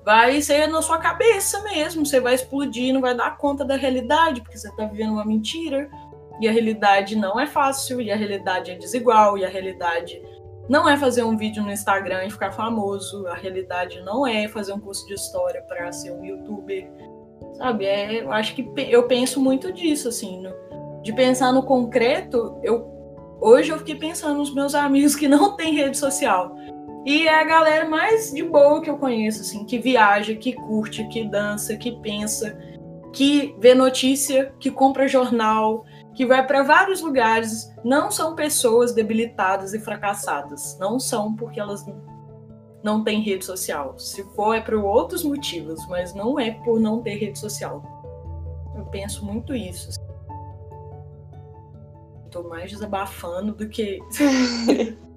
Vai 0.05 0.41
ser 0.41 0.67
na 0.69 0.81
sua 0.81 0.99
cabeça 0.99 1.63
mesmo. 1.65 2.05
Você 2.05 2.19
vai 2.19 2.35
explodir, 2.35 2.95
não 2.95 3.03
vai 3.03 3.15
dar 3.15 3.37
conta 3.37 3.65
da 3.65 3.77
realidade, 3.77 4.41
porque 4.41 4.57
você 4.57 4.69
está 4.69 4.87
vivendo 4.87 5.13
uma 5.13 5.25
mentira. 5.25 5.91
E 6.41 6.49
a 6.49 6.53
realidade 6.53 7.15
não 7.15 7.39
é 7.39 7.47
fácil, 7.47 8.01
e 8.01 8.11
a 8.11 8.17
realidade 8.17 8.71
é 8.71 8.75
desigual, 8.75 9.37
e 9.37 9.45
a 9.45 9.49
realidade 9.49 10.23
não 10.69 10.89
é 10.89 10.97
fazer 10.97 11.25
um 11.25 11.37
vídeo 11.37 11.63
no 11.63 11.71
Instagram 11.71 12.25
e 12.25 12.31
ficar 12.31 12.53
famoso. 12.53 13.27
A 13.27 13.35
realidade 13.35 14.01
não 14.01 14.27
é 14.27 14.49
fazer 14.49 14.73
um 14.73 14.81
curso 14.81 15.07
de 15.07 15.15
história 15.15 15.63
para 15.63 15.93
ser 15.93 16.13
um 16.13 16.25
youtuber 16.25 16.89
Sabe? 17.59 17.85
É, 17.85 18.23
eu 18.23 18.33
acho 18.33 18.55
que 18.55 18.67
eu 18.89 19.07
penso 19.09 19.41
muito 19.41 19.73
disso, 19.73 20.09
assim, 20.09 20.41
no, 20.41 21.03
de 21.03 21.13
pensar 21.13 21.53
no 21.53 21.63
concreto. 21.63 22.59
Eu 22.63 22.97
hoje 23.41 23.71
eu 23.71 23.79
fiquei 23.79 23.97
pensando 23.97 24.39
nos 24.39 24.55
meus 24.55 24.75
amigos 24.75 25.15
que 25.15 25.29
não 25.29 25.57
têm 25.57 25.75
rede 25.75 25.99
social. 25.99 26.57
E 27.05 27.27
é 27.27 27.41
a 27.41 27.45
galera 27.45 27.89
mais 27.89 28.33
de 28.33 28.43
boa 28.43 28.81
que 28.81 28.91
eu 28.91 28.99
conheço, 28.99 29.41
assim, 29.43 29.65
que 29.65 29.79
viaja, 29.79 30.35
que 30.35 30.53
curte, 30.53 31.07
que 31.09 31.25
dança, 31.25 31.77
que 31.77 31.93
pensa, 32.01 32.59
que 33.13 33.55
vê 33.59 33.75
notícia, 33.75 34.53
que 34.61 34.71
compra 34.71 35.09
jornal, 35.09 35.85
que 36.15 36.27
vai 36.27 36.47
para 36.47 36.63
vários 36.63 37.01
lugares, 37.01 37.73
não 37.85 38.11
são 38.11 38.35
pessoas 38.35 38.93
debilitadas 38.93 39.73
e 39.73 39.79
fracassadas. 39.79 40.77
Não 40.79 40.99
são 41.01 41.35
porque 41.35 41.59
elas 41.61 41.87
não 42.83 43.03
têm 43.03 43.21
rede 43.21 43.45
social. 43.45 43.99
Se 43.99 44.25
for, 44.35 44.55
é 44.55 44.61
por 44.61 44.75
outros 44.75 45.25
motivos, 45.25 45.85
mas 45.89 46.15
não 46.15 46.39
é 46.39 46.51
por 46.51 46.79
não 46.81 47.03
ter 47.03 47.17
rede 47.17 47.39
social. 47.39 47.83
Eu 48.77 48.85
penso 48.87 49.25
muito 49.25 49.55
isso. 49.55 49.91
Estou 52.25 52.49
mais 52.49 52.71
desabafando 52.71 53.53
do 53.53 53.69
que. 53.69 53.99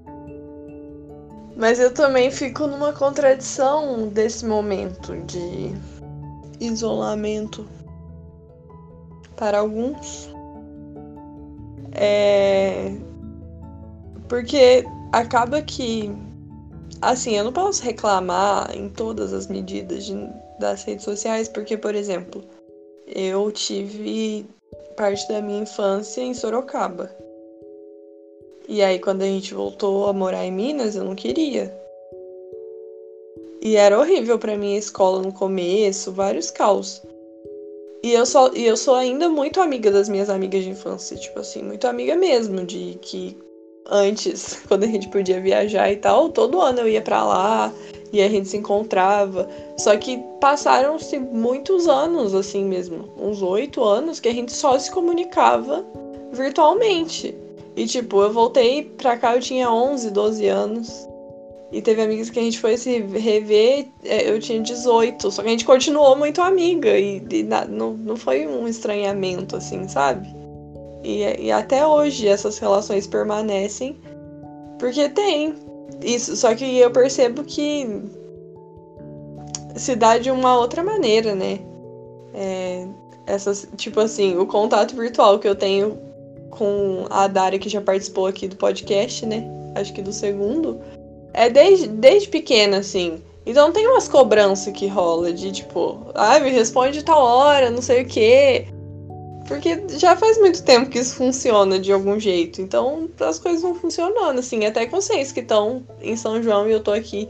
Mas 1.55 1.79
eu 1.79 1.93
também 1.93 2.31
fico 2.31 2.65
numa 2.65 2.91
contradição 2.91 4.07
desse 4.07 4.45
momento 4.45 5.15
de 5.25 5.71
isolamento 6.59 7.67
para 9.35 9.59
alguns. 9.59 10.33
É... 11.91 12.95
Porque 14.27 14.85
acaba 15.11 15.61
que. 15.61 16.11
Assim, 17.01 17.35
eu 17.35 17.43
não 17.43 17.51
posso 17.51 17.83
reclamar 17.83 18.75
em 18.77 18.87
todas 18.87 19.33
as 19.33 19.47
medidas 19.47 20.05
de, 20.05 20.15
das 20.59 20.83
redes 20.83 21.03
sociais, 21.03 21.47
porque, 21.47 21.75
por 21.75 21.95
exemplo, 21.95 22.43
eu 23.07 23.51
tive 23.51 24.45
parte 24.95 25.27
da 25.27 25.41
minha 25.41 25.63
infância 25.63 26.21
em 26.21 26.33
Sorocaba. 26.33 27.09
E 28.69 28.83
aí, 28.83 28.99
quando 28.99 29.23
a 29.23 29.25
gente 29.25 29.53
voltou 29.53 30.07
a 30.07 30.13
morar 30.13 30.45
em 30.45 30.51
Minas, 30.51 30.95
eu 30.95 31.03
não 31.03 31.15
queria. 31.15 31.75
E 33.61 33.75
era 33.75 33.99
horrível 33.99 34.37
para 34.37 34.55
mim 34.55 34.75
a 34.75 34.79
escola 34.79 35.21
no 35.21 35.33
começo, 35.33 36.11
vários 36.11 36.51
caos. 36.51 37.01
E 38.03 38.13
eu, 38.13 38.25
só, 38.25 38.51
e 38.53 38.65
eu 38.65 38.77
sou 38.77 38.95
ainda 38.95 39.27
muito 39.27 39.59
amiga 39.59 39.91
das 39.91 40.07
minhas 40.07 40.29
amigas 40.29 40.63
de 40.63 40.69
infância, 40.69 41.17
tipo 41.17 41.39
assim, 41.39 41.61
muito 41.63 41.85
amiga 41.87 42.15
mesmo, 42.15 42.65
de 42.65 42.97
que 43.01 43.37
antes, 43.91 44.61
quando 44.67 44.83
a 44.83 44.87
gente 44.87 45.09
podia 45.09 45.39
viajar 45.41 45.91
e 45.91 45.97
tal, 45.97 46.29
todo 46.29 46.61
ano 46.61 46.79
eu 46.79 46.87
ia 46.87 47.01
para 47.01 47.23
lá 47.23 47.73
e 48.11 48.21
a 48.21 48.29
gente 48.29 48.47
se 48.47 48.57
encontrava. 48.57 49.47
Só 49.77 49.95
que 49.97 50.17
passaram-se 50.39 51.19
muitos 51.19 51.87
anos, 51.87 52.33
assim 52.33 52.65
mesmo, 52.65 53.09
uns 53.17 53.41
oito 53.41 53.83
anos, 53.83 54.19
que 54.19 54.29
a 54.29 54.33
gente 54.33 54.51
só 54.51 54.79
se 54.79 54.89
comunicava 54.89 55.85
virtualmente. 56.31 57.35
E, 57.75 57.85
tipo, 57.85 58.21
eu 58.21 58.31
voltei 58.31 58.83
pra 58.83 59.17
cá, 59.17 59.35
eu 59.35 59.41
tinha 59.41 59.71
11, 59.71 60.11
12 60.11 60.47
anos. 60.47 61.07
E 61.71 61.81
teve 61.81 62.01
amigas 62.01 62.29
que 62.29 62.37
a 62.37 62.43
gente 62.43 62.59
foi 62.59 62.75
se 62.75 62.99
rever, 62.99 63.87
é, 64.03 64.29
eu 64.29 64.37
tinha 64.41 64.59
18. 64.59 65.31
Só 65.31 65.41
que 65.41 65.47
a 65.47 65.51
gente 65.51 65.63
continuou 65.63 66.17
muito 66.17 66.41
amiga. 66.41 66.97
E, 66.99 67.23
e 67.31 67.43
não, 67.69 67.93
não 67.93 68.17
foi 68.17 68.45
um 68.45 68.67
estranhamento, 68.67 69.55
assim, 69.55 69.87
sabe? 69.87 70.40
E, 71.03 71.45
e 71.45 71.51
até 71.51 71.85
hoje 71.85 72.27
essas 72.27 72.57
relações 72.57 73.07
permanecem. 73.07 73.97
Porque 74.79 75.09
tem. 75.09 75.55
Isso, 76.03 76.35
só 76.35 76.55
que 76.55 76.77
eu 76.77 76.91
percebo 76.91 77.43
que 77.43 77.87
se 79.75 79.95
dá 79.95 80.17
de 80.17 80.31
uma 80.31 80.57
outra 80.57 80.83
maneira, 80.83 81.35
né? 81.35 81.59
É, 82.33 82.87
essas, 83.27 83.67
tipo 83.77 83.99
assim, 83.99 84.37
o 84.37 84.45
contato 84.45 84.95
virtual 84.95 85.39
que 85.39 85.47
eu 85.47 85.55
tenho 85.55 85.97
com 86.49 87.05
a 87.09 87.27
Dária, 87.27 87.59
que 87.59 87.69
já 87.69 87.81
participou 87.81 88.27
aqui 88.27 88.47
do 88.47 88.55
podcast, 88.55 89.25
né? 89.25 89.47
Acho 89.75 89.93
que 89.93 90.01
do 90.01 90.11
segundo. 90.11 90.79
É 91.33 91.49
desde, 91.49 91.87
desde 91.87 92.27
pequena, 92.27 92.77
assim. 92.77 93.21
Então 93.45 93.71
tem 93.71 93.87
umas 93.87 94.07
cobranças 94.07 94.73
que 94.73 94.87
rola 94.87 95.33
de 95.33 95.51
tipo, 95.51 95.97
ah, 96.13 96.39
me 96.39 96.49
responde 96.49 97.03
tal 97.03 97.23
hora, 97.23 97.71
não 97.71 97.81
sei 97.81 98.03
o 98.03 98.05
quê. 98.05 98.67
Porque 99.51 99.97
já 99.97 100.15
faz 100.15 100.37
muito 100.37 100.63
tempo 100.63 100.89
que 100.89 100.99
isso 100.99 101.15
funciona 101.15 101.77
de 101.77 101.91
algum 101.91 102.19
jeito. 102.19 102.61
Então 102.61 103.09
as 103.19 103.37
coisas 103.37 103.61
vão 103.61 103.75
funcionando, 103.75 104.39
assim. 104.39 104.65
Até 104.65 104.85
com 104.85 105.01
vocês 105.01 105.31
que 105.31 105.41
estão 105.41 105.83
em 106.01 106.15
São 106.15 106.41
João 106.41 106.67
e 106.67 106.71
eu 106.71 106.81
tô 106.81 106.91
aqui. 106.91 107.27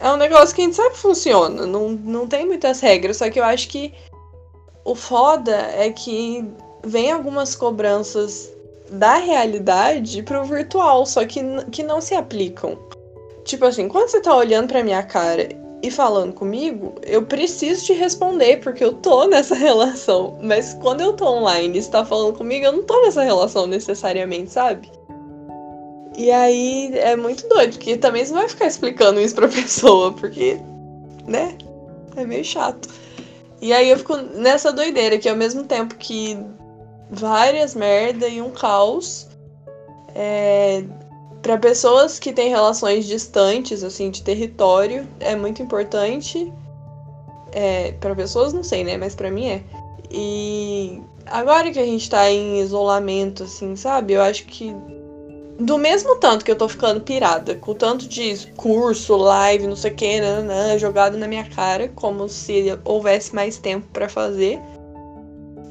É 0.00 0.10
um 0.10 0.16
negócio 0.16 0.54
que 0.54 0.62
a 0.62 0.64
gente 0.64 0.76
sabe 0.76 0.90
que 0.90 0.98
funciona. 0.98 1.64
Não, 1.64 1.90
não 1.90 2.26
tem 2.26 2.44
muitas 2.44 2.80
regras. 2.80 3.18
Só 3.18 3.30
que 3.30 3.38
eu 3.38 3.44
acho 3.44 3.68
que 3.68 3.94
o 4.84 4.94
foda 4.94 5.56
é 5.76 5.90
que 5.90 6.44
vem 6.84 7.12
algumas 7.12 7.54
cobranças 7.54 8.50
da 8.90 9.16
realidade 9.16 10.22
pro 10.22 10.44
virtual, 10.44 11.04
só 11.04 11.24
que, 11.24 11.40
que 11.70 11.82
não 11.82 12.00
se 12.00 12.14
aplicam. 12.14 12.78
Tipo 13.44 13.66
assim, 13.66 13.88
quando 13.88 14.08
você 14.08 14.20
tá 14.20 14.34
olhando 14.34 14.68
pra 14.68 14.82
minha 14.82 15.02
cara 15.02 15.48
e 15.82 15.90
falando 15.90 16.32
comigo, 16.32 16.94
eu 17.02 17.22
preciso 17.22 17.84
te 17.84 17.92
responder, 17.92 18.58
porque 18.58 18.82
eu 18.82 18.92
tô 18.92 19.26
nessa 19.26 19.54
relação. 19.56 20.38
Mas 20.42 20.74
quando 20.74 21.00
eu 21.00 21.12
tô 21.12 21.26
online 21.26 21.78
e 21.78 21.82
você 21.82 21.90
tá 21.90 22.04
falando 22.04 22.36
comigo, 22.36 22.66
eu 22.66 22.72
não 22.72 22.82
tô 22.82 23.00
nessa 23.02 23.22
relação 23.22 23.66
necessariamente, 23.66 24.50
sabe? 24.50 24.90
E 26.16 26.32
aí 26.32 26.90
é 26.98 27.14
muito 27.14 27.48
doido, 27.48 27.74
porque 27.74 27.96
também 27.96 28.24
você 28.24 28.32
não 28.32 28.40
vai 28.40 28.48
ficar 28.48 28.66
explicando 28.66 29.20
isso 29.20 29.36
pra 29.36 29.46
pessoa, 29.48 30.12
porque, 30.12 30.58
né? 31.26 31.56
É 32.16 32.24
meio 32.24 32.44
chato. 32.44 32.88
E 33.60 33.72
aí 33.72 33.88
eu 33.88 33.98
fico 33.98 34.16
nessa 34.16 34.72
doideira, 34.72 35.18
que 35.18 35.28
ao 35.28 35.36
mesmo 35.36 35.64
tempo 35.64 35.94
que 35.94 36.36
várias 37.10 37.74
merda 37.74 38.26
e 38.26 38.42
um 38.42 38.50
caos. 38.50 39.28
É, 40.14 40.82
para 41.48 41.56
pessoas 41.56 42.18
que 42.18 42.30
têm 42.30 42.50
relações 42.50 43.06
distantes, 43.06 43.82
assim, 43.82 44.10
de 44.10 44.22
território, 44.22 45.08
é 45.18 45.34
muito 45.34 45.62
importante. 45.62 46.52
É, 47.52 47.92
para 47.92 48.14
pessoas, 48.14 48.52
não 48.52 48.62
sei, 48.62 48.84
né? 48.84 48.98
Mas 48.98 49.14
para 49.14 49.30
mim 49.30 49.46
é. 49.46 49.62
E 50.10 51.00
agora 51.24 51.70
que 51.70 51.78
a 51.78 51.86
gente 51.86 52.10
tá 52.10 52.30
em 52.30 52.60
isolamento, 52.60 53.44
assim, 53.44 53.76
sabe? 53.76 54.12
Eu 54.12 54.20
acho 54.20 54.44
que. 54.44 54.76
Do 55.58 55.78
mesmo 55.78 56.16
tanto 56.16 56.44
que 56.44 56.50
eu 56.50 56.56
tô 56.56 56.68
ficando 56.68 57.00
pirada, 57.00 57.54
com 57.54 57.72
tanto 57.72 58.06
de 58.06 58.46
curso, 58.54 59.16
live, 59.16 59.66
não 59.66 59.74
sei 59.74 59.90
o 59.90 59.94
que, 59.94 60.20
jogado 60.78 61.16
na 61.16 61.26
minha 61.26 61.48
cara, 61.48 61.88
como 61.88 62.28
se 62.28 62.78
houvesse 62.84 63.34
mais 63.34 63.56
tempo 63.56 63.86
para 63.90 64.06
fazer 64.06 64.60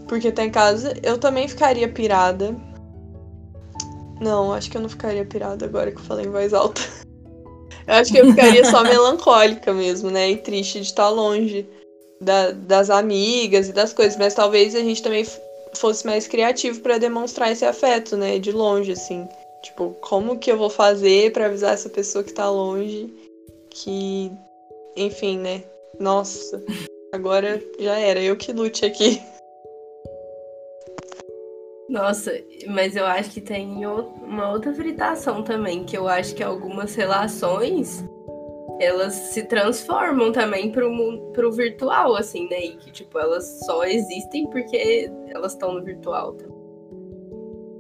porque 0.08 0.32
tá 0.32 0.44
em 0.44 0.50
casa, 0.50 0.94
eu 1.04 1.18
também 1.18 1.48
ficaria 1.50 1.88
pirada. 1.88 2.56
Não, 4.20 4.54
acho 4.54 4.70
que 4.70 4.78
eu 4.78 4.82
não 4.82 4.90
ficaria 4.90 5.26
pirada 5.26 5.66
agora 5.66 5.92
que 5.92 5.98
eu 5.98 6.04
falei 6.04 6.26
em 6.26 6.32
voz 6.32 6.54
alta. 6.54 6.82
Eu 7.86 7.94
acho 7.94 8.12
que 8.12 8.18
eu 8.18 8.26
ficaria 8.28 8.66
só 8.66 8.84
melancólica 8.84 9.74
mesmo, 9.74 10.10
né? 10.10 10.32
E 10.32 10.38
triste 10.38 10.80
de 10.80 10.88
estar 10.88 11.10
longe 11.10 11.68
da, 12.22 12.52
das 12.52 12.90
amigas 12.90 13.70
e 13.70 13.74
das 13.74 13.94
coisas. 13.94 14.18
Mas 14.18 14.34
talvez 14.34 14.76
a 14.76 14.80
gente 14.80 15.02
também 15.02 15.26
fosse 15.74 16.06
mais 16.06 16.28
criativo 16.28 16.82
para 16.82 16.98
demonstrar 16.98 17.52
esse 17.52 17.64
afeto, 17.64 18.18
né? 18.18 18.40
De 18.40 18.52
longe, 18.52 18.92
assim. 18.92 19.28
Tipo, 19.64 19.96
como 20.02 20.38
que 20.38 20.52
eu 20.52 20.58
vou 20.58 20.70
fazer 20.70 21.32
para 21.32 21.46
avisar 21.46 21.74
essa 21.74 21.90
pessoa 21.90 22.24
que 22.24 22.34
tá 22.34 22.50
longe 22.50 23.14
que. 23.70 24.32
Enfim, 24.96 25.38
né? 25.38 25.64
Nossa, 26.00 26.62
agora 27.14 27.64
já 27.80 27.98
era, 27.98 28.22
eu 28.22 28.36
que 28.36 28.52
lute 28.52 28.86
aqui. 28.86 29.22
Nossa, 31.90 32.32
mas 32.68 32.96
eu 32.96 33.06
acho 33.06 33.32
que 33.32 33.42
tem 33.42 33.86
uma 33.86 34.52
outra 34.52 34.74
fritação 34.74 35.42
também, 35.44 35.86
que 35.86 35.98
eu 35.98 36.08
acho 36.08 36.36
que 36.36 36.44
algumas 36.44 36.94
relações 36.96 38.04
elas 38.80 39.14
se 39.14 39.44
transformam 39.44 40.32
também 40.32 40.72
pro, 40.72 41.32
pro 41.34 41.52
virtual, 41.52 42.16
assim, 42.16 42.48
né? 42.50 42.60
E 42.60 42.76
que, 42.78 42.92
tipo, 42.92 43.18
elas 43.18 43.60
só 43.66 43.84
existem 43.86 44.48
porque 44.50 45.10
elas 45.30 45.54
estão 45.54 45.74
no 45.74 45.84
virtual. 45.84 46.36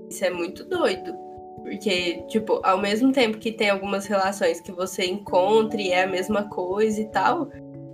Isso 0.09 0.25
é 0.25 0.29
muito 0.29 0.65
doido. 0.65 1.13
Porque, 1.61 2.23
tipo, 2.27 2.61
ao 2.63 2.77
mesmo 2.77 3.11
tempo 3.11 3.37
que 3.37 3.51
tem 3.51 3.69
algumas 3.69 4.05
relações 4.05 4.61
que 4.61 4.71
você 4.71 5.05
encontra 5.05 5.81
e 5.81 5.91
é 5.91 6.03
a 6.03 6.07
mesma 6.07 6.49
coisa 6.49 7.01
e 7.01 7.05
tal, 7.09 7.49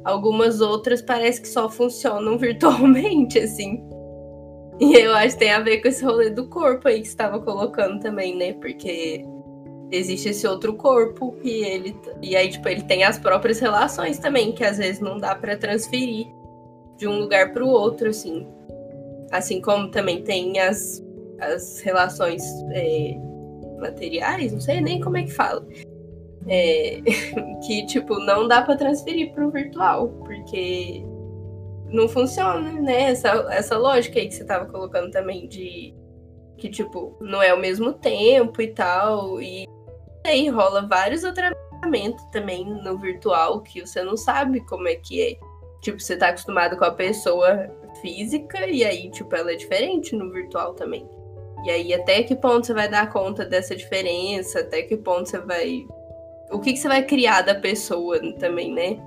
algumas 0.06 0.62
outras 0.62 1.02
parece 1.02 1.42
que 1.42 1.48
só 1.48 1.68
funcionam 1.68 2.38
virtualmente, 2.40 3.40
assim. 3.40 3.84
E 4.80 4.96
eu 4.96 5.14
acho 5.14 5.36
que 5.36 5.40
tem 5.40 5.52
a 5.52 5.60
ver 5.60 5.82
com 5.82 5.88
esse 5.88 6.04
rolê 6.04 6.30
do 6.30 6.48
corpo 6.48 6.88
aí 6.88 7.02
que 7.02 7.08
estava 7.08 7.40
colocando 7.40 8.00
também, 8.00 8.36
né? 8.36 8.54
Porque 8.54 9.26
existe 9.96 10.30
esse 10.30 10.48
outro 10.48 10.74
corpo 10.74 11.36
e 11.44 11.64
ele 11.64 11.96
e 12.22 12.36
aí 12.36 12.50
tipo 12.50 12.68
ele 12.68 12.82
tem 12.82 13.04
as 13.04 13.20
próprias 13.20 13.60
relações 13.60 14.18
também 14.18 14.52
que 14.52 14.64
às 14.64 14.78
vezes 14.78 15.00
não 15.00 15.20
dá 15.20 15.36
para 15.36 15.56
transferir 15.56 16.28
de 16.98 17.08
um 17.08 17.20
lugar 17.20 17.54
para 17.54 17.64
o 17.64 17.70
outro 17.70 18.10
assim 18.10 18.48
assim 19.32 19.62
como 19.62 19.90
também 19.90 20.24
tem 20.24 20.60
as, 20.60 21.04
as 21.40 21.80
relações 21.82 22.44
é, 22.72 23.16
materiais 23.80 24.52
não 24.52 24.60
sei 24.60 24.82
nem 24.82 25.00
como 25.00 25.18
é 25.18 25.24
que 25.24 25.32
fala 25.32 25.66
é, 26.48 27.00
que 27.66 27.86
tipo 27.86 28.18
não 28.20 28.48
dá 28.48 28.64
para 28.64 28.76
transferir 28.76 29.32
para 29.32 29.46
o 29.46 29.52
virtual 29.52 30.08
porque 30.26 31.04
não 31.94 32.10
funciona, 32.10 32.72
né? 32.82 33.12
Essa, 33.12 33.48
essa 33.52 33.78
lógica 33.78 34.20
aí 34.20 34.28
que 34.28 34.34
você 34.34 34.44
tava 34.44 34.66
colocando 34.66 35.12
também 35.12 35.48
de 35.48 35.94
que, 36.58 36.70
tipo, 36.70 37.16
não 37.22 37.42
é 37.42 37.54
o 37.54 37.60
mesmo 37.60 37.94
tempo 37.94 38.62
e 38.62 38.68
tal. 38.68 39.42
E 39.42 39.66
aí 40.26 40.50
rola 40.50 40.88
vários 40.88 41.24
atravessamentos 41.24 42.24
também 42.32 42.66
no 42.66 42.98
virtual 42.98 43.62
que 43.62 43.82
você 43.82 44.02
não 44.02 44.18
sabe 44.18 44.60
como 44.62 44.88
é 44.88 44.96
que 44.96 45.22
é. 45.22 45.38
Tipo, 45.82 46.00
você 46.00 46.18
tá 46.18 46.30
acostumado 46.30 46.78
com 46.78 46.86
a 46.86 46.92
pessoa 46.92 47.70
física 48.02 48.66
e 48.68 48.84
aí, 48.84 49.12
tipo, 49.12 49.36
ela 49.36 49.52
é 49.52 49.56
diferente 49.56 50.16
no 50.16 50.32
virtual 50.32 50.74
também. 50.74 51.08
E 51.66 51.70
aí, 51.70 51.94
até 51.94 52.24
que 52.24 52.36
ponto 52.36 52.66
você 52.66 52.74
vai 52.74 52.90
dar 52.90 53.10
conta 53.12 53.46
dessa 53.46 53.76
diferença? 53.76 54.62
Até 54.62 54.82
que 54.82 54.98
ponto 54.98 55.30
você 55.30 55.40
vai. 55.40 55.86
O 56.52 56.60
que, 56.60 56.74
que 56.74 56.80
você 56.80 56.88
vai 56.88 57.04
criar 57.04 57.42
da 57.42 57.56
pessoa 57.56 58.20
também, 58.40 58.74
né? 58.74 58.98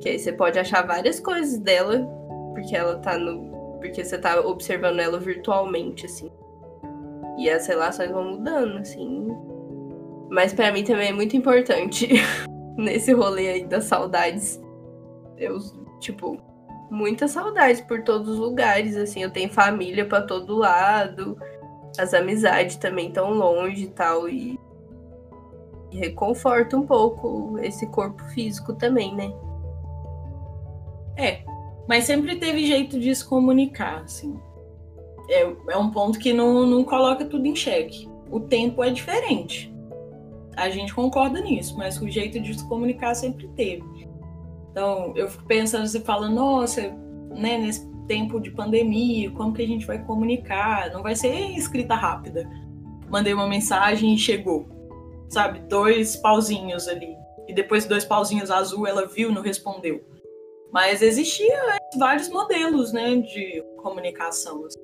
Que 0.00 0.10
aí 0.10 0.18
você 0.18 0.32
pode 0.32 0.58
achar 0.58 0.86
várias 0.86 1.18
coisas 1.18 1.58
dela, 1.58 2.06
porque 2.58 2.76
ela 2.76 2.96
tá 2.98 3.16
no. 3.16 3.78
Porque 3.78 4.04
você 4.04 4.18
tá 4.18 4.40
observando 4.40 4.98
ela 4.98 5.18
virtualmente, 5.20 6.06
assim. 6.06 6.30
E 7.38 7.48
as 7.48 7.66
relações 7.66 8.10
vão 8.10 8.24
mudando, 8.24 8.78
assim. 8.78 9.28
Mas 10.28 10.52
para 10.52 10.72
mim 10.72 10.82
também 10.82 11.10
é 11.10 11.12
muito 11.12 11.36
importante 11.36 12.08
nesse 12.76 13.12
rolê 13.12 13.48
aí 13.48 13.64
das 13.64 13.84
saudades. 13.84 14.60
Eu, 15.36 15.58
tipo, 16.00 16.36
muita 16.90 17.28
saudade 17.28 17.84
por 17.84 18.02
todos 18.02 18.28
os 18.28 18.38
lugares, 18.38 18.96
assim. 18.96 19.22
Eu 19.22 19.30
tenho 19.30 19.48
família 19.48 20.04
para 20.04 20.22
todo 20.22 20.56
lado 20.56 21.38
as 21.96 22.12
amizades 22.12 22.76
também 22.76 23.10
tão 23.10 23.32
longe 23.32 23.84
e 23.84 23.88
tal, 23.88 24.28
e, 24.28 24.58
e 25.90 25.96
reconforta 25.96 26.76
um 26.76 26.86
pouco 26.86 27.58
esse 27.60 27.86
corpo 27.88 28.22
físico 28.30 28.74
também, 28.74 29.14
né? 29.14 29.32
Mas 31.88 32.04
sempre 32.04 32.36
teve 32.36 32.66
jeito 32.66 33.00
de 33.00 33.14
se 33.14 33.26
comunicar, 33.26 34.02
assim. 34.02 34.38
É, 35.30 35.50
é 35.70 35.76
um 35.76 35.90
ponto 35.90 36.18
que 36.18 36.34
não, 36.34 36.66
não 36.66 36.84
coloca 36.84 37.24
tudo 37.24 37.46
em 37.46 37.56
xeque. 37.56 38.06
O 38.30 38.40
tempo 38.40 38.84
é 38.84 38.90
diferente. 38.90 39.74
A 40.54 40.68
gente 40.68 40.94
concorda 40.94 41.40
nisso, 41.40 41.76
mas 41.78 42.00
o 42.00 42.08
jeito 42.08 42.38
de 42.40 42.58
se 42.58 42.68
comunicar 42.68 43.14
sempre 43.14 43.48
teve. 43.56 44.06
Então, 44.70 45.14
eu 45.16 45.28
fico 45.28 45.46
pensando, 45.46 45.86
você 45.86 46.00
fala, 46.00 46.28
nossa, 46.28 46.82
né, 47.30 47.56
nesse 47.56 47.88
tempo 48.06 48.38
de 48.38 48.50
pandemia, 48.50 49.30
como 49.30 49.52
que 49.52 49.62
a 49.62 49.66
gente 49.66 49.86
vai 49.86 50.04
comunicar? 50.04 50.90
Não 50.92 51.02
vai 51.02 51.16
ser 51.16 51.34
escrita 51.56 51.94
rápida. 51.94 52.48
Mandei 53.08 53.32
uma 53.32 53.46
mensagem 53.46 54.14
e 54.14 54.18
chegou. 54.18 54.68
Sabe, 55.30 55.60
dois 55.60 56.16
pauzinhos 56.16 56.86
ali. 56.86 57.16
E 57.46 57.54
depois 57.54 57.86
dois 57.86 58.04
pauzinhos 58.04 58.50
azul, 58.50 58.86
ela 58.86 59.06
viu, 59.06 59.32
não 59.32 59.40
respondeu. 59.40 60.04
Mas 60.72 61.02
existia 61.02 61.78
vários 61.98 62.28
modelos, 62.28 62.92
né, 62.92 63.16
de 63.16 63.64
comunicação. 63.82 64.64
Assim. 64.64 64.78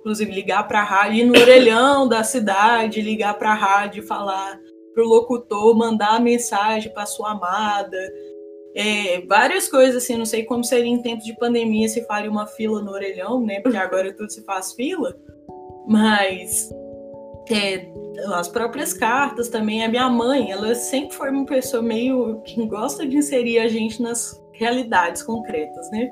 Inclusive 0.00 0.32
ligar 0.32 0.66
para 0.66 0.80
a 0.80 0.84
rádio, 0.84 1.20
ir 1.20 1.24
no 1.24 1.38
orelhão 1.38 2.08
da 2.08 2.22
cidade, 2.22 3.02
ligar 3.02 3.38
para 3.38 3.50
a 3.50 3.54
rádio, 3.54 4.06
falar 4.06 4.58
para 4.94 5.04
o 5.04 5.08
locutor, 5.08 5.76
mandar 5.76 6.20
mensagem 6.20 6.92
para 6.92 7.04
sua 7.04 7.32
amada, 7.32 7.98
é, 8.78 9.22
várias 9.22 9.68
coisas, 9.68 10.02
assim, 10.02 10.18
não 10.18 10.26
sei 10.26 10.44
como 10.44 10.62
seria 10.62 10.90
em 10.90 11.00
tempos 11.00 11.24
de 11.24 11.34
pandemia 11.34 11.88
se 11.88 12.04
faria 12.04 12.30
uma 12.30 12.46
fila 12.46 12.82
no 12.82 12.92
orelhão, 12.92 13.40
né? 13.40 13.58
Porque 13.60 13.78
agora 13.78 14.12
tudo 14.12 14.30
se 14.30 14.44
faz 14.44 14.74
fila. 14.74 15.16
Mas 15.88 16.70
é, 17.50 17.86
as 18.34 18.48
próprias 18.48 18.92
cartas 18.92 19.48
também. 19.48 19.82
A 19.82 19.88
minha 19.88 20.10
mãe, 20.10 20.50
ela 20.50 20.74
sempre 20.74 21.16
foi 21.16 21.30
uma 21.30 21.46
pessoa 21.46 21.82
meio 21.82 22.42
que 22.42 22.66
gosta 22.66 23.06
de 23.06 23.16
inserir 23.16 23.60
a 23.60 23.68
gente 23.68 24.02
nas 24.02 24.38
realidades 24.58 25.22
concretas, 25.22 25.90
né? 25.90 26.10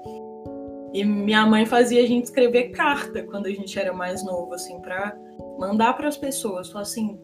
E 0.93 1.05
minha 1.05 1.45
mãe 1.45 1.67
fazia 1.67 2.03
a 2.03 2.07
gente 2.07 2.25
escrever 2.25 2.71
carta 2.71 3.23
quando 3.25 3.47
a 3.47 3.51
gente 3.51 3.79
era 3.79 3.93
mais 3.93 4.25
novo, 4.25 4.55
assim, 4.55 4.81
para 4.81 5.17
mandar 5.59 5.95
para 5.95 6.09
as 6.09 6.17
pessoas. 6.17 6.71
Falar 6.71 6.83
assim, 6.83 7.19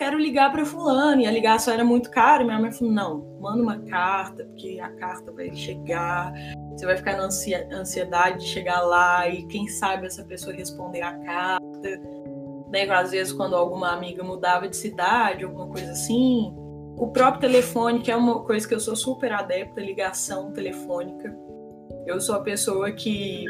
quero 0.00 0.18
ligar 0.18 0.50
para 0.50 0.64
fulano, 0.64 1.20
e 1.20 1.26
a 1.26 1.30
ligação 1.30 1.74
era 1.74 1.84
muito 1.84 2.10
cara, 2.10 2.42
minha 2.42 2.58
mãe 2.58 2.72
falou, 2.72 2.90
não, 2.90 3.38
manda 3.38 3.62
uma 3.62 3.78
carta, 3.80 4.44
porque 4.46 4.80
a 4.80 4.88
carta 4.96 5.30
vai 5.30 5.54
chegar, 5.54 6.32
você 6.72 6.86
vai 6.86 6.96
ficar 6.96 7.18
na 7.18 7.24
ansiedade 7.24 8.38
de 8.38 8.46
chegar 8.46 8.80
lá, 8.80 9.28
e 9.28 9.46
quem 9.48 9.68
sabe 9.68 10.06
essa 10.06 10.24
pessoa 10.24 10.56
responder 10.56 11.02
a 11.02 11.12
carta, 11.18 12.00
né, 12.72 12.90
às 12.90 13.10
vezes 13.10 13.30
quando 13.30 13.54
alguma 13.54 13.92
amiga 13.92 14.24
mudava 14.24 14.66
de 14.66 14.76
cidade, 14.76 15.44
alguma 15.44 15.66
coisa 15.66 15.92
assim, 15.92 16.50
o 17.00 17.08
próprio 17.08 17.40
telefone, 17.40 18.00
que 18.00 18.10
é 18.10 18.16
uma 18.16 18.40
coisa 18.40 18.68
que 18.68 18.74
eu 18.74 18.78
sou 18.78 18.94
super 18.94 19.32
adepta, 19.32 19.80
ligação 19.80 20.52
telefônica, 20.52 21.34
eu 22.06 22.20
sou 22.20 22.34
a 22.34 22.40
pessoa 22.40 22.92
que 22.92 23.46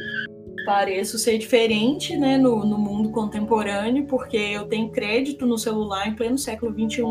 pareço 0.64 1.18
ser 1.18 1.36
diferente 1.36 2.16
né, 2.16 2.38
no, 2.38 2.64
no 2.64 2.78
mundo 2.78 3.10
contemporâneo, 3.10 4.06
porque 4.06 4.36
eu 4.36 4.68
tenho 4.68 4.92
crédito 4.92 5.46
no 5.46 5.58
celular 5.58 6.06
em 6.06 6.14
pleno 6.14 6.38
século 6.38 6.72
XXI 6.72 7.02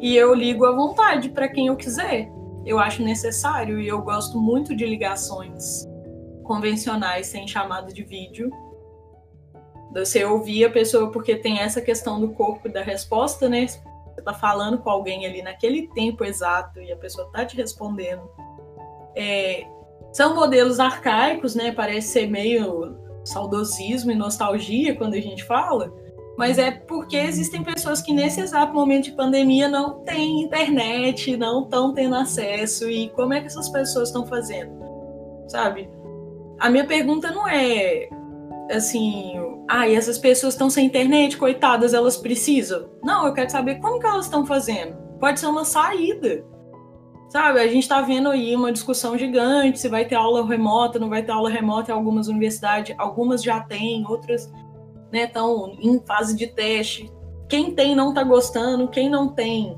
e 0.00 0.16
eu 0.16 0.32
ligo 0.32 0.64
à 0.64 0.72
vontade 0.72 1.28
para 1.28 1.48
quem 1.48 1.66
eu 1.66 1.76
quiser. 1.76 2.32
Eu 2.64 2.78
acho 2.78 3.02
necessário 3.02 3.78
e 3.78 3.86
eu 3.86 4.00
gosto 4.00 4.40
muito 4.40 4.74
de 4.74 4.86
ligações 4.86 5.86
convencionais 6.44 7.26
sem 7.26 7.46
chamada 7.46 7.92
de 7.92 8.02
vídeo. 8.02 8.50
Você 9.92 10.24
ouvir 10.24 10.64
a 10.64 10.70
pessoa 10.70 11.10
porque 11.10 11.36
tem 11.36 11.58
essa 11.58 11.82
questão 11.82 12.18
do 12.18 12.30
corpo 12.30 12.68
e 12.68 12.72
da 12.72 12.82
resposta, 12.82 13.50
né? 13.50 13.66
Você 14.14 14.22
tá 14.22 14.34
falando 14.34 14.78
com 14.78 14.90
alguém 14.90 15.26
ali 15.26 15.42
naquele 15.42 15.88
tempo 15.88 16.24
exato 16.24 16.80
e 16.80 16.92
a 16.92 16.96
pessoa 16.96 17.30
tá 17.32 17.44
te 17.44 17.56
respondendo. 17.56 18.28
É, 19.16 19.66
são 20.12 20.34
modelos 20.34 20.78
arcaicos, 20.78 21.54
né? 21.54 21.72
Parece 21.72 22.08
ser 22.08 22.26
meio 22.26 22.96
saudosismo 23.24 24.10
e 24.10 24.14
nostalgia 24.14 24.96
quando 24.96 25.14
a 25.14 25.20
gente 25.20 25.44
fala, 25.44 25.92
mas 26.36 26.58
é 26.58 26.70
porque 26.70 27.16
existem 27.16 27.62
pessoas 27.62 28.02
que 28.02 28.12
nesse 28.12 28.40
exato 28.40 28.72
momento 28.72 29.04
de 29.04 29.12
pandemia 29.12 29.68
não 29.68 30.00
têm 30.00 30.42
internet, 30.42 31.36
não 31.36 31.64
estão 31.64 31.92
tendo 31.92 32.14
acesso 32.14 32.90
e 32.90 33.08
como 33.10 33.34
é 33.34 33.40
que 33.40 33.46
essas 33.46 33.68
pessoas 33.68 34.08
estão 34.08 34.26
fazendo, 34.26 34.72
sabe? 35.48 35.88
A 36.58 36.70
minha 36.70 36.86
pergunta 36.86 37.30
não 37.30 37.46
é 37.46 38.08
assim, 38.70 39.38
ah, 39.74 39.88
e 39.88 39.94
essas 39.94 40.18
pessoas 40.18 40.52
estão 40.52 40.68
sem 40.68 40.84
internet, 40.84 41.38
coitadas, 41.38 41.94
elas 41.94 42.18
precisam. 42.18 42.90
Não, 43.02 43.26
eu 43.26 43.32
quero 43.32 43.50
saber 43.50 43.76
como 43.76 43.98
que 43.98 44.06
elas 44.06 44.26
estão 44.26 44.44
fazendo. 44.44 44.94
Pode 45.18 45.40
ser 45.40 45.46
uma 45.46 45.64
saída. 45.64 46.44
Sabe, 47.30 47.58
a 47.58 47.66
gente 47.66 47.84
está 47.84 48.02
vendo 48.02 48.28
aí 48.28 48.54
uma 48.54 48.70
discussão 48.70 49.16
gigante 49.16 49.80
se 49.80 49.88
vai 49.88 50.04
ter 50.04 50.14
aula 50.14 50.46
remota, 50.46 50.98
não 50.98 51.08
vai 51.08 51.22
ter 51.22 51.32
aula 51.32 51.48
remota 51.48 51.90
em 51.90 51.94
algumas 51.94 52.28
universidades, 52.28 52.94
algumas 52.98 53.42
já 53.42 53.60
têm, 53.60 54.06
outras 54.06 54.52
estão 55.10 55.68
né, 55.68 55.76
em 55.80 55.98
fase 56.06 56.36
de 56.36 56.48
teste. 56.48 57.10
Quem 57.48 57.74
tem 57.74 57.94
não 57.94 58.10
está 58.10 58.22
gostando, 58.24 58.88
quem 58.88 59.08
não 59.08 59.28
tem 59.28 59.74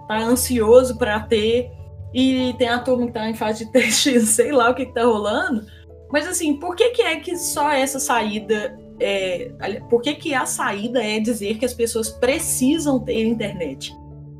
está 0.00 0.16
ansioso 0.16 0.96
para 0.96 1.20
ter, 1.20 1.70
e 2.14 2.54
tem 2.56 2.68
a 2.68 2.78
turma 2.78 3.02
que 3.02 3.10
está 3.10 3.28
em 3.28 3.34
fase 3.34 3.66
de 3.66 3.70
teste, 3.72 4.18
sei 4.20 4.50
lá 4.50 4.70
o 4.70 4.74
que 4.74 4.84
está 4.84 5.04
rolando. 5.04 5.66
Mas 6.10 6.26
assim, 6.26 6.58
por 6.58 6.74
que, 6.74 6.88
que 6.88 7.02
é 7.02 7.16
que 7.16 7.36
só 7.36 7.70
essa 7.70 7.98
saída 7.98 8.85
é, 9.00 9.52
por 9.88 10.00
que, 10.02 10.14
que 10.14 10.34
a 10.34 10.46
saída 10.46 11.02
é 11.02 11.18
dizer 11.20 11.58
que 11.58 11.64
as 11.64 11.74
pessoas 11.74 12.10
precisam 12.10 12.98
ter 12.98 13.24
internet? 13.24 13.94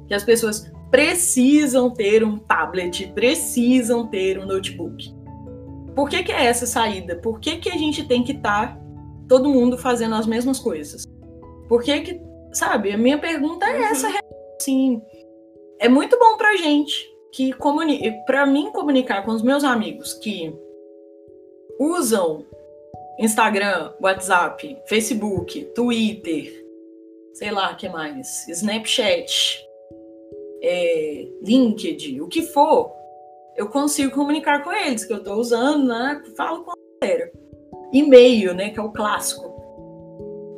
Que 0.06 0.14
as 0.14 0.24
pessoas 0.24 0.70
precisam 0.90 1.90
ter 1.90 2.24
um 2.24 2.38
tablet, 2.38 3.12
precisam 3.12 4.06
ter 4.06 4.38
um 4.38 4.46
notebook. 4.46 5.14
Por 5.94 6.08
que, 6.08 6.22
que 6.22 6.32
é 6.32 6.44
essa 6.44 6.66
saída? 6.66 7.16
Por 7.16 7.40
que, 7.40 7.56
que 7.56 7.70
a 7.70 7.76
gente 7.76 8.06
tem 8.06 8.22
que 8.22 8.32
estar 8.32 8.76
tá 8.76 8.80
todo 9.28 9.48
mundo 9.48 9.76
fazendo 9.76 10.14
as 10.14 10.26
mesmas 10.26 10.58
coisas? 10.58 11.04
Por 11.68 11.82
que 11.82 12.00
que, 12.00 12.20
sabe, 12.52 12.92
a 12.92 12.98
minha 12.98 13.18
pergunta 13.18 13.66
é 13.66 13.82
essa, 13.82 14.08
sim. 14.60 15.02
É 15.78 15.88
muito 15.88 16.18
bom 16.18 16.36
pra 16.36 16.56
gente 16.56 16.94
que 17.32 17.52
comunique, 17.52 18.10
para 18.24 18.46
mim 18.46 18.70
comunicar 18.72 19.24
com 19.24 19.32
os 19.32 19.42
meus 19.42 19.64
amigos 19.64 20.14
que 20.14 20.54
usam 21.78 22.46
Instagram, 23.18 23.92
WhatsApp, 24.00 24.78
Facebook, 24.86 25.64
Twitter, 25.74 26.64
sei 27.32 27.50
lá, 27.50 27.74
que 27.74 27.88
mais, 27.88 28.46
Snapchat, 28.48 29.66
é, 30.62 31.28
LinkedIn, 31.42 32.20
o 32.20 32.28
que 32.28 32.42
for, 32.42 32.92
eu 33.56 33.68
consigo 33.68 34.14
comunicar 34.14 34.62
com 34.62 34.72
eles, 34.72 35.04
que 35.04 35.12
eu 35.12 35.18
estou 35.18 35.36
usando, 35.36 35.88
né? 35.88 36.22
Falo 36.36 36.62
com 36.62 36.72
a 36.72 36.74
galera. 37.00 37.32
E-mail, 37.92 38.54
né? 38.54 38.70
Que 38.70 38.78
é 38.78 38.82
o 38.82 38.92
clássico. 38.92 39.54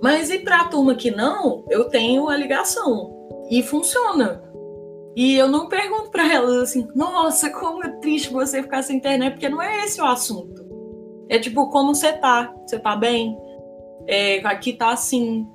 Mas 0.02 0.30
e 0.30 0.40
para 0.40 0.62
a 0.62 0.68
turma 0.68 0.94
que 0.94 1.10
não, 1.10 1.64
eu 1.70 1.84
tenho 1.84 2.28
a 2.28 2.36
ligação. 2.36 3.16
E 3.50 3.62
funciona. 3.62 4.42
E 5.16 5.36
eu 5.36 5.48
não 5.48 5.68
pergunto 5.68 6.10
para 6.10 6.32
elas 6.32 6.56
assim, 6.56 6.88
nossa, 6.94 7.50
como 7.50 7.84
é 7.84 7.90
triste 8.00 8.32
você 8.32 8.62
ficar 8.62 8.82
sem 8.82 8.96
internet, 8.96 9.32
porque 9.32 9.48
não 9.48 9.62
é 9.62 9.84
esse 9.84 10.00
o 10.00 10.04
assunto. 10.04 10.67
É 11.28 11.38
tipo, 11.38 11.68
como 11.70 11.94
você 11.94 12.12
tá? 12.12 12.54
Você 12.66 12.78
tá 12.78 12.96
bem? 12.96 13.38
É, 14.06 14.38
aqui 14.46 14.72
tá 14.72 14.90
assim 14.90 15.46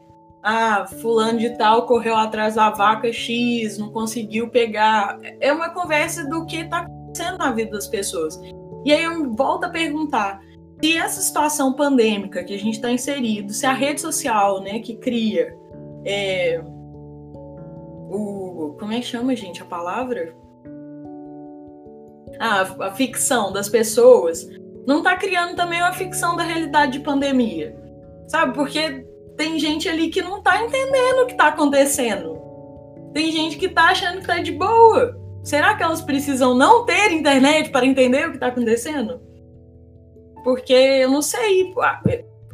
ah, 0.43 0.86
fulano 0.86 1.39
de 1.39 1.51
tal 1.57 1.88
correu 1.88 2.15
atrás 2.15 2.55
da 2.55 2.69
vaca 2.69 3.11
X, 3.11 3.78
não 3.78 3.89
conseguiu 3.89 4.49
pegar. 4.49 5.17
É 5.39 5.53
uma 5.53 5.69
conversa 5.69 6.28
do 6.28 6.45
que 6.45 6.57
está 6.57 6.80
acontecendo 6.80 7.38
na 7.38 7.51
vida 7.51 7.71
das 7.71 7.88
pessoas. 7.88 8.39
E 8.84 8.91
aí 8.91 9.03
eu 9.05 9.34
volto 9.34 9.63
a 9.63 9.69
perguntar: 9.69 10.41
se 10.84 10.97
essa 10.97 11.21
situação 11.21 11.74
pandêmica 11.74 12.43
que 12.43 12.53
a 12.53 12.59
gente 12.59 12.76
está 12.76 12.91
inserido, 12.91 13.53
se 13.53 13.65
a 13.65 13.71
rede 13.71 14.01
social, 14.01 14.61
né, 14.61 14.80
que 14.80 14.97
cria 14.97 15.57
é, 16.05 16.61
o 18.11 18.76
como 18.78 18.91
é 18.91 18.99
que 18.99 19.05
chama, 19.05 19.34
gente, 19.36 19.61
a 19.61 19.65
palavra? 19.65 20.36
Ah, 22.38 22.88
a 22.88 22.91
ficção 22.91 23.53
das 23.53 23.69
pessoas 23.69 24.45
não 24.86 25.00
está 25.00 25.16
criando 25.16 25.56
também 25.56 25.82
uma 25.82 25.94
ficção 25.94 26.36
da 26.36 26.44
realidade 26.44 26.94
de 26.94 27.00
pandemia, 27.00 27.76
sabe? 28.28 28.54
Porque 28.54 29.06
tem 29.38 29.58
gente 29.58 29.88
ali 29.88 30.10
que 30.10 30.22
não 30.22 30.42
tá 30.42 30.62
entendendo 30.62 31.24
o 31.24 31.26
que 31.28 31.36
tá 31.36 31.48
acontecendo. 31.48 32.42
Tem 33.14 33.32
gente 33.32 33.58
que 33.58 33.70
tá 33.70 33.90
achando 33.90 34.20
que 34.20 34.28
tá 34.28 34.40
de 34.40 34.52
boa. 34.52 35.20
Será 35.44 35.76
que 35.76 35.84
elas 35.84 36.02
precisam 36.02 36.56
não 36.56 36.86
ter 36.86 37.12
internet 37.12 37.70
para 37.70 37.86
entender 37.86 38.28
o 38.28 38.32
que 38.32 38.40
tá 38.40 38.48
acontecendo? 38.48 39.22
Porque 40.44 40.74
eu 40.74 41.10
não 41.10 41.22
sei, 41.22 41.74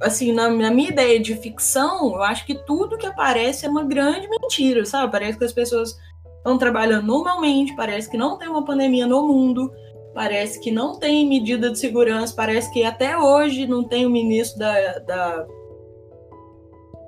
assim, 0.01 0.31
na, 0.31 0.49
na, 0.49 0.71
minha 0.71 0.89
ideia 0.89 1.19
de 1.19 1.35
ficção, 1.35 2.13
eu 2.13 2.23
acho 2.23 2.45
que 2.45 2.55
tudo 2.65 2.97
que 2.97 3.05
aparece 3.05 3.65
é 3.65 3.69
uma 3.69 3.83
grande 3.83 4.27
mentira, 4.27 4.85
sabe? 4.85 5.11
Parece 5.11 5.37
que 5.37 5.45
as 5.45 5.53
pessoas 5.53 5.97
estão 6.37 6.57
trabalhando 6.57 7.05
normalmente, 7.05 7.75
parece 7.75 8.09
que 8.09 8.17
não 8.17 8.37
tem 8.37 8.47
uma 8.47 8.65
pandemia 8.65 9.07
no 9.07 9.27
mundo, 9.27 9.71
parece 10.13 10.59
que 10.59 10.71
não 10.71 10.97
tem 10.97 11.27
medida 11.27 11.69
de 11.69 11.79
segurança, 11.79 12.33
parece 12.35 12.71
que 12.71 12.83
até 12.83 13.17
hoje 13.17 13.67
não 13.67 13.83
tem 13.83 14.05
o 14.05 14.09
ministro 14.09 14.59
da, 14.59 14.99
da, 14.99 15.47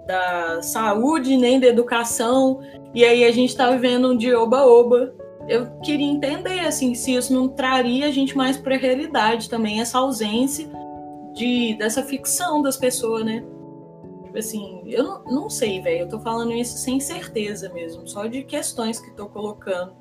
da 0.07 0.61
saúde 0.61 1.35
nem 1.37 1.59
da 1.59 1.67
educação, 1.67 2.59
e 2.93 3.03
aí 3.03 3.23
a 3.23 3.31
gente 3.31 3.49
está 3.49 3.69
vivendo 3.71 4.11
um 4.11 4.17
de 4.17 4.33
oba-oba. 4.33 5.13
Eu 5.47 5.67
queria 5.83 6.05
entender 6.05 6.59
assim 6.59 6.93
se 6.93 7.15
isso 7.15 7.33
não 7.33 7.47
traria 7.47 8.07
a 8.07 8.11
gente 8.11 8.37
mais 8.37 8.57
para 8.57 8.75
a 8.75 8.77
realidade 8.77 9.49
também, 9.49 9.81
essa 9.81 9.97
ausência 9.97 10.69
de 11.33 11.75
dessa 11.75 12.03
ficção 12.03 12.61
das 12.61 12.77
pessoas, 12.77 13.25
né? 13.25 13.43
Tipo 14.23 14.37
assim, 14.37 14.81
eu 14.85 15.03
não, 15.03 15.23
não 15.25 15.49
sei, 15.49 15.81
velho. 15.81 16.01
Eu 16.01 16.09
tô 16.09 16.19
falando 16.19 16.53
isso 16.53 16.77
sem 16.77 16.99
certeza 16.99 17.69
mesmo, 17.73 18.07
só 18.07 18.27
de 18.27 18.43
questões 18.43 18.99
que 18.99 19.11
tô 19.11 19.27
colocando. 19.27 19.93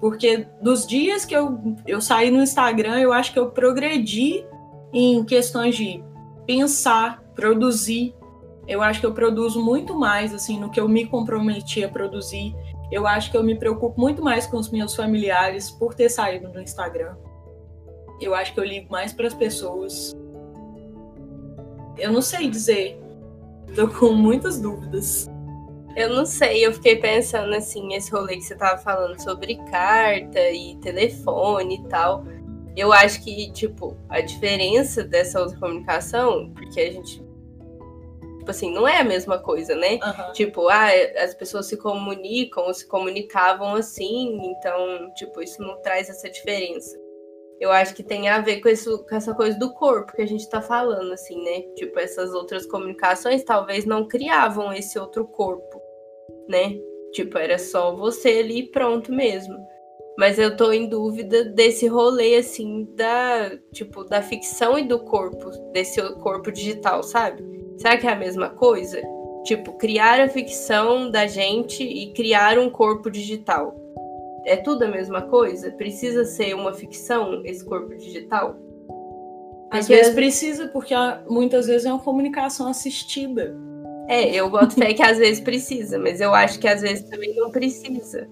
Porque 0.00 0.46
dos 0.62 0.86
dias 0.86 1.24
que 1.24 1.36
eu, 1.36 1.76
eu 1.86 2.00
saí 2.00 2.30
no 2.30 2.42
Instagram, 2.42 2.98
eu 2.98 3.12
acho 3.12 3.32
que 3.32 3.38
eu 3.38 3.50
progredi 3.50 4.44
em 4.92 5.22
questões 5.24 5.76
de 5.76 6.02
pensar, 6.46 7.22
produzir. 7.34 8.14
Eu 8.66 8.82
acho 8.82 9.00
que 9.00 9.06
eu 9.06 9.12
produzo 9.12 9.62
muito 9.62 9.94
mais, 9.94 10.32
assim, 10.32 10.58
no 10.58 10.70
que 10.70 10.80
eu 10.80 10.88
me 10.88 11.06
comprometi 11.06 11.84
a 11.84 11.88
produzir. 11.88 12.54
Eu 12.90 13.06
acho 13.06 13.30
que 13.30 13.36
eu 13.36 13.44
me 13.44 13.54
preocupo 13.56 14.00
muito 14.00 14.22
mais 14.22 14.46
com 14.46 14.56
os 14.56 14.70
meus 14.70 14.96
familiares 14.96 15.70
por 15.70 15.94
ter 15.94 16.08
saído 16.08 16.48
no 16.48 16.60
Instagram. 16.60 17.14
Eu 18.20 18.34
acho 18.34 18.52
que 18.52 18.60
eu 18.60 18.64
ligo 18.64 18.90
mais 18.90 19.12
para 19.12 19.26
as 19.26 19.34
pessoas. 19.34 20.16
Eu 21.98 22.12
não 22.12 22.22
sei 22.22 22.48
dizer. 22.48 22.98
Tô 23.74 23.86
com 23.86 24.12
muitas 24.12 24.58
dúvidas. 24.60 25.29
Eu 25.96 26.10
não 26.10 26.24
sei, 26.24 26.64
eu 26.64 26.72
fiquei 26.72 26.96
pensando 26.96 27.54
assim, 27.54 27.94
esse 27.94 28.10
rolê 28.10 28.36
que 28.36 28.42
você 28.42 28.54
tava 28.54 28.78
falando 28.78 29.20
sobre 29.20 29.56
carta 29.70 30.40
e 30.50 30.76
telefone 30.76 31.76
e 31.76 31.88
tal. 31.88 32.24
Eu 32.76 32.92
acho 32.92 33.22
que, 33.22 33.50
tipo, 33.52 33.96
a 34.08 34.20
diferença 34.20 35.02
dessa 35.02 35.40
outra 35.40 35.58
comunicação, 35.58 36.50
porque 36.54 36.80
a 36.80 36.92
gente. 36.92 37.22
Tipo 38.38 38.50
assim, 38.50 38.72
não 38.72 38.88
é 38.88 38.98
a 38.98 39.04
mesma 39.04 39.38
coisa, 39.38 39.74
né? 39.74 39.98
Uhum. 40.02 40.32
Tipo, 40.32 40.68
ah, 40.68 40.88
as 41.22 41.34
pessoas 41.34 41.66
se 41.66 41.76
comunicam 41.76 42.64
ou 42.64 42.72
se 42.72 42.86
comunicavam 42.86 43.74
assim, 43.74 44.38
então, 44.44 45.12
tipo, 45.14 45.42
isso 45.42 45.60
não 45.60 45.76
traz 45.82 46.08
essa 46.08 46.30
diferença. 46.30 46.98
Eu 47.60 47.70
acho 47.70 47.94
que 47.94 48.02
tem 48.02 48.30
a 48.30 48.40
ver 48.40 48.62
com, 48.62 48.70
isso, 48.70 49.04
com 49.04 49.14
essa 49.14 49.34
coisa 49.34 49.58
do 49.58 49.74
corpo 49.74 50.14
que 50.14 50.22
a 50.22 50.26
gente 50.26 50.48
tá 50.48 50.62
falando, 50.62 51.12
assim, 51.12 51.44
né? 51.44 51.60
Tipo, 51.74 51.98
essas 51.98 52.32
outras 52.32 52.64
comunicações 52.64 53.44
talvez 53.44 53.84
não 53.84 54.08
criavam 54.08 54.72
esse 54.72 54.98
outro 54.98 55.26
corpo 55.26 55.69
né? 56.50 56.76
Tipo, 57.12 57.38
era 57.38 57.58
só 57.58 57.94
você 57.94 58.40
ali 58.40 58.58
e 58.58 58.70
pronto 58.70 59.12
mesmo. 59.12 59.56
Mas 60.18 60.38
eu 60.38 60.56
tô 60.56 60.70
em 60.72 60.88
dúvida 60.88 61.44
desse 61.44 61.86
rolê, 61.86 62.36
assim, 62.36 62.86
da, 62.94 63.56
tipo, 63.72 64.04
da 64.04 64.20
ficção 64.20 64.78
e 64.78 64.86
do 64.86 64.98
corpo, 64.98 65.50
desse 65.72 66.02
corpo 66.16 66.52
digital, 66.52 67.02
sabe? 67.02 67.42
Será 67.78 67.96
que 67.96 68.06
é 68.06 68.10
a 68.12 68.16
mesma 68.16 68.50
coisa? 68.50 69.00
Tipo, 69.44 69.72
criar 69.78 70.20
a 70.20 70.28
ficção 70.28 71.10
da 71.10 71.26
gente 71.26 71.82
e 71.82 72.12
criar 72.12 72.58
um 72.58 72.68
corpo 72.68 73.10
digital. 73.10 73.74
É 74.44 74.56
tudo 74.56 74.84
a 74.84 74.88
mesma 74.88 75.22
coisa? 75.22 75.70
Precisa 75.70 76.24
ser 76.24 76.54
uma 76.54 76.72
ficção, 76.72 77.40
esse 77.44 77.64
corpo 77.64 77.94
digital? 77.96 78.56
Às 79.70 79.86
porque 79.86 79.94
vezes 79.94 80.14
precisa, 80.14 80.68
porque 80.68 80.94
muitas 81.28 81.66
vezes 81.66 81.86
é 81.86 81.92
uma 81.92 82.02
comunicação 82.02 82.68
assistida. 82.68 83.56
É, 84.10 84.28
eu 84.34 84.50
boto 84.50 84.74
fé 84.74 84.92
que 84.92 85.02
às 85.04 85.18
vezes 85.18 85.38
precisa, 85.38 85.96
mas 85.96 86.20
eu 86.20 86.34
acho 86.34 86.58
que 86.58 86.66
às 86.66 86.80
vezes 86.80 87.08
também 87.08 87.32
não 87.36 87.48
precisa. 87.52 88.28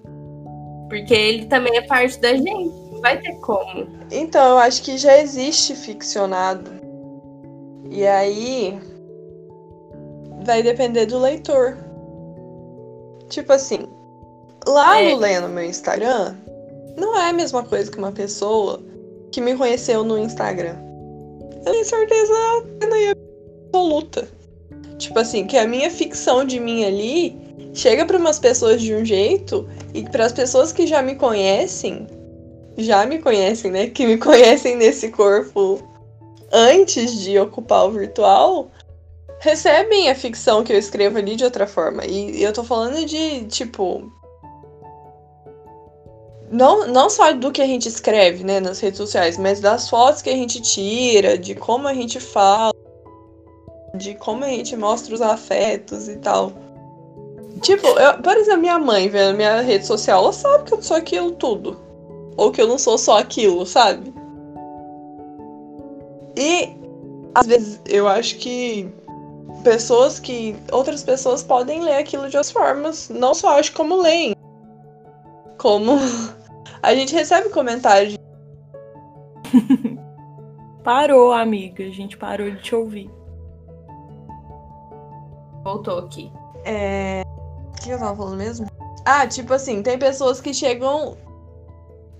Porque 0.89 1.13
ele 1.13 1.45
também 1.45 1.77
é 1.77 1.81
parte 1.83 2.19
da 2.19 2.33
gente, 2.33 2.75
não 2.91 2.99
vai 2.99 3.17
ter 3.17 3.33
como. 3.35 3.87
Então, 4.11 4.43
eu 4.49 4.57
acho 4.57 4.83
que 4.83 4.97
já 4.97 5.17
existe 5.19 5.73
ficcionado. 5.73 6.69
E 7.89 8.05
aí 8.05 8.77
vai 10.43 10.61
depender 10.61 11.05
do 11.05 11.17
leitor. 11.17 11.77
Tipo 13.29 13.53
assim, 13.53 13.87
lá 14.67 14.99
é. 14.99 15.13
no 15.13 15.17
Lendo 15.17 15.47
meu 15.47 15.63
Instagram, 15.63 16.35
não 16.97 17.17
é 17.17 17.29
a 17.29 17.33
mesma 17.33 17.63
coisa 17.63 17.89
que 17.89 17.97
uma 17.97 18.11
pessoa 18.11 18.83
que 19.31 19.39
me 19.39 19.55
conheceu 19.55 20.03
no 20.03 20.17
Instagram. 20.17 20.75
Eu 21.65 21.71
tenho 21.71 21.85
certeza 21.85 22.33
absoluta 23.71 24.38
Tipo 24.99 25.17
assim, 25.17 25.47
que 25.47 25.57
a 25.57 25.65
minha 25.65 25.89
ficção 25.89 26.43
de 26.43 26.59
mim 26.59 26.83
ali 26.83 27.37
chega 27.73 28.05
para 28.05 28.17
umas 28.17 28.37
pessoas 28.37 28.81
de 28.81 28.93
um 28.93 29.05
jeito 29.05 29.67
e 29.93 30.03
para 30.03 30.25
as 30.25 30.33
pessoas 30.33 30.73
que 30.73 30.85
já 30.85 31.01
me 31.01 31.15
conhecem, 31.15 32.05
já 32.77 33.05
me 33.05 33.19
conhecem, 33.19 33.71
né? 33.71 33.87
Que 33.87 34.05
me 34.05 34.17
conhecem 34.19 34.75
nesse 34.75 35.09
corpo 35.09 35.81
antes 36.51 37.17
de 37.21 37.39
ocupar 37.39 37.85
o 37.85 37.91
virtual, 37.91 38.69
recebem 39.39 40.09
a 40.09 40.15
ficção 40.15 40.65
que 40.65 40.73
eu 40.73 40.77
escrevo 40.77 41.17
ali 41.17 41.37
de 41.37 41.45
outra 41.45 41.65
forma. 41.65 42.05
E 42.05 42.43
eu 42.43 42.51
tô 42.51 42.63
falando 42.63 43.05
de, 43.05 43.45
tipo. 43.45 44.11
Não, 46.51 46.87
não 46.87 47.09
só 47.09 47.31
do 47.31 47.51
que 47.51 47.61
a 47.61 47.67
gente 47.67 47.87
escreve, 47.87 48.43
né, 48.43 48.59
nas 48.59 48.79
redes 48.79 48.97
sociais, 48.97 49.37
mas 49.37 49.61
das 49.61 49.87
fotos 49.87 50.21
que 50.21 50.29
a 50.31 50.35
gente 50.35 50.59
tira, 50.61 51.37
de 51.37 51.53
como 51.55 51.87
a 51.87 51.93
gente 51.93 52.19
fala 52.19 52.73
de 53.95 54.15
como 54.15 54.43
a 54.43 54.49
gente 54.49 54.75
mostra 54.75 55.13
os 55.13 55.21
afetos 55.21 56.07
e 56.07 56.17
tal. 56.17 56.51
Tipo, 57.61 57.87
eu, 57.87 58.21
por 58.21 58.35
exemplo, 58.37 58.61
minha 58.61 58.79
mãe 58.79 59.09
vendo 59.09 59.35
minha 59.35 59.61
rede 59.61 59.85
social, 59.85 60.23
ela 60.23 60.33
sabe 60.33 60.63
que 60.65 60.73
eu 60.73 60.81
sou 60.81 60.95
aquilo 60.97 61.31
tudo. 61.31 61.77
Ou 62.37 62.51
que 62.51 62.61
eu 62.61 62.67
não 62.67 62.77
sou 62.77 62.97
só 62.97 63.19
aquilo, 63.19 63.65
sabe? 63.65 64.13
E 66.37 66.69
às 67.35 67.47
vezes 67.47 67.81
eu 67.85 68.07
acho 68.07 68.37
que 68.37 68.89
pessoas 69.63 70.19
que. 70.19 70.55
Outras 70.71 71.03
pessoas 71.03 71.43
podem 71.43 71.81
ler 71.81 71.95
aquilo 71.95 72.29
de 72.29 72.37
outras 72.37 72.51
formas. 72.51 73.09
Não 73.09 73.33
só 73.33 73.59
acho 73.59 73.73
como 73.73 73.95
leem. 73.97 74.35
Como 75.57 75.97
a 76.81 76.95
gente 76.95 77.13
recebe 77.13 77.49
comentários. 77.49 78.17
parou, 80.83 81.33
amiga. 81.33 81.83
A 81.83 81.91
gente 81.91 82.15
parou 82.15 82.49
de 82.49 82.61
te 82.61 82.73
ouvir. 82.73 83.18
Voltou 85.63 85.99
aqui. 85.99 86.31
É. 86.63 87.23
O 87.67 87.81
que 87.81 87.89
eu 87.89 87.99
tava 87.99 88.15
falando 88.15 88.37
mesmo? 88.37 88.67
Ah, 89.05 89.25
tipo 89.27 89.53
assim, 89.53 89.81
tem 89.81 89.97
pessoas 89.97 90.41
que 90.41 90.53
chegam 90.53 91.17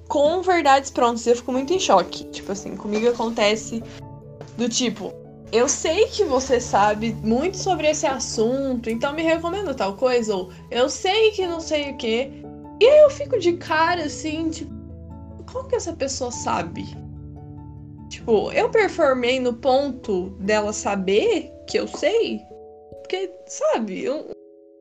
com 0.08 0.42
verdades 0.42 0.90
prontas 0.90 1.26
eu 1.28 1.36
fico 1.36 1.52
muito 1.52 1.74
em 1.74 1.80
choque. 1.80 2.26
Tipo 2.26 2.52
assim, 2.52 2.76
comigo 2.76 3.08
acontece 3.08 3.84
do 4.58 4.68
tipo, 4.68 5.14
eu 5.52 5.70
sei 5.70 6.08
que 6.08 6.24
você 6.24 6.60
sabe 6.60 7.14
muito 7.24 7.58
sobre 7.58 7.88
esse 7.90 8.06
assunto, 8.06 8.90
então 8.90 9.14
me 9.14 9.24
recomenda 9.24 9.74
tal 9.74 9.96
coisa, 9.96 10.36
ou 10.36 10.52
eu 10.70 10.90
sei 10.90 11.32
que 11.32 11.48
não 11.48 11.60
sei 11.60 11.92
o 11.92 11.98
que. 11.98 12.32
E 12.82 12.86
aí 12.86 13.00
eu 13.00 13.10
fico 13.10 13.40
de 13.40 13.54
cara 13.54 14.04
assim, 14.04 14.50
tipo, 14.50 14.74
como 15.52 15.68
que 15.68 15.76
essa 15.76 15.94
pessoa 15.94 16.32
sabe? 16.32 16.86
Tipo, 18.10 18.52
eu 18.52 18.70
performei 18.70 19.40
no 19.40 19.54
ponto 19.54 20.32
dela 20.40 20.74
saber 20.74 21.52
que 21.68 21.78
eu 21.78 21.88
sei? 21.88 22.42
Porque, 23.10 23.32
sabe, 23.48 24.04
eu, 24.04 24.24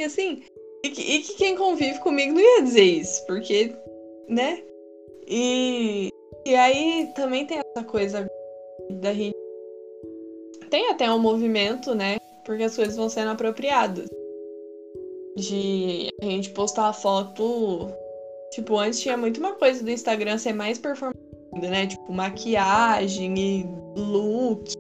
assim, 0.05 0.43
e 0.85 0.91
que, 0.91 1.01
e 1.01 1.23
que 1.23 1.35
quem 1.37 1.57
convive 1.57 1.99
comigo 2.01 2.35
não 2.35 2.41
ia 2.43 2.63
dizer 2.63 2.83
isso, 2.83 3.25
porque, 3.25 3.75
né? 4.29 4.63
E, 5.27 6.11
e 6.45 6.55
aí 6.55 7.11
também 7.15 7.47
tem 7.47 7.59
essa 7.59 7.83
coisa 7.87 8.31
da 8.91 9.15
gente. 9.15 9.35
Tem 10.69 10.91
até 10.91 11.11
um 11.11 11.19
movimento, 11.19 11.95
né? 11.95 12.19
Porque 12.45 12.65
as 12.65 12.77
coisas 12.77 12.97
vão 12.97 13.09
sendo 13.09 13.31
apropriadas. 13.31 14.07
De 15.35 16.11
a 16.21 16.27
gente 16.27 16.51
postar 16.51 16.89
a 16.89 16.93
foto. 16.93 17.89
Tipo, 18.51 18.77
antes 18.77 19.01
tinha 19.01 19.17
muito 19.17 19.41
uma 19.41 19.55
coisa 19.55 19.83
do 19.83 19.91
Instagram 19.91 20.37
ser 20.37 20.53
mais 20.53 20.79
performante, 20.79 21.19
né? 21.55 21.87
Tipo, 21.87 22.13
maquiagem 22.13 23.39
e 23.39 23.67
look. 23.97 24.71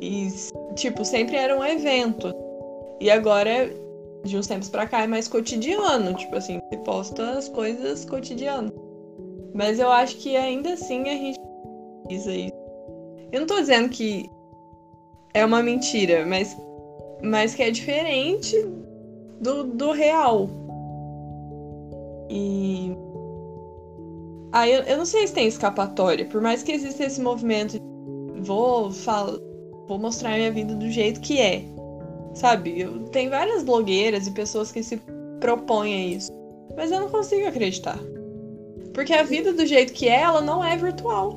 E, 0.00 0.28
tipo, 0.76 1.04
sempre 1.04 1.34
era 1.34 1.58
um 1.58 1.64
evento. 1.64 2.32
E 3.00 3.10
agora, 3.10 3.70
de 4.24 4.36
uns 4.36 4.46
tempos 4.46 4.68
pra 4.68 4.86
cá, 4.86 5.02
é 5.02 5.06
mais 5.06 5.28
cotidiano. 5.28 6.14
Tipo 6.14 6.36
assim, 6.36 6.60
você 6.68 6.78
posta 6.78 7.30
as 7.38 7.48
coisas 7.48 8.04
cotidiano. 8.04 8.72
Mas 9.54 9.78
eu 9.78 9.90
acho 9.90 10.16
que 10.16 10.36
ainda 10.36 10.74
assim 10.74 11.08
a 11.08 11.12
gente 11.12 11.38
precisa 12.04 12.32
isso. 12.32 12.52
Eu 13.32 13.40
não 13.40 13.46
tô 13.46 13.60
dizendo 13.60 13.88
que 13.88 14.30
é 15.34 15.44
uma 15.44 15.62
mentira, 15.62 16.24
mas 16.26 16.56
mas 17.22 17.54
que 17.54 17.62
é 17.62 17.70
diferente 17.70 18.56
do, 19.40 19.64
do 19.64 19.92
real. 19.92 20.48
E. 22.30 22.92
Ah, 24.52 24.68
eu, 24.68 24.82
eu 24.82 24.96
não 24.96 25.04
sei 25.04 25.26
se 25.26 25.34
tem 25.34 25.46
escapatória, 25.46 26.24
por 26.24 26.40
mais 26.40 26.62
que 26.62 26.72
exista 26.72 27.04
esse 27.04 27.20
movimento, 27.20 27.78
vou 28.40 28.90
falar, 28.90 29.38
vou 29.86 29.98
mostrar 29.98 30.36
minha 30.36 30.50
vida 30.50 30.74
do 30.74 30.90
jeito 30.90 31.20
que 31.20 31.38
é. 31.38 31.64
Sabe? 32.38 32.86
Tem 33.10 33.28
várias 33.28 33.64
blogueiras 33.64 34.28
e 34.28 34.30
pessoas 34.30 34.70
que 34.70 34.80
se 34.80 35.02
propõem 35.40 35.94
a 35.94 36.16
isso. 36.16 36.30
Mas 36.76 36.92
eu 36.92 37.00
não 37.00 37.08
consigo 37.08 37.48
acreditar. 37.48 37.98
Porque 38.94 39.12
a 39.12 39.24
vida 39.24 39.52
do 39.52 39.66
jeito 39.66 39.92
que 39.92 40.08
é, 40.08 40.20
ela 40.20 40.40
não 40.40 40.64
é 40.64 40.76
virtual. 40.76 41.36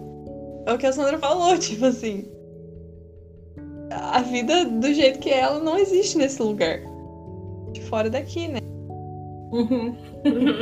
É 0.68 0.74
o 0.74 0.78
que 0.78 0.86
a 0.86 0.94
Sandra 0.94 1.18
falou, 1.18 1.58
tipo 1.60 1.86
assim. 1.86 2.30
A 3.90 4.22
vida 4.22 4.66
do 4.66 4.94
jeito 4.94 5.18
que 5.18 5.32
é, 5.32 5.40
ela 5.40 5.60
não 5.60 5.76
existe 5.76 6.20
nesse 6.20 6.40
lugar. 6.40 6.82
De 7.72 7.82
fora 7.82 8.08
daqui, 8.08 8.48
né? 8.48 8.60
Uhum. 9.52 9.98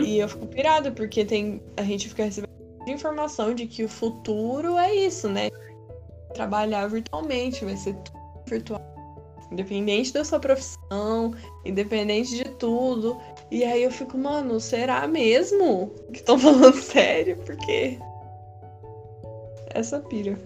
e 0.06 0.20
eu 0.20 0.30
fico 0.30 0.48
pirada, 0.48 0.90
porque 0.90 1.26
tem. 1.26 1.62
A 1.76 1.84
gente 1.84 2.08
fica 2.08 2.24
recebendo 2.24 2.50
informação 2.88 3.54
de 3.54 3.68
que 3.68 3.84
o 3.84 3.90
futuro 3.90 4.78
é 4.78 4.96
isso, 4.96 5.28
né? 5.28 5.50
Trabalhar 6.34 6.88
virtualmente, 6.88 7.66
vai 7.66 7.76
ser 7.76 7.94
tudo 7.96 8.20
virtual. 8.46 8.90
Independente 9.52 10.14
da 10.14 10.24
sua 10.24 10.40
profissão, 10.40 11.34
independente 11.66 12.36
de 12.36 12.46
tudo. 12.46 13.18
E 13.50 13.64
aí 13.64 13.84
eu 13.84 13.92
fico, 13.92 14.18
mano, 14.18 14.60
será 14.60 15.08
mesmo 15.08 15.92
que 16.14 16.20
estão 16.20 16.38
falando 16.40 16.76
sério? 16.76 17.38
Porque. 17.46 17.98
Essa 19.74 20.00
pira. 20.00 20.38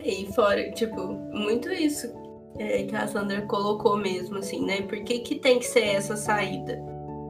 E 0.00 0.26
fora, 0.32 0.70
tipo, 0.72 1.12
muito 1.32 1.70
isso 1.70 2.12
é, 2.58 2.82
que 2.82 2.94
a 2.94 3.06
Sandra 3.06 3.42
colocou 3.42 3.96
mesmo, 3.96 4.38
assim, 4.38 4.64
né? 4.64 4.82
Por 4.82 5.02
que, 5.02 5.20
que 5.20 5.36
tem 5.36 5.58
que 5.58 5.66
ser 5.66 5.84
essa 5.84 6.16
saída? 6.16 6.78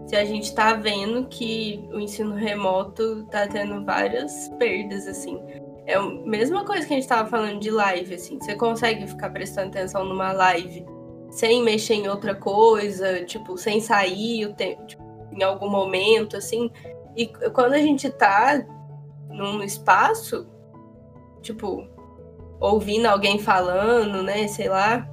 Se 0.06 0.16
a 0.16 0.24
gente 0.24 0.54
tá 0.54 0.72
vendo 0.74 1.26
que 1.26 1.86
o 1.92 2.00
ensino 2.00 2.34
remoto 2.34 3.24
tá 3.30 3.46
tendo 3.46 3.84
várias 3.84 4.48
perdas, 4.58 5.06
assim. 5.06 5.38
É 5.88 5.94
a 5.94 6.02
mesma 6.02 6.66
coisa 6.66 6.86
que 6.86 6.92
a 6.92 6.96
gente 6.96 7.08
tava 7.08 7.30
falando 7.30 7.60
de 7.60 7.70
live, 7.70 8.14
assim. 8.14 8.38
Você 8.38 8.54
consegue 8.54 9.06
ficar 9.06 9.30
prestando 9.30 9.68
atenção 9.68 10.04
numa 10.04 10.32
live 10.32 10.84
sem 11.30 11.62
mexer 11.62 11.94
em 11.94 12.08
outra 12.08 12.34
coisa, 12.34 13.24
tipo, 13.24 13.56
sem 13.56 13.80
sair 13.80 14.44
o 14.44 14.52
tempo, 14.52 14.86
tipo, 14.86 15.02
em 15.32 15.42
algum 15.42 15.66
momento, 15.70 16.36
assim. 16.36 16.70
E 17.16 17.26
quando 17.54 17.72
a 17.72 17.78
gente 17.78 18.10
tá 18.10 18.62
num 19.30 19.62
espaço, 19.62 20.46
tipo, 21.40 21.88
ouvindo 22.60 23.06
alguém 23.06 23.38
falando, 23.38 24.22
né, 24.22 24.46
sei 24.46 24.68
lá, 24.68 25.08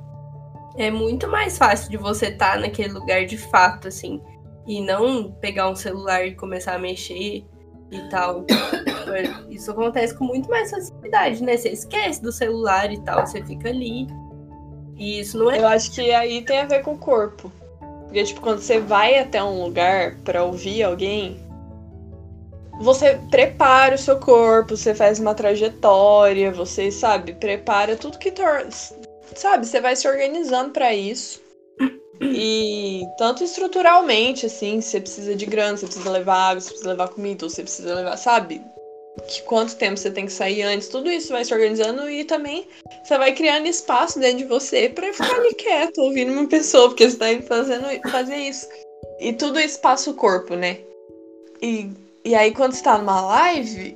é 0.76 0.92
muito 0.92 1.26
mais 1.30 1.58
fácil 1.58 1.90
de 1.90 1.96
você 1.96 2.28
estar 2.28 2.56
tá 2.56 2.60
naquele 2.60 2.92
lugar 2.92 3.26
de 3.26 3.38
fato, 3.38 3.88
assim, 3.88 4.22
e 4.68 4.82
não 4.82 5.32
pegar 5.40 5.70
um 5.70 5.76
celular 5.76 6.28
e 6.28 6.36
começar 6.36 6.76
a 6.76 6.80
mexer 6.80 7.46
e 7.92 8.00
tal. 8.10 8.46
Isso 9.50 9.72
acontece 9.72 10.14
com 10.16 10.26
muito 10.26 10.50
mais 10.50 10.72
facilidade, 10.72 11.44
né? 11.44 11.58
Você 11.58 11.70
esquece 11.70 12.22
do 12.22 12.32
celular 12.32 12.92
e 12.92 13.00
tal, 13.02 13.26
você 13.26 13.44
fica 13.44 13.70
ali 13.70 14.08
e 14.98 15.20
isso 15.20 15.38
não 15.38 15.52
é. 15.52 15.60
Eu 15.60 15.68
acho 15.68 15.92
que 15.92 16.12
aí 16.12 16.42
tem 16.42 16.60
a 16.60 16.66
ver 16.66 16.82
com 16.82 16.94
o 16.94 16.98
corpo. 16.98 17.52
Porque, 18.06 18.24
tipo, 18.24 18.42
quando 18.42 18.60
você 18.60 18.80
vai 18.80 19.18
até 19.18 19.44
um 19.44 19.62
lugar 19.64 20.16
para 20.24 20.44
ouvir 20.44 20.84
alguém, 20.84 21.38
você 22.80 23.20
prepara 23.30 23.96
o 23.96 23.98
seu 23.98 24.20
corpo, 24.20 24.78
você 24.78 24.96
faz 24.96 25.20
uma 25.20 25.34
trajetória, 25.34 26.52
você, 26.52 26.92
sabe, 26.92 27.34
prepara 27.34 27.96
tudo 27.96 28.18
que 28.18 28.32
torna. 28.32 28.70
Sabe, 29.36 29.66
você 29.66 29.82
vai 29.82 29.96
se 29.96 30.08
organizando 30.08 30.72
para 30.72 30.94
isso. 30.94 31.42
E 32.22 33.04
tanto 33.18 33.44
estruturalmente, 33.44 34.46
assim, 34.46 34.82
você 34.82 35.00
precisa 35.00 35.36
de 35.36 35.46
grana, 35.46 35.78
você 35.78 35.86
precisa 35.86 36.10
levar 36.10 36.50
água, 36.50 36.62
você 36.62 36.70
precisa 36.70 36.90
levar 36.90 37.10
comida, 37.10 37.50
você 37.50 37.62
precisa 37.64 37.96
levar, 37.96 38.18
sabe? 38.18 38.62
que 39.28 39.42
quanto 39.44 39.76
tempo 39.76 39.98
você 39.98 40.12
tem 40.12 40.26
que 40.26 40.34
sair 40.34 40.62
antes, 40.64 40.88
tudo 40.88 41.10
isso 41.10 41.32
vai 41.32 41.44
se 41.44 41.54
organizando 41.54 42.10
e 42.10 42.24
também 42.24 42.68
você 43.04 43.18
vai 43.18 43.34
criando 43.34 43.68
espaço 43.68 44.20
dentro 44.20 44.40
de 44.40 44.46
você 44.46 44.90
para 44.90 45.12
ficar 45.14 45.36
ali 45.36 45.54
quieto, 45.56 46.00
ouvindo 46.00 46.32
uma 46.34 46.48
pessoa, 46.48 46.90
porque 46.90 47.10
você 47.10 47.18
tá 47.18 47.42
fazendo 47.48 47.86
fazer 48.12 48.36
isso. 48.36 48.68
E 49.20 49.34
tudo 49.34 49.60
isso 49.60 49.80
passa 49.80 50.10
o 50.10 50.14
corpo, 50.14 50.56
né? 50.56 50.80
E, 51.62 51.90
e 52.24 52.36
aí 52.36 52.52
quando 52.52 52.74
você 52.74 52.84
tá 52.84 52.98
numa 52.98 53.22
live, 53.22 53.96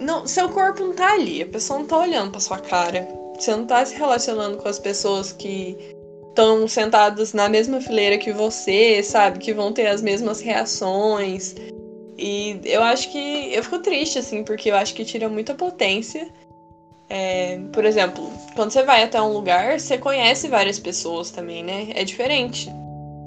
não, 0.00 0.26
seu 0.26 0.48
corpo 0.48 0.82
não 0.82 0.94
tá 0.94 1.12
ali, 1.12 1.42
a 1.42 1.46
pessoa 1.46 1.78
não 1.78 1.86
tá 1.86 1.98
olhando 1.98 2.32
pra 2.32 2.40
sua 2.40 2.58
cara. 2.58 3.08
Você 3.38 3.52
não 3.52 3.66
tá 3.66 3.84
se 3.84 3.94
relacionando 3.94 4.58
com 4.58 4.68
as 4.68 4.78
pessoas 4.78 5.32
que 5.32 5.76
estão 6.32 6.66
sentadas 6.66 7.32
na 7.32 7.48
mesma 7.48 7.80
fileira 7.80 8.18
que 8.18 8.32
você, 8.32 9.02
sabe? 9.02 9.38
Que 9.38 9.52
vão 9.52 9.72
ter 9.72 9.86
as 9.86 10.02
mesmas 10.02 10.40
reações. 10.40 11.54
E 12.18 12.60
eu 12.64 12.82
acho 12.82 13.10
que. 13.10 13.54
Eu 13.54 13.62
fico 13.62 13.78
triste, 13.78 14.18
assim, 14.18 14.42
porque 14.42 14.70
eu 14.70 14.76
acho 14.76 14.94
que 14.94 15.04
tira 15.04 15.28
muita 15.28 15.54
potência. 15.54 16.26
É, 17.08 17.60
por 17.72 17.84
exemplo, 17.84 18.30
quando 18.54 18.70
você 18.70 18.82
vai 18.82 19.02
até 19.02 19.20
um 19.20 19.32
lugar, 19.32 19.78
você 19.78 19.98
conhece 19.98 20.48
várias 20.48 20.78
pessoas 20.78 21.30
também, 21.30 21.62
né? 21.62 21.88
É 21.94 22.04
diferente. 22.04 22.68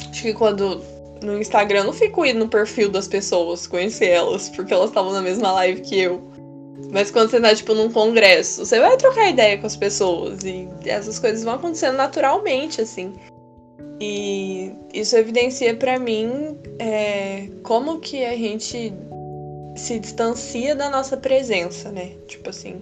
Acho 0.10 0.22
que 0.22 0.34
quando. 0.34 0.82
No 1.24 1.40
Instagram, 1.40 1.80
eu 1.80 1.84
não 1.86 1.94
fico 1.94 2.26
indo 2.26 2.40
no 2.40 2.50
perfil 2.50 2.90
das 2.90 3.08
pessoas, 3.08 3.66
conhecer 3.66 4.10
elas, 4.10 4.50
porque 4.50 4.74
elas 4.74 4.90
estavam 4.90 5.14
na 5.14 5.22
mesma 5.22 5.52
live 5.54 5.82
que 5.82 5.98
eu. 5.98 6.22
Mas 6.92 7.12
quando 7.12 7.30
você 7.30 7.40
tá, 7.40 7.54
tipo, 7.54 7.74
num 7.74 7.92
congresso, 7.92 8.66
você 8.66 8.80
vai 8.80 8.96
trocar 8.98 9.30
ideia 9.30 9.58
com 9.58 9.68
as 9.68 9.76
pessoas. 9.76 10.44
E 10.44 10.68
essas 10.86 11.20
coisas 11.20 11.44
vão 11.44 11.56
acontecendo 11.56 11.96
naturalmente, 11.96 12.82
assim. 12.82 13.14
E 14.00 14.74
isso 14.94 15.16
evidencia 15.16 15.76
para 15.76 15.98
mim 15.98 16.58
é, 16.80 17.50
como 17.64 18.00
que 18.00 18.26
a 18.26 18.36
gente 18.36 18.94
se 19.76 20.00
distancia 20.00 20.76
da 20.76 20.90
nossa 20.90 21.18
presença, 21.18 21.92
né? 21.92 22.12
Tipo 22.28 22.50
assim, 22.50 22.82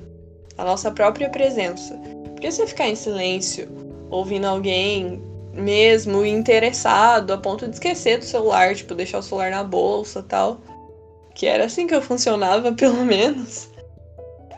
a 0.57 0.63
nossa 0.63 0.91
própria 0.91 1.29
presença. 1.29 1.99
Porque 2.31 2.51
você 2.51 2.65
ficar 2.67 2.89
em 2.89 2.95
silêncio, 2.95 3.67
ouvindo 4.09 4.45
alguém 4.45 5.21
mesmo 5.53 6.25
interessado, 6.25 7.31
a 7.31 7.37
ponto 7.37 7.67
de 7.67 7.75
esquecer 7.75 8.17
do 8.17 8.25
celular, 8.25 8.75
tipo, 8.75 8.95
deixar 8.95 9.19
o 9.19 9.23
celular 9.23 9.51
na 9.51 9.63
bolsa 9.63 10.23
tal. 10.23 10.59
Que 11.35 11.45
era 11.45 11.65
assim 11.65 11.87
que 11.87 11.95
eu 11.95 12.01
funcionava, 12.01 12.71
pelo 12.73 13.03
menos. 13.05 13.72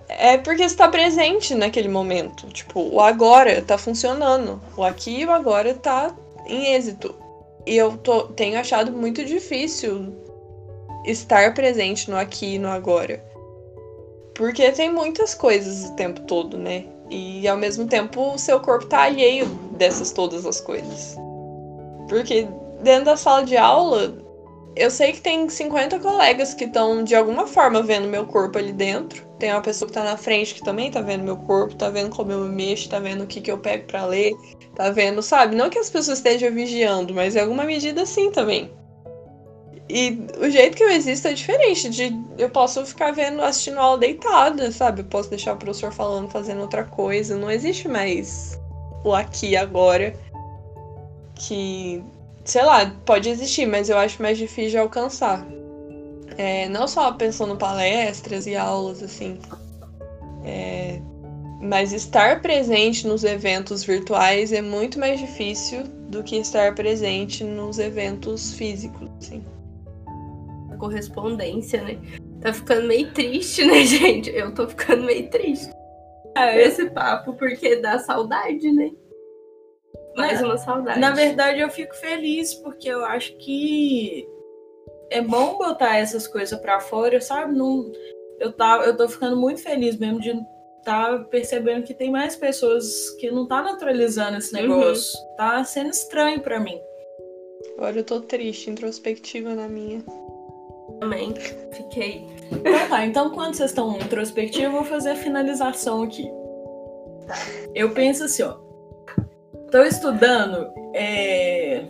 É 0.07 0.37
porque 0.37 0.67
você 0.67 0.75
tá 0.75 0.87
presente 0.87 1.55
naquele 1.55 1.87
momento. 1.87 2.47
Tipo, 2.47 2.79
o 2.79 3.01
agora 3.01 3.61
tá 3.61 3.77
funcionando. 3.77 4.61
O 4.77 4.83
aqui 4.83 5.21
e 5.21 5.25
o 5.25 5.31
agora 5.31 5.73
tá 5.73 6.15
em 6.45 6.73
êxito. 6.73 7.15
E 7.65 7.75
eu 7.75 7.97
tô, 7.97 8.23
tenho 8.27 8.59
achado 8.59 8.91
muito 8.91 9.25
difícil 9.25 10.13
estar 11.05 11.53
presente 11.53 12.09
no 12.09 12.17
aqui 12.17 12.55
e 12.55 12.59
no 12.59 12.67
agora. 12.67 13.23
Porque 14.35 14.71
tem 14.71 14.91
muitas 14.91 15.33
coisas 15.33 15.89
o 15.89 15.95
tempo 15.95 16.21
todo, 16.21 16.57
né? 16.57 16.85
E 17.09 17.47
ao 17.47 17.57
mesmo 17.57 17.87
tempo 17.87 18.33
o 18.33 18.37
seu 18.37 18.59
corpo 18.59 18.85
tá 18.85 19.03
alheio 19.03 19.45
dessas 19.71 20.11
todas 20.11 20.45
as 20.45 20.59
coisas. 20.59 21.15
Porque 22.07 22.47
dentro 22.81 23.05
da 23.05 23.17
sala 23.17 23.43
de 23.43 23.57
aula, 23.57 24.15
eu 24.75 24.91
sei 24.91 25.13
que 25.13 25.21
tem 25.21 25.47
50 25.47 25.99
colegas 25.99 26.53
que 26.53 26.65
estão 26.65 27.03
de 27.03 27.15
alguma 27.15 27.47
forma 27.47 27.81
vendo 27.81 28.07
meu 28.07 28.25
corpo 28.25 28.57
ali 28.57 28.73
dentro. 28.73 29.24
Tem 29.39 29.51
uma 29.51 29.61
pessoa 29.61 29.87
que 29.87 29.93
tá 29.93 30.03
na 30.03 30.17
frente 30.17 30.53
que 30.53 30.63
também 30.63 30.89
tá 30.89 31.01
vendo 31.01 31.23
meu 31.23 31.35
corpo, 31.35 31.75
tá 31.75 31.89
vendo 31.89 32.15
como 32.15 32.31
eu 32.31 32.41
me 32.41 32.55
mexo, 32.55 32.89
tá 32.89 32.99
vendo 32.99 33.23
o 33.23 33.27
que, 33.27 33.41
que 33.41 33.51
eu 33.51 33.57
pego 33.57 33.85
para 33.85 34.05
ler, 34.05 34.33
tá 34.75 34.89
vendo, 34.89 35.21
sabe? 35.21 35.55
Não 35.55 35.69
que 35.69 35.77
as 35.77 35.89
pessoas 35.89 36.19
estejam 36.19 36.53
vigiando, 36.53 37.13
mas 37.13 37.35
em 37.35 37.39
alguma 37.39 37.65
medida 37.65 38.05
sim 38.05 38.31
também. 38.31 38.71
E 39.89 40.25
o 40.39 40.49
jeito 40.49 40.75
que 40.75 40.83
eu 40.83 40.89
existo 40.89 41.27
é 41.27 41.33
diferente 41.33 41.89
de 41.89 42.11
eu 42.37 42.49
posso 42.49 42.83
ficar 42.85 43.11
vendo, 43.11 43.41
assistindo 43.41 43.79
aula 43.79 43.97
deitada, 43.97 44.71
sabe? 44.71 45.01
Eu 45.01 45.05
posso 45.05 45.29
deixar 45.29 45.53
o 45.53 45.57
professor 45.57 45.91
falando, 45.91 46.31
fazendo 46.31 46.61
outra 46.61 46.85
coisa. 46.85 47.37
Não 47.37 47.51
existe 47.51 47.87
mais 47.87 48.59
o 49.03 49.13
aqui 49.13 49.55
agora 49.55 50.15
que 51.35 52.03
sei 52.45 52.63
lá, 52.63 52.91
pode 53.05 53.27
existir, 53.27 53.65
mas 53.65 53.89
eu 53.89 53.97
acho 53.97 54.21
mais 54.21 54.37
difícil 54.37 54.71
de 54.71 54.77
alcançar. 54.77 55.45
É, 56.37 56.67
não 56.69 56.87
só 56.87 57.11
pensando 57.13 57.55
palestras 57.55 58.45
e 58.45 58.55
aulas, 58.55 59.01
assim. 59.01 59.39
É, 60.43 60.99
mas 61.61 61.93
estar 61.93 62.41
presente 62.41 63.07
nos 63.07 63.23
eventos 63.23 63.83
virtuais 63.83 64.51
é 64.51 64.61
muito 64.61 64.99
mais 64.99 65.19
difícil 65.19 65.83
do 66.09 66.23
que 66.23 66.37
estar 66.37 66.75
presente 66.75 67.43
nos 67.43 67.79
eventos 67.79 68.53
físicos, 68.53 69.09
assim. 69.19 69.43
A 70.71 70.77
correspondência, 70.77 71.81
né? 71.81 71.97
Tá 72.41 72.53
ficando 72.53 72.87
meio 72.87 73.11
triste, 73.11 73.65
né, 73.65 73.83
gente? 73.85 74.29
Eu 74.29 74.53
tô 74.53 74.67
ficando 74.67 75.03
meio 75.03 75.29
triste. 75.29 75.73
É. 76.35 76.61
Esse 76.61 76.89
papo, 76.89 77.33
porque 77.33 77.77
dá 77.77 77.97
saudade, 77.99 78.71
né? 78.71 78.91
Mais 80.17 80.41
uma 80.41 80.57
saudade. 80.57 80.99
Na 80.99 81.11
verdade, 81.11 81.59
eu 81.59 81.69
fico 81.69 81.95
feliz 81.95 82.53
porque 82.55 82.87
eu 82.87 83.03
acho 83.05 83.35
que 83.37 84.27
é 85.09 85.21
bom 85.21 85.57
botar 85.57 85.97
essas 85.97 86.27
coisas 86.27 86.59
para 86.59 86.79
fora, 86.79 87.19
sabe? 87.21 87.53
Não, 87.53 87.91
eu, 88.39 88.51
tá, 88.51 88.81
eu 88.85 88.95
tô 88.95 89.07
ficando 89.07 89.37
muito 89.37 89.61
feliz 89.61 89.97
mesmo 89.97 90.19
de 90.19 90.33
tá 90.83 91.17
percebendo 91.31 91.83
que 91.83 91.93
tem 91.93 92.11
mais 92.11 92.35
pessoas 92.35 93.09
que 93.19 93.31
não 93.31 93.47
tá 93.47 93.61
naturalizando 93.61 94.37
esse 94.37 94.53
negócio. 94.53 95.19
Uhum. 95.19 95.35
Tá 95.35 95.63
sendo 95.63 95.89
estranho 95.89 96.39
para 96.41 96.59
mim. 96.59 96.79
Agora 97.75 97.97
eu 97.97 98.03
tô 98.03 98.21
triste, 98.21 98.69
introspectiva 98.69 99.55
na 99.55 99.67
minha. 99.67 100.03
Também, 100.99 101.33
fiquei. 101.71 102.27
Então 102.51 102.87
tá, 102.87 103.05
então 103.05 103.29
quando 103.31 103.55
vocês 103.55 103.71
estão 103.71 103.97
introspectivos, 103.97 104.65
eu 104.65 104.71
vou 104.71 104.83
fazer 104.83 105.09
a 105.09 105.15
finalização 105.15 106.03
aqui. 106.03 106.29
Eu 107.73 107.91
penso 107.91 108.23
assim, 108.25 108.43
ó. 108.43 108.55
Tô 109.71 109.83
estudando. 109.83 110.71
É... 110.93 111.83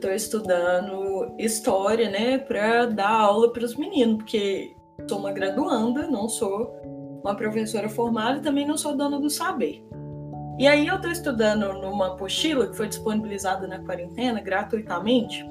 Tô 0.00 0.08
estudando 0.10 1.34
história, 1.38 2.10
né, 2.10 2.38
pra 2.38 2.86
dar 2.86 3.10
aula 3.10 3.52
para 3.52 3.64
os 3.64 3.76
meninos, 3.76 4.16
porque 4.16 4.74
sou 5.08 5.18
uma 5.18 5.32
graduanda, 5.32 6.06
não 6.08 6.28
sou 6.28 6.74
uma 7.22 7.34
professora 7.34 7.88
formada 7.88 8.38
e 8.38 8.42
também 8.42 8.66
não 8.66 8.76
sou 8.76 8.96
dona 8.96 9.18
do 9.18 9.30
saber. 9.30 9.84
E 10.58 10.68
aí 10.68 10.86
eu 10.86 10.96
estou 10.96 11.10
estudando 11.10 11.72
numa 11.80 12.08
apostila 12.08 12.68
que 12.68 12.76
foi 12.76 12.88
disponibilizada 12.88 13.66
na 13.66 13.80
quarentena 13.80 14.40
gratuitamente, 14.40 15.44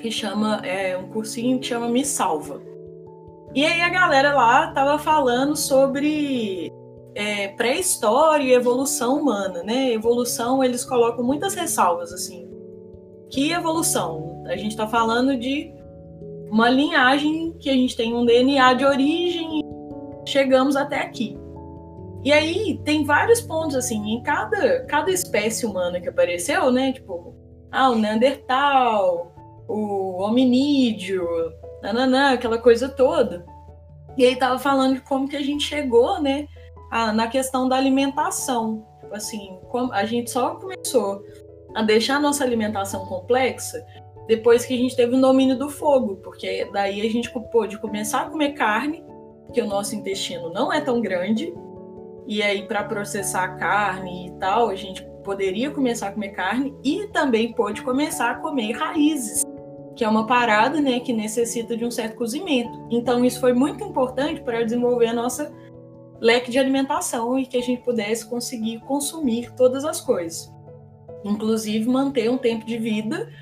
que 0.00 0.10
chama 0.10 0.64
é 0.64 0.96
um 0.96 1.08
cursinho 1.08 1.58
que 1.58 1.66
chama 1.66 1.88
Me 1.88 2.04
Salva. 2.04 2.62
E 3.54 3.64
aí 3.64 3.82
a 3.82 3.88
galera 3.88 4.34
lá 4.34 4.72
tava 4.72 4.98
falando 4.98 5.54
sobre 5.56 6.72
é, 7.14 7.48
pré-história 7.48 8.44
e 8.44 8.52
evolução 8.52 9.20
humana, 9.20 9.62
né? 9.62 9.92
Evolução 9.92 10.64
eles 10.64 10.84
colocam 10.84 11.24
muitas 11.24 11.54
ressalvas 11.54 12.12
assim. 12.12 12.48
Que 13.30 13.52
evolução? 13.52 14.44
A 14.46 14.56
gente 14.56 14.70
está 14.70 14.86
falando 14.86 15.36
de 15.36 15.72
uma 16.50 16.68
linhagem 16.68 17.52
que 17.58 17.68
a 17.68 17.72
gente 17.72 17.96
tem 17.96 18.14
um 18.14 18.24
DNA 18.24 18.74
de 18.74 18.84
origem 18.84 19.60
e 19.60 20.30
chegamos 20.30 20.76
até 20.76 21.00
aqui. 21.00 21.36
E 22.22 22.32
aí 22.32 22.80
tem 22.84 23.04
vários 23.04 23.40
pontos 23.40 23.76
assim, 23.76 24.12
em 24.12 24.22
cada, 24.22 24.84
cada 24.86 25.10
espécie 25.10 25.66
humana 25.66 26.00
que 26.00 26.08
apareceu, 26.08 26.70
né? 26.70 26.92
Tipo, 26.92 27.34
ah, 27.70 27.90
o 27.90 27.96
Neandertal, 27.96 29.34
o 29.68 30.22
hominídeo, 30.22 31.26
nananã, 31.82 32.32
aquela 32.32 32.56
coisa 32.56 32.88
toda. 32.88 33.44
E 34.16 34.24
aí 34.24 34.36
tava 34.36 34.58
falando 34.58 34.94
de 34.94 35.00
como 35.00 35.28
que 35.28 35.36
a 35.36 35.42
gente 35.42 35.64
chegou, 35.64 36.20
né, 36.20 36.46
a, 36.90 37.12
na 37.12 37.26
questão 37.26 37.68
da 37.68 37.76
alimentação. 37.76 38.86
Tipo 39.00 39.14
assim, 39.14 39.58
como 39.68 39.92
a 39.92 40.04
gente 40.04 40.30
só 40.30 40.54
começou 40.54 41.22
a 41.74 41.82
deixar 41.82 42.16
a 42.16 42.20
nossa 42.20 42.44
alimentação 42.44 43.04
complexa 43.06 43.84
depois 44.26 44.64
que 44.64 44.74
a 44.74 44.78
gente 44.78 44.96
teve 44.96 45.16
o 45.16 45.20
domínio 45.20 45.58
do 45.58 45.68
fogo, 45.68 46.16
porque 46.16 46.68
daí 46.72 47.06
a 47.06 47.10
gente 47.10 47.30
pôde 47.50 47.78
começar 47.78 48.22
a 48.22 48.30
comer 48.30 48.52
carne, 48.52 49.04
que 49.52 49.60
o 49.60 49.66
nosso 49.66 49.94
intestino 49.94 50.50
não 50.50 50.72
é 50.72 50.80
tão 50.80 51.00
grande, 51.00 51.52
e 52.26 52.42
aí, 52.42 52.66
para 52.66 52.84
processar 52.84 53.44
a 53.44 53.54
carne 53.56 54.28
e 54.28 54.30
tal, 54.38 54.70
a 54.70 54.74
gente 54.74 55.06
poderia 55.22 55.70
começar 55.70 56.08
a 56.08 56.12
comer 56.12 56.30
carne 56.30 56.74
e 56.82 57.06
também 57.08 57.52
pode 57.52 57.82
começar 57.82 58.30
a 58.30 58.34
comer 58.36 58.72
raízes, 58.72 59.42
que 59.94 60.04
é 60.04 60.08
uma 60.08 60.26
parada 60.26 60.80
né, 60.80 61.00
que 61.00 61.12
necessita 61.12 61.76
de 61.76 61.84
um 61.84 61.90
certo 61.90 62.16
cozimento. 62.16 62.86
Então, 62.90 63.24
isso 63.24 63.40
foi 63.40 63.52
muito 63.52 63.84
importante 63.84 64.40
para 64.40 64.62
desenvolver 64.62 65.08
a 65.08 65.12
nossa 65.12 65.52
leque 66.18 66.50
de 66.50 66.58
alimentação 66.58 67.38
e 67.38 67.44
que 67.44 67.58
a 67.58 67.62
gente 67.62 67.82
pudesse 67.82 68.28
conseguir 68.28 68.80
consumir 68.80 69.52
todas 69.54 69.84
as 69.84 70.00
coisas. 70.00 70.53
Inclusive, 71.24 71.88
manter 71.88 72.30
um 72.30 72.38
tempo 72.38 72.66
de 72.66 72.78
vida 72.78 73.32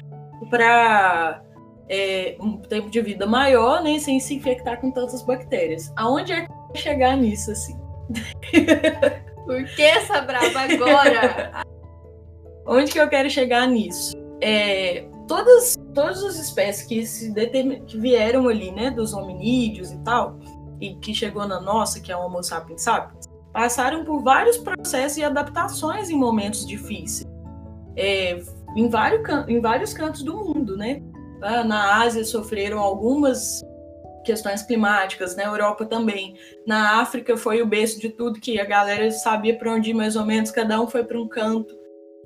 para 0.48 1.42
é, 1.88 2.36
um 2.40 2.56
tempo 2.58 2.88
de 2.90 3.00
vida 3.02 3.26
maior, 3.26 3.82
né, 3.82 3.98
sem 3.98 4.18
se 4.20 4.34
infectar 4.34 4.80
com 4.80 4.90
tantas 4.90 5.22
bactérias. 5.22 5.92
Aonde 5.96 6.32
é 6.32 6.46
que 6.46 6.78
chegar 6.78 7.16
nisso 7.16 7.50
assim? 7.50 7.76
Por 9.44 9.64
que 9.74 9.82
essa 9.82 10.20
brava 10.20 10.60
agora? 10.60 11.64
Onde 12.66 12.92
que 12.92 13.00
eu 13.00 13.08
quero 13.08 13.28
chegar 13.28 13.66
nisso? 13.66 14.16
É, 14.40 15.06
todas, 15.26 15.76
todas 15.94 16.22
as 16.22 16.36
espécies 16.36 16.86
que, 16.86 17.06
se 17.06 17.32
que 17.86 17.98
vieram 17.98 18.48
ali, 18.48 18.70
né, 18.70 18.90
dos 18.90 19.12
hominídeos 19.12 19.90
e 19.90 19.98
tal, 19.98 20.38
e 20.80 20.94
que 20.96 21.14
chegou 21.14 21.46
na 21.46 21.60
nossa, 21.60 22.00
que 22.00 22.10
é 22.10 22.16
o 22.16 22.20
Homo 22.20 22.42
sapiens 22.42 22.82
sapiens, 22.82 23.26
passaram 23.52 24.04
por 24.04 24.22
vários 24.22 24.58
processos 24.58 25.18
e 25.18 25.24
adaptações 25.24 26.10
em 26.10 26.16
momentos 26.16 26.66
difíceis. 26.66 27.31
É, 27.96 28.40
em, 28.76 28.88
vários, 28.88 29.22
em 29.48 29.60
vários 29.60 29.92
cantos 29.92 30.22
do 30.22 30.36
mundo, 30.36 30.76
né? 30.76 31.02
Na 31.40 32.00
Ásia 32.02 32.24
sofreram 32.24 32.78
algumas 32.78 33.60
questões 34.24 34.62
climáticas, 34.62 35.34
na 35.34 35.44
Europa 35.44 35.84
também. 35.84 36.36
Na 36.66 37.00
África 37.00 37.36
foi 37.36 37.60
o 37.60 37.66
berço 37.66 38.00
de 38.00 38.08
tudo 38.08 38.40
que 38.40 38.60
a 38.60 38.64
galera 38.64 39.10
sabia 39.10 39.56
para 39.56 39.72
onde 39.72 39.90
ir 39.90 39.94
mais 39.94 40.16
ou 40.16 40.24
menos, 40.24 40.50
cada 40.50 40.80
um 40.80 40.86
foi 40.86 41.04
para 41.04 41.20
um 41.20 41.28
canto. 41.28 41.76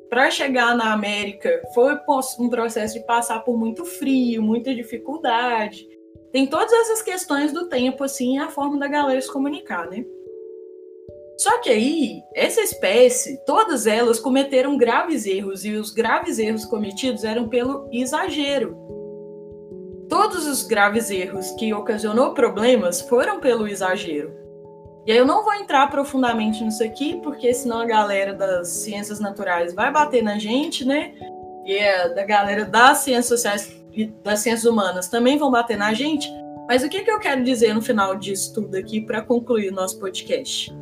Para 0.08 0.30
chegar 0.30 0.76
na 0.76 0.92
América 0.92 1.62
foi 1.74 1.94
um 2.38 2.48
processo 2.48 2.94
de 2.94 3.06
passar 3.06 3.40
por 3.40 3.58
muito 3.58 3.84
frio, 3.84 4.42
muita 4.42 4.74
dificuldade. 4.74 5.86
Tem 6.32 6.46
todas 6.46 6.72
essas 6.72 7.02
questões 7.02 7.52
do 7.52 7.68
tempo 7.68 8.04
assim, 8.04 8.38
a 8.38 8.48
forma 8.48 8.78
da 8.78 8.86
galera 8.86 9.20
se 9.20 9.32
comunicar, 9.32 9.88
né? 9.88 10.04
Só 11.36 11.60
que 11.60 11.68
aí, 11.68 12.22
essa 12.34 12.60
espécie, 12.60 13.44
todas 13.44 13.86
elas 13.86 14.18
cometeram 14.18 14.76
graves 14.76 15.26
erros 15.26 15.64
e 15.64 15.72
os 15.72 15.90
graves 15.90 16.38
erros 16.38 16.64
cometidos 16.64 17.24
eram 17.24 17.48
pelo 17.48 17.88
exagero 17.92 18.86
Todos 20.08 20.46
os 20.46 20.62
graves 20.62 21.10
erros 21.10 21.50
que 21.52 21.74
ocasionou 21.74 22.32
problemas 22.32 23.00
foram 23.00 23.40
pelo 23.40 23.66
exagero. 23.66 24.32
E 25.04 25.12
aí 25.12 25.18
eu 25.18 25.26
não 25.26 25.44
vou 25.44 25.54
entrar 25.54 25.88
profundamente 25.88 26.62
nisso 26.62 26.82
aqui, 26.82 27.20
porque 27.22 27.52
senão 27.52 27.80
a 27.80 27.84
galera 27.84 28.32
das 28.32 28.68
ciências 28.68 29.20
naturais 29.20 29.74
vai 29.74 29.92
bater 29.92 30.22
na 30.22 30.38
gente, 30.38 30.84
né? 30.84 31.12
E 31.64 31.78
a 31.78 32.08
da 32.08 32.24
galera 32.24 32.64
das 32.64 32.98
ciências 32.98 33.26
sociais 33.26 33.84
e 33.92 34.06
das 34.06 34.40
ciências 34.40 34.64
humanas 34.64 35.08
também 35.08 35.38
vão 35.38 35.50
bater 35.50 35.76
na 35.76 35.92
gente. 35.92 36.28
Mas 36.68 36.82
o 36.82 36.88
que, 36.88 37.02
que 37.02 37.10
eu 37.10 37.18
quero 37.18 37.42
dizer 37.42 37.74
no 37.74 37.82
final 37.82 38.16
disso 38.16 38.54
tudo 38.54 38.76
aqui 38.76 39.00
para 39.00 39.22
concluir 39.22 39.70
o 39.70 39.74
nosso 39.74 39.98
podcast? 39.98 40.72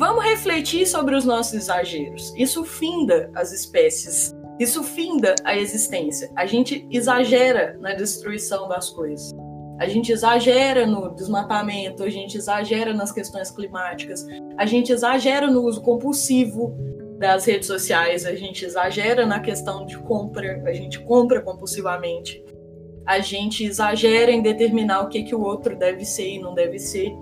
Vamos 0.00 0.24
refletir 0.24 0.86
sobre 0.86 1.14
os 1.14 1.24
nossos 1.24 1.52
exageros. 1.52 2.34
Isso 2.36 2.64
finda 2.64 3.30
as 3.34 3.52
espécies 3.52 4.34
isso 4.60 4.82
finda 4.82 5.34
a 5.42 5.56
existência. 5.56 6.30
A 6.36 6.44
gente 6.44 6.86
exagera 6.90 7.78
na 7.80 7.94
destruição 7.94 8.68
das 8.68 8.90
coisas. 8.90 9.32
A 9.78 9.88
gente 9.88 10.12
exagera 10.12 10.86
no 10.86 11.14
desmatamento, 11.14 12.02
a 12.02 12.10
gente 12.10 12.36
exagera 12.36 12.92
nas 12.92 13.10
questões 13.10 13.50
climáticas, 13.50 14.26
a 14.58 14.66
gente 14.66 14.92
exagera 14.92 15.50
no 15.50 15.62
uso 15.62 15.80
compulsivo 15.80 16.76
das 17.18 17.46
redes 17.46 17.68
sociais, 17.68 18.26
a 18.26 18.34
gente 18.34 18.66
exagera 18.66 19.24
na 19.24 19.40
questão 19.40 19.86
de 19.86 19.96
compra, 19.96 20.62
a 20.66 20.72
gente 20.74 21.00
compra 21.04 21.40
compulsivamente, 21.40 22.44
a 23.06 23.18
gente 23.20 23.64
exagera 23.64 24.30
em 24.30 24.42
determinar 24.42 25.00
o 25.00 25.08
que, 25.08 25.22
que 25.22 25.34
o 25.34 25.40
outro 25.40 25.74
deve 25.74 26.04
ser 26.04 26.34
e 26.34 26.38
não 26.38 26.52
deve 26.52 26.78
ser. 26.78 27.16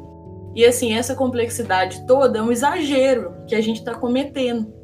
E 0.59 0.67
assim, 0.67 0.93
essa 0.93 1.15
complexidade 1.15 2.05
toda 2.05 2.41
é 2.41 2.43
um 2.43 2.51
exagero 2.51 3.33
que 3.47 3.55
a 3.55 3.61
gente 3.61 3.77
está 3.77 3.95
cometendo. 3.95 4.75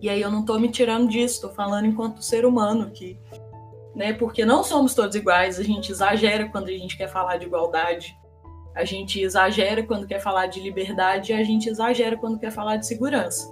E 0.00 0.08
aí 0.10 0.20
eu 0.20 0.28
não 0.28 0.40
estou 0.40 0.58
me 0.58 0.68
tirando 0.68 1.08
disso, 1.08 1.36
estou 1.36 1.50
falando 1.50 1.86
enquanto 1.86 2.24
ser 2.24 2.44
humano 2.44 2.90
que, 2.90 3.16
né? 3.94 4.12
Porque 4.12 4.44
não 4.44 4.64
somos 4.64 4.96
todos 4.96 5.14
iguais, 5.14 5.60
a 5.60 5.62
gente 5.62 5.92
exagera 5.92 6.48
quando 6.48 6.66
a 6.66 6.72
gente 6.72 6.96
quer 6.96 7.06
falar 7.06 7.36
de 7.36 7.46
igualdade, 7.46 8.12
a 8.74 8.84
gente 8.84 9.20
exagera 9.20 9.84
quando 9.84 10.08
quer 10.08 10.18
falar 10.18 10.46
de 10.46 10.58
liberdade 10.58 11.30
e 11.30 11.36
a 11.36 11.44
gente 11.44 11.68
exagera 11.68 12.16
quando 12.16 12.40
quer 12.40 12.50
falar 12.50 12.78
de 12.78 12.88
segurança. 12.88 13.48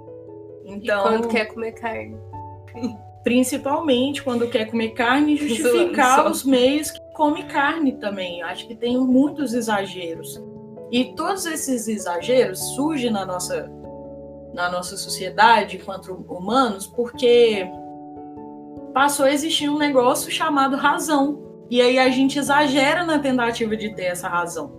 Então, 0.65 1.05
e 1.05 1.07
quando 1.07 1.27
quer 1.29 1.45
comer 1.45 1.71
carne. 1.71 2.17
Principalmente 3.23 4.21
quando 4.21 4.45
quer 4.49 4.69
comer 4.69 4.89
carne, 4.89 5.37
justificar 5.47 6.29
os 6.29 6.43
meios 6.43 6.91
que 6.91 6.99
come 7.13 7.43
carne 7.43 7.93
também. 7.93 8.43
Acho 8.43 8.67
que 8.67 8.75
tem 8.75 8.97
muitos 8.97 9.53
exageros. 9.53 10.50
E 10.91 11.15
todos 11.15 11.45
esses 11.45 11.87
exageros 11.87 12.59
surgem 12.75 13.09
na 13.09 13.25
nossa 13.25 13.71
na 14.53 14.69
nossa 14.69 14.97
sociedade 14.97 15.77
enquanto 15.77 16.13
humanos, 16.27 16.85
porque 16.85 17.65
passou 18.93 19.25
a 19.25 19.31
existir 19.31 19.69
um 19.69 19.77
negócio 19.77 20.29
chamado 20.29 20.75
razão. 20.75 21.41
E 21.69 21.81
aí 21.81 21.97
a 21.97 22.09
gente 22.09 22.37
exagera 22.37 23.05
na 23.05 23.17
tentativa 23.17 23.77
de 23.77 23.95
ter 23.95 24.07
essa 24.07 24.27
razão. 24.27 24.69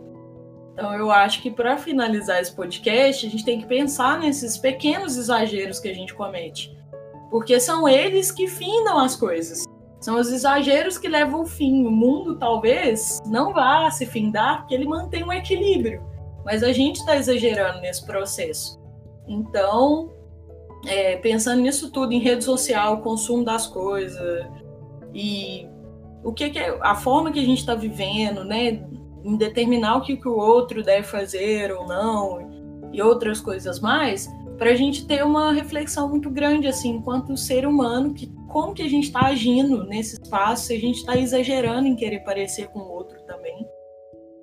Então 0.74 0.92
eu 0.94 1.10
acho 1.10 1.40
que 1.40 1.50
para 1.50 1.78
finalizar 1.78 2.40
esse 2.40 2.54
podcast, 2.54 3.26
a 3.26 3.30
gente 3.30 3.44
tem 3.44 3.60
que 3.60 3.66
pensar 3.66 4.18
nesses 4.18 4.58
pequenos 4.58 5.16
exageros 5.16 5.80
que 5.80 5.88
a 5.88 5.94
gente 5.94 6.14
comete. 6.14 6.76
Porque 7.30 7.58
são 7.58 7.88
eles 7.88 8.30
que 8.30 8.46
findam 8.46 8.98
as 8.98 9.16
coisas. 9.16 9.64
São 10.02 10.18
os 10.18 10.30
exageros 10.30 10.98
que 10.98 11.08
levam 11.08 11.40
ao 11.40 11.46
fim. 11.46 11.86
O 11.86 11.90
mundo 11.90 12.36
talvez 12.36 13.20
não 13.26 13.52
vá 13.52 13.90
se 13.90 14.04
findar 14.04 14.58
porque 14.58 14.74
ele 14.74 14.84
mantém 14.84 15.24
um 15.24 15.32
equilíbrio. 15.32 16.02
Mas 16.44 16.62
a 16.62 16.72
gente 16.72 16.96
está 16.96 17.16
exagerando 17.16 17.80
nesse 17.80 18.04
processo. 18.04 18.78
Então, 19.26 20.12
é, 20.86 21.16
pensando 21.16 21.62
nisso 21.62 21.90
tudo, 21.90 22.12
em 22.12 22.18
rede 22.18 22.44
social, 22.44 23.00
consumo 23.00 23.44
das 23.44 23.66
coisas 23.66 24.46
e 25.14 25.66
o 26.24 26.32
que, 26.32 26.50
que 26.50 26.58
é 26.58 26.76
a 26.82 26.94
forma 26.94 27.30
que 27.30 27.38
a 27.38 27.44
gente 27.44 27.58
está 27.58 27.74
vivendo, 27.74 28.44
né? 28.44 28.84
em 29.24 29.36
determinar 29.36 29.96
o 29.96 30.00
que, 30.02 30.16
que 30.16 30.28
o 30.28 30.36
outro 30.36 30.82
deve 30.82 31.04
fazer 31.04 31.72
ou 31.72 31.86
não, 31.86 32.50
e 32.92 33.00
outras 33.00 33.40
coisas 33.40 33.80
mais, 33.80 34.28
para 34.58 34.70
a 34.70 34.74
gente 34.74 35.06
ter 35.06 35.24
uma 35.24 35.52
reflexão 35.52 36.08
muito 36.08 36.28
grande, 36.30 36.66
assim, 36.66 36.96
enquanto 36.96 37.36
ser 37.36 37.66
humano, 37.66 38.12
que 38.12 38.30
como 38.52 38.74
que 38.74 38.82
a 38.82 38.88
gente 38.88 39.04
está 39.04 39.26
agindo 39.26 39.82
nesse 39.84 40.20
espaço, 40.22 40.66
se 40.66 40.74
a 40.74 40.78
gente 40.78 40.98
está 40.98 41.16
exagerando 41.16 41.88
em 41.88 41.96
querer 41.96 42.20
parecer 42.20 42.68
com 42.68 42.80
o 42.80 42.92
outro 42.92 43.20
também, 43.22 43.66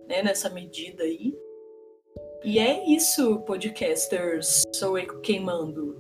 né, 0.08 0.24
nessa 0.24 0.50
medida 0.50 1.04
aí. 1.04 1.38
E 2.44 2.58
é 2.58 2.90
isso, 2.90 3.40
podcasters. 3.42 4.64
Sou 4.74 4.98
eu 4.98 5.22
queimando. 5.22 6.00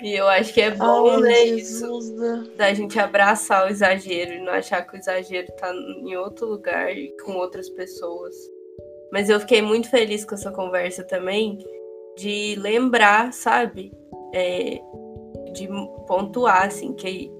E 0.00 0.14
eu 0.14 0.26
acho 0.28 0.52
que 0.52 0.60
é 0.60 0.70
bom, 0.70 1.10
Ai, 1.10 1.20
né, 1.20 1.34
Jesus. 1.46 2.06
isso, 2.06 2.56
da 2.56 2.72
gente 2.72 2.98
abraçar 2.98 3.66
o 3.66 3.70
exagero 3.70 4.32
e 4.32 4.40
não 4.40 4.52
achar 4.52 4.82
que 4.84 4.96
o 4.96 4.98
exagero 4.98 5.46
tá 5.52 5.72
em 5.72 6.16
outro 6.16 6.46
lugar 6.46 6.96
e 6.96 7.14
com 7.18 7.36
outras 7.36 7.68
pessoas. 7.68 8.34
Mas 9.12 9.28
eu 9.28 9.38
fiquei 9.38 9.60
muito 9.62 9.90
feliz 9.90 10.24
com 10.24 10.34
essa 10.34 10.50
conversa 10.50 11.04
também, 11.04 11.58
de 12.16 12.56
lembrar, 12.58 13.32
sabe? 13.32 13.92
É, 14.34 14.80
de 15.52 15.68
pontuar, 16.06 16.66
assim, 16.66 16.92
que 16.92 17.30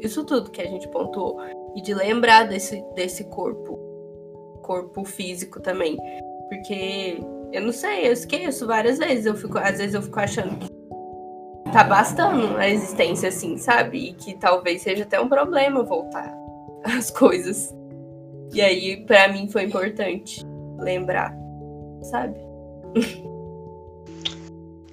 isso 0.00 0.24
tudo 0.24 0.50
que 0.50 0.60
a 0.60 0.66
gente 0.66 0.88
pontuou. 0.88 1.40
E 1.74 1.80
de 1.80 1.94
lembrar 1.94 2.44
desse, 2.48 2.82
desse 2.94 3.24
corpo, 3.24 3.78
corpo 4.62 5.04
físico 5.04 5.60
também. 5.60 5.96
Porque 6.48 7.18
eu 7.52 7.62
não 7.62 7.72
sei, 7.72 8.08
eu 8.08 8.12
esqueço 8.12 8.66
várias 8.66 8.98
vezes. 8.98 9.26
Eu 9.26 9.34
fico, 9.34 9.58
às 9.58 9.78
vezes 9.78 9.94
eu 9.94 10.02
fico 10.02 10.20
achando 10.20 10.58
que 10.58 10.72
tá 11.72 11.84
bastando 11.84 12.58
a 12.58 12.68
existência, 12.68 13.28
assim, 13.28 13.56
sabe? 13.56 14.10
E 14.10 14.12
que 14.14 14.34
talvez 14.34 14.82
seja 14.82 15.04
até 15.04 15.20
um 15.20 15.28
problema 15.28 15.82
voltar 15.82 16.34
as 16.84 17.10
coisas. 17.10 17.74
E 18.52 18.60
aí, 18.60 19.04
para 19.06 19.28
mim, 19.28 19.48
foi 19.48 19.64
importante 19.64 20.44
lembrar, 20.78 21.34
sabe? 22.02 22.36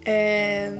É... 0.05 0.72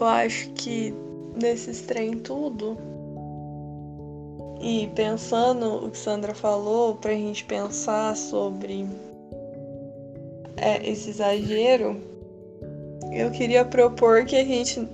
Eu 0.00 0.04
acho 0.06 0.50
que 0.50 0.92
nesses 1.40 1.82
trem 1.82 2.18
tudo. 2.18 2.76
E 4.60 4.88
pensando 4.94 5.86
o 5.86 5.90
que 5.90 5.98
Sandra 5.98 6.34
falou, 6.34 6.96
pra 6.96 7.12
gente 7.12 7.44
pensar 7.44 8.16
sobre 8.16 8.86
é, 10.56 10.88
esse 10.88 11.10
exagero, 11.10 12.00
eu 13.12 13.30
queria 13.30 13.64
propor 13.64 14.24
que 14.24 14.36
a 14.36 14.44
gente. 14.44 14.88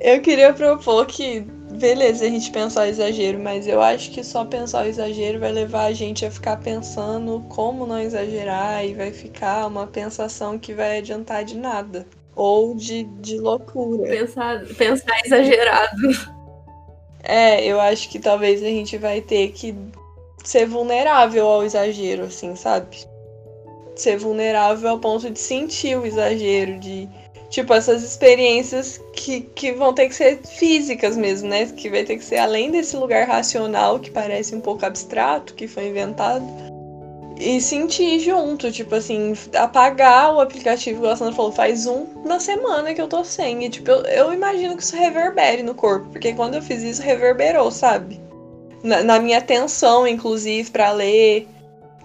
Eu 0.00 0.20
queria 0.20 0.52
propor 0.52 1.06
que, 1.06 1.40
beleza, 1.78 2.24
a 2.24 2.28
gente 2.28 2.50
pensar 2.50 2.86
o 2.86 2.90
exagero, 2.90 3.38
mas 3.38 3.68
eu 3.68 3.80
acho 3.80 4.10
que 4.10 4.24
só 4.24 4.44
pensar 4.44 4.84
o 4.84 4.88
exagero 4.88 5.38
vai 5.38 5.52
levar 5.52 5.84
a 5.84 5.92
gente 5.92 6.24
a 6.24 6.30
ficar 6.30 6.58
pensando 6.58 7.44
como 7.48 7.86
não 7.86 8.00
exagerar 8.00 8.84
e 8.84 8.94
vai 8.94 9.12
ficar 9.12 9.66
uma 9.66 9.86
pensação 9.86 10.58
que 10.58 10.74
vai 10.74 10.98
adiantar 10.98 11.44
de 11.44 11.56
nada. 11.56 12.04
Ou 12.36 12.74
de, 12.74 13.04
de 13.04 13.38
loucura. 13.38 14.08
Pensar, 14.08 14.64
pensar 14.76 15.20
exagerado. 15.24 16.36
É, 17.24 17.64
eu 17.64 17.80
acho 17.80 18.08
que 18.08 18.20
talvez 18.20 18.62
a 18.62 18.66
gente 18.66 18.96
vai 18.98 19.20
ter 19.20 19.48
que 19.48 19.74
ser 20.44 20.66
vulnerável 20.66 21.44
ao 21.44 21.64
exagero, 21.64 22.24
assim, 22.24 22.54
sabe? 22.54 23.04
ser 23.96 24.18
vulnerável 24.18 24.90
ao 24.90 24.98
ponto 24.98 25.28
de 25.30 25.38
sentir 25.38 25.98
o 25.98 26.06
exagero, 26.06 26.78
de 26.78 27.08
tipo 27.48 27.72
essas 27.72 28.02
experiências 28.02 29.00
que, 29.14 29.40
que 29.40 29.72
vão 29.72 29.92
ter 29.92 30.08
que 30.08 30.14
ser 30.14 30.40
físicas 30.44 31.16
mesmo, 31.16 31.48
né? 31.48 31.66
Que 31.66 31.88
vai 31.88 32.04
ter 32.04 32.18
que 32.18 32.24
ser 32.24 32.36
além 32.36 32.70
desse 32.70 32.96
lugar 32.96 33.26
racional 33.26 33.98
que 33.98 34.10
parece 34.10 34.54
um 34.54 34.60
pouco 34.60 34.84
abstrato, 34.84 35.54
que 35.54 35.66
foi 35.66 35.88
inventado. 35.88 36.44
E 37.38 37.60
sentir 37.60 38.18
junto, 38.20 38.72
tipo 38.72 38.94
assim, 38.94 39.34
apagar 39.54 40.34
o 40.34 40.40
aplicativo, 40.40 41.02
que 41.02 41.06
a 41.06 41.16
Sandra 41.16 41.34
falou, 41.34 41.52
faz 41.52 41.86
um 41.86 42.06
na 42.24 42.40
semana 42.40 42.94
que 42.94 43.00
eu 43.00 43.08
tô 43.08 43.22
sem. 43.24 43.64
E 43.64 43.68
tipo, 43.68 43.90
eu, 43.90 44.02
eu 44.04 44.32
imagino 44.32 44.74
que 44.74 44.82
isso 44.82 44.96
reverbere 44.96 45.62
no 45.62 45.74
corpo, 45.74 46.08
porque 46.10 46.32
quando 46.32 46.54
eu 46.54 46.62
fiz 46.62 46.82
isso, 46.82 47.02
reverberou, 47.02 47.70
sabe? 47.70 48.18
Na, 48.82 49.02
na 49.02 49.18
minha 49.18 49.38
atenção, 49.38 50.06
inclusive, 50.06 50.70
para 50.70 50.92
ler, 50.92 51.46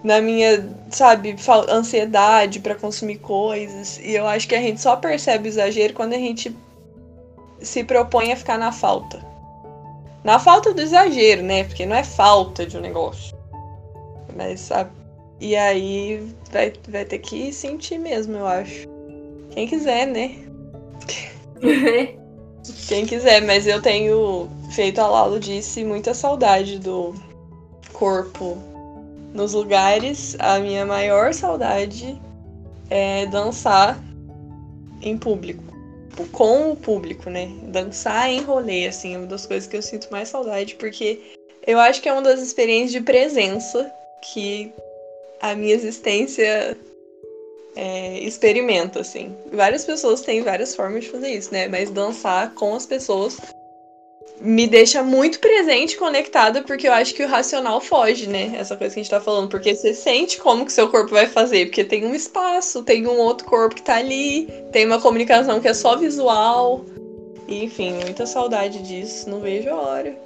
na 0.04 0.20
minha, 0.20 0.68
sabe, 0.90 1.34
ansiedade 1.68 2.60
para 2.60 2.74
consumir 2.74 3.18
coisas. 3.18 3.98
E 4.02 4.14
eu 4.14 4.26
acho 4.26 4.46
que 4.46 4.54
a 4.54 4.60
gente 4.60 4.82
só 4.82 4.96
percebe 4.96 5.48
o 5.48 5.50
exagero 5.50 5.94
quando 5.94 6.12
a 6.12 6.18
gente 6.18 6.54
se 7.60 7.84
propõe 7.84 8.32
a 8.32 8.36
ficar 8.36 8.58
na 8.58 8.72
falta. 8.72 9.24
Na 10.24 10.38
falta 10.38 10.74
do 10.74 10.80
exagero, 10.80 11.42
né? 11.42 11.64
Porque 11.64 11.86
não 11.86 11.96
é 11.96 12.04
falta 12.04 12.66
de 12.66 12.76
um 12.76 12.80
negócio. 12.80 13.36
Mas, 14.36 14.60
sabe? 14.60 15.01
E 15.42 15.56
aí 15.56 16.24
vai, 16.52 16.72
vai 16.88 17.04
ter 17.04 17.18
que 17.18 17.52
sentir 17.52 17.98
mesmo, 17.98 18.36
eu 18.36 18.46
acho. 18.46 18.86
Quem 19.50 19.66
quiser, 19.66 20.06
né? 20.06 20.36
Quem 22.86 23.04
quiser, 23.04 23.42
mas 23.42 23.66
eu 23.66 23.82
tenho 23.82 24.48
feito 24.70 25.00
a 25.00 25.08
Lalo 25.08 25.40
disse 25.40 25.82
muita 25.82 26.14
saudade 26.14 26.78
do 26.78 27.12
corpo 27.92 28.56
nos 29.34 29.52
lugares, 29.52 30.36
a 30.38 30.60
minha 30.60 30.86
maior 30.86 31.34
saudade 31.34 32.16
é 32.88 33.26
dançar 33.26 33.98
em 35.02 35.18
público. 35.18 35.64
Com 36.30 36.70
o 36.70 36.76
público, 36.76 37.28
né? 37.28 37.50
Dançar 37.64 38.30
em 38.30 38.42
rolê, 38.42 38.86
assim, 38.86 39.16
é 39.16 39.18
uma 39.18 39.26
das 39.26 39.44
coisas 39.44 39.68
que 39.68 39.76
eu 39.76 39.82
sinto 39.82 40.06
mais 40.12 40.28
saudade, 40.28 40.76
porque 40.76 41.20
eu 41.66 41.80
acho 41.80 42.00
que 42.00 42.08
é 42.08 42.12
uma 42.12 42.22
das 42.22 42.40
experiências 42.40 42.92
de 42.92 43.00
presença 43.00 43.92
que 44.22 44.72
a 45.42 45.56
minha 45.56 45.74
existência 45.74 46.76
é, 47.74 48.18
experimenta, 48.20 49.00
assim. 49.00 49.34
Várias 49.52 49.84
pessoas 49.84 50.20
têm 50.22 50.42
várias 50.42 50.74
formas 50.74 51.04
de 51.04 51.10
fazer 51.10 51.30
isso, 51.30 51.52
né? 51.52 51.68
Mas 51.68 51.90
dançar 51.90 52.54
com 52.54 52.74
as 52.74 52.86
pessoas 52.86 53.38
me 54.40 54.66
deixa 54.66 55.02
muito 55.02 55.38
presente, 55.38 55.96
conectada, 55.96 56.62
porque 56.62 56.88
eu 56.88 56.92
acho 56.92 57.14
que 57.14 57.22
o 57.22 57.28
racional 57.28 57.80
foge, 57.80 58.28
né? 58.28 58.52
Essa 58.56 58.76
coisa 58.76 58.94
que 58.94 59.00
a 59.00 59.02
gente 59.02 59.10
tá 59.10 59.20
falando. 59.20 59.48
Porque 59.48 59.74
você 59.74 59.92
sente 59.94 60.38
como 60.38 60.64
que 60.64 60.72
seu 60.72 60.88
corpo 60.88 61.10
vai 61.10 61.26
fazer, 61.26 61.66
porque 61.66 61.84
tem 61.84 62.04
um 62.04 62.14
espaço, 62.14 62.82
tem 62.82 63.06
um 63.06 63.18
outro 63.18 63.46
corpo 63.46 63.74
que 63.74 63.82
tá 63.82 63.96
ali, 63.96 64.48
tem 64.72 64.86
uma 64.86 65.00
comunicação 65.00 65.60
que 65.60 65.68
é 65.68 65.74
só 65.74 65.96
visual. 65.96 66.84
Enfim, 67.48 67.94
muita 67.94 68.26
saudade 68.26 68.82
disso. 68.82 69.28
Não 69.28 69.40
vejo 69.40 69.70
a 69.70 69.80
hora 69.80 70.16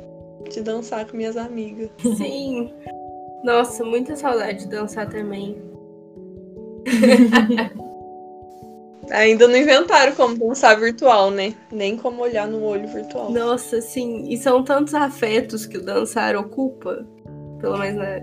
de 0.51 0.61
dançar 0.61 1.07
com 1.07 1.17
minhas 1.17 1.37
amigas. 1.37 1.91
Sim. 2.17 2.73
Nossa, 3.47 3.85
muita 3.85 4.17
saudade 4.17 4.65
de 4.65 4.67
dançar 4.67 5.09
também. 5.09 5.57
Ainda 9.09 9.47
não 9.47 9.57
inventaram 9.57 10.17
como 10.17 10.37
dançar 10.37 10.77
virtual, 10.81 11.31
né? 11.31 11.55
Nem 11.71 11.97
como 11.97 12.23
olhar 12.23 12.49
no 12.49 12.65
olho 12.65 12.89
virtual. 12.89 13.31
Nossa, 13.31 13.81
sim. 13.81 14.25
E 14.29 14.37
são 14.37 14.65
tantos 14.65 14.95
afetos 14.95 15.65
que 15.65 15.79
o 15.79 15.85
dançar 15.85 16.35
ocupa. 16.35 17.07
Pelo 17.61 17.79
menos 17.79 18.03
na, 18.03 18.19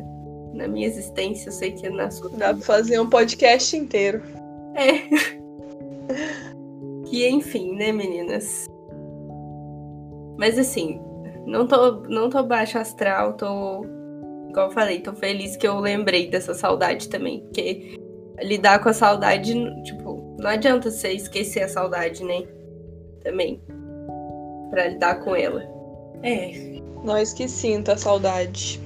na 0.55 0.67
minha 0.67 0.87
existência, 0.87 1.47
eu 1.47 1.53
sei 1.53 1.71
que 1.71 1.87
é 1.87 1.89
na 1.89 2.11
sua. 2.11 2.29
Dá 2.31 2.53
pra 2.53 2.61
fazer 2.61 2.99
um 2.99 3.09
podcast 3.09 3.77
inteiro. 3.77 4.21
É. 4.75 5.07
que 7.05 7.25
enfim, 7.31 7.77
né, 7.77 7.93
meninas? 7.93 8.67
Mas 10.37 10.59
assim, 10.59 10.99
não 11.45 11.65
tô, 11.65 12.01
não 12.09 12.29
tô 12.29 12.43
baixo 12.43 12.77
astral, 12.77 13.37
tô. 13.37 14.02
Igual 14.53 14.67
eu 14.67 14.71
falei, 14.71 14.99
tô 14.99 15.15
feliz 15.15 15.57
que 15.57 15.67
eu 15.67 15.80
lembrei 15.80 16.30
dessa 16.30 16.53
saudade 16.53 17.09
também. 17.09 17.39
Porque 17.39 17.97
lidar 18.39 18.84
com 18.84 18.89
a 18.89 18.93
saudade, 18.93 19.51
tipo, 19.81 20.38
não 20.39 20.47
adianta 20.47 20.91
você 20.91 21.11
esquecer 21.11 21.63
a 21.63 21.67
saudade, 21.67 22.23
né? 22.23 22.43
Também. 23.23 23.59
Pra 24.69 24.89
lidar 24.89 25.23
com 25.23 25.35
ela. 25.35 25.63
É. 26.21 26.51
Nós 27.03 27.34
que 27.34 27.47
sinta 27.47 27.93
a 27.93 27.97
saudade. 27.97 28.80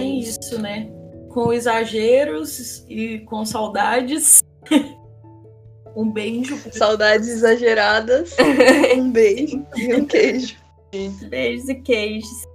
É 0.00 0.04
isso, 0.04 0.60
né? 0.60 0.90
Com 1.28 1.52
exageros 1.52 2.84
e 2.88 3.20
com 3.20 3.44
saudades. 3.44 4.40
um 5.94 6.10
beijo. 6.10 6.56
Saudades 6.72 7.28
exageradas. 7.28 8.34
um 8.98 9.08
beijo 9.08 9.64
e 9.76 9.94
um 9.94 10.04
queijo. 10.04 10.56
Beijos 11.28 11.68
e 11.68 11.76
queijos. 11.76 12.48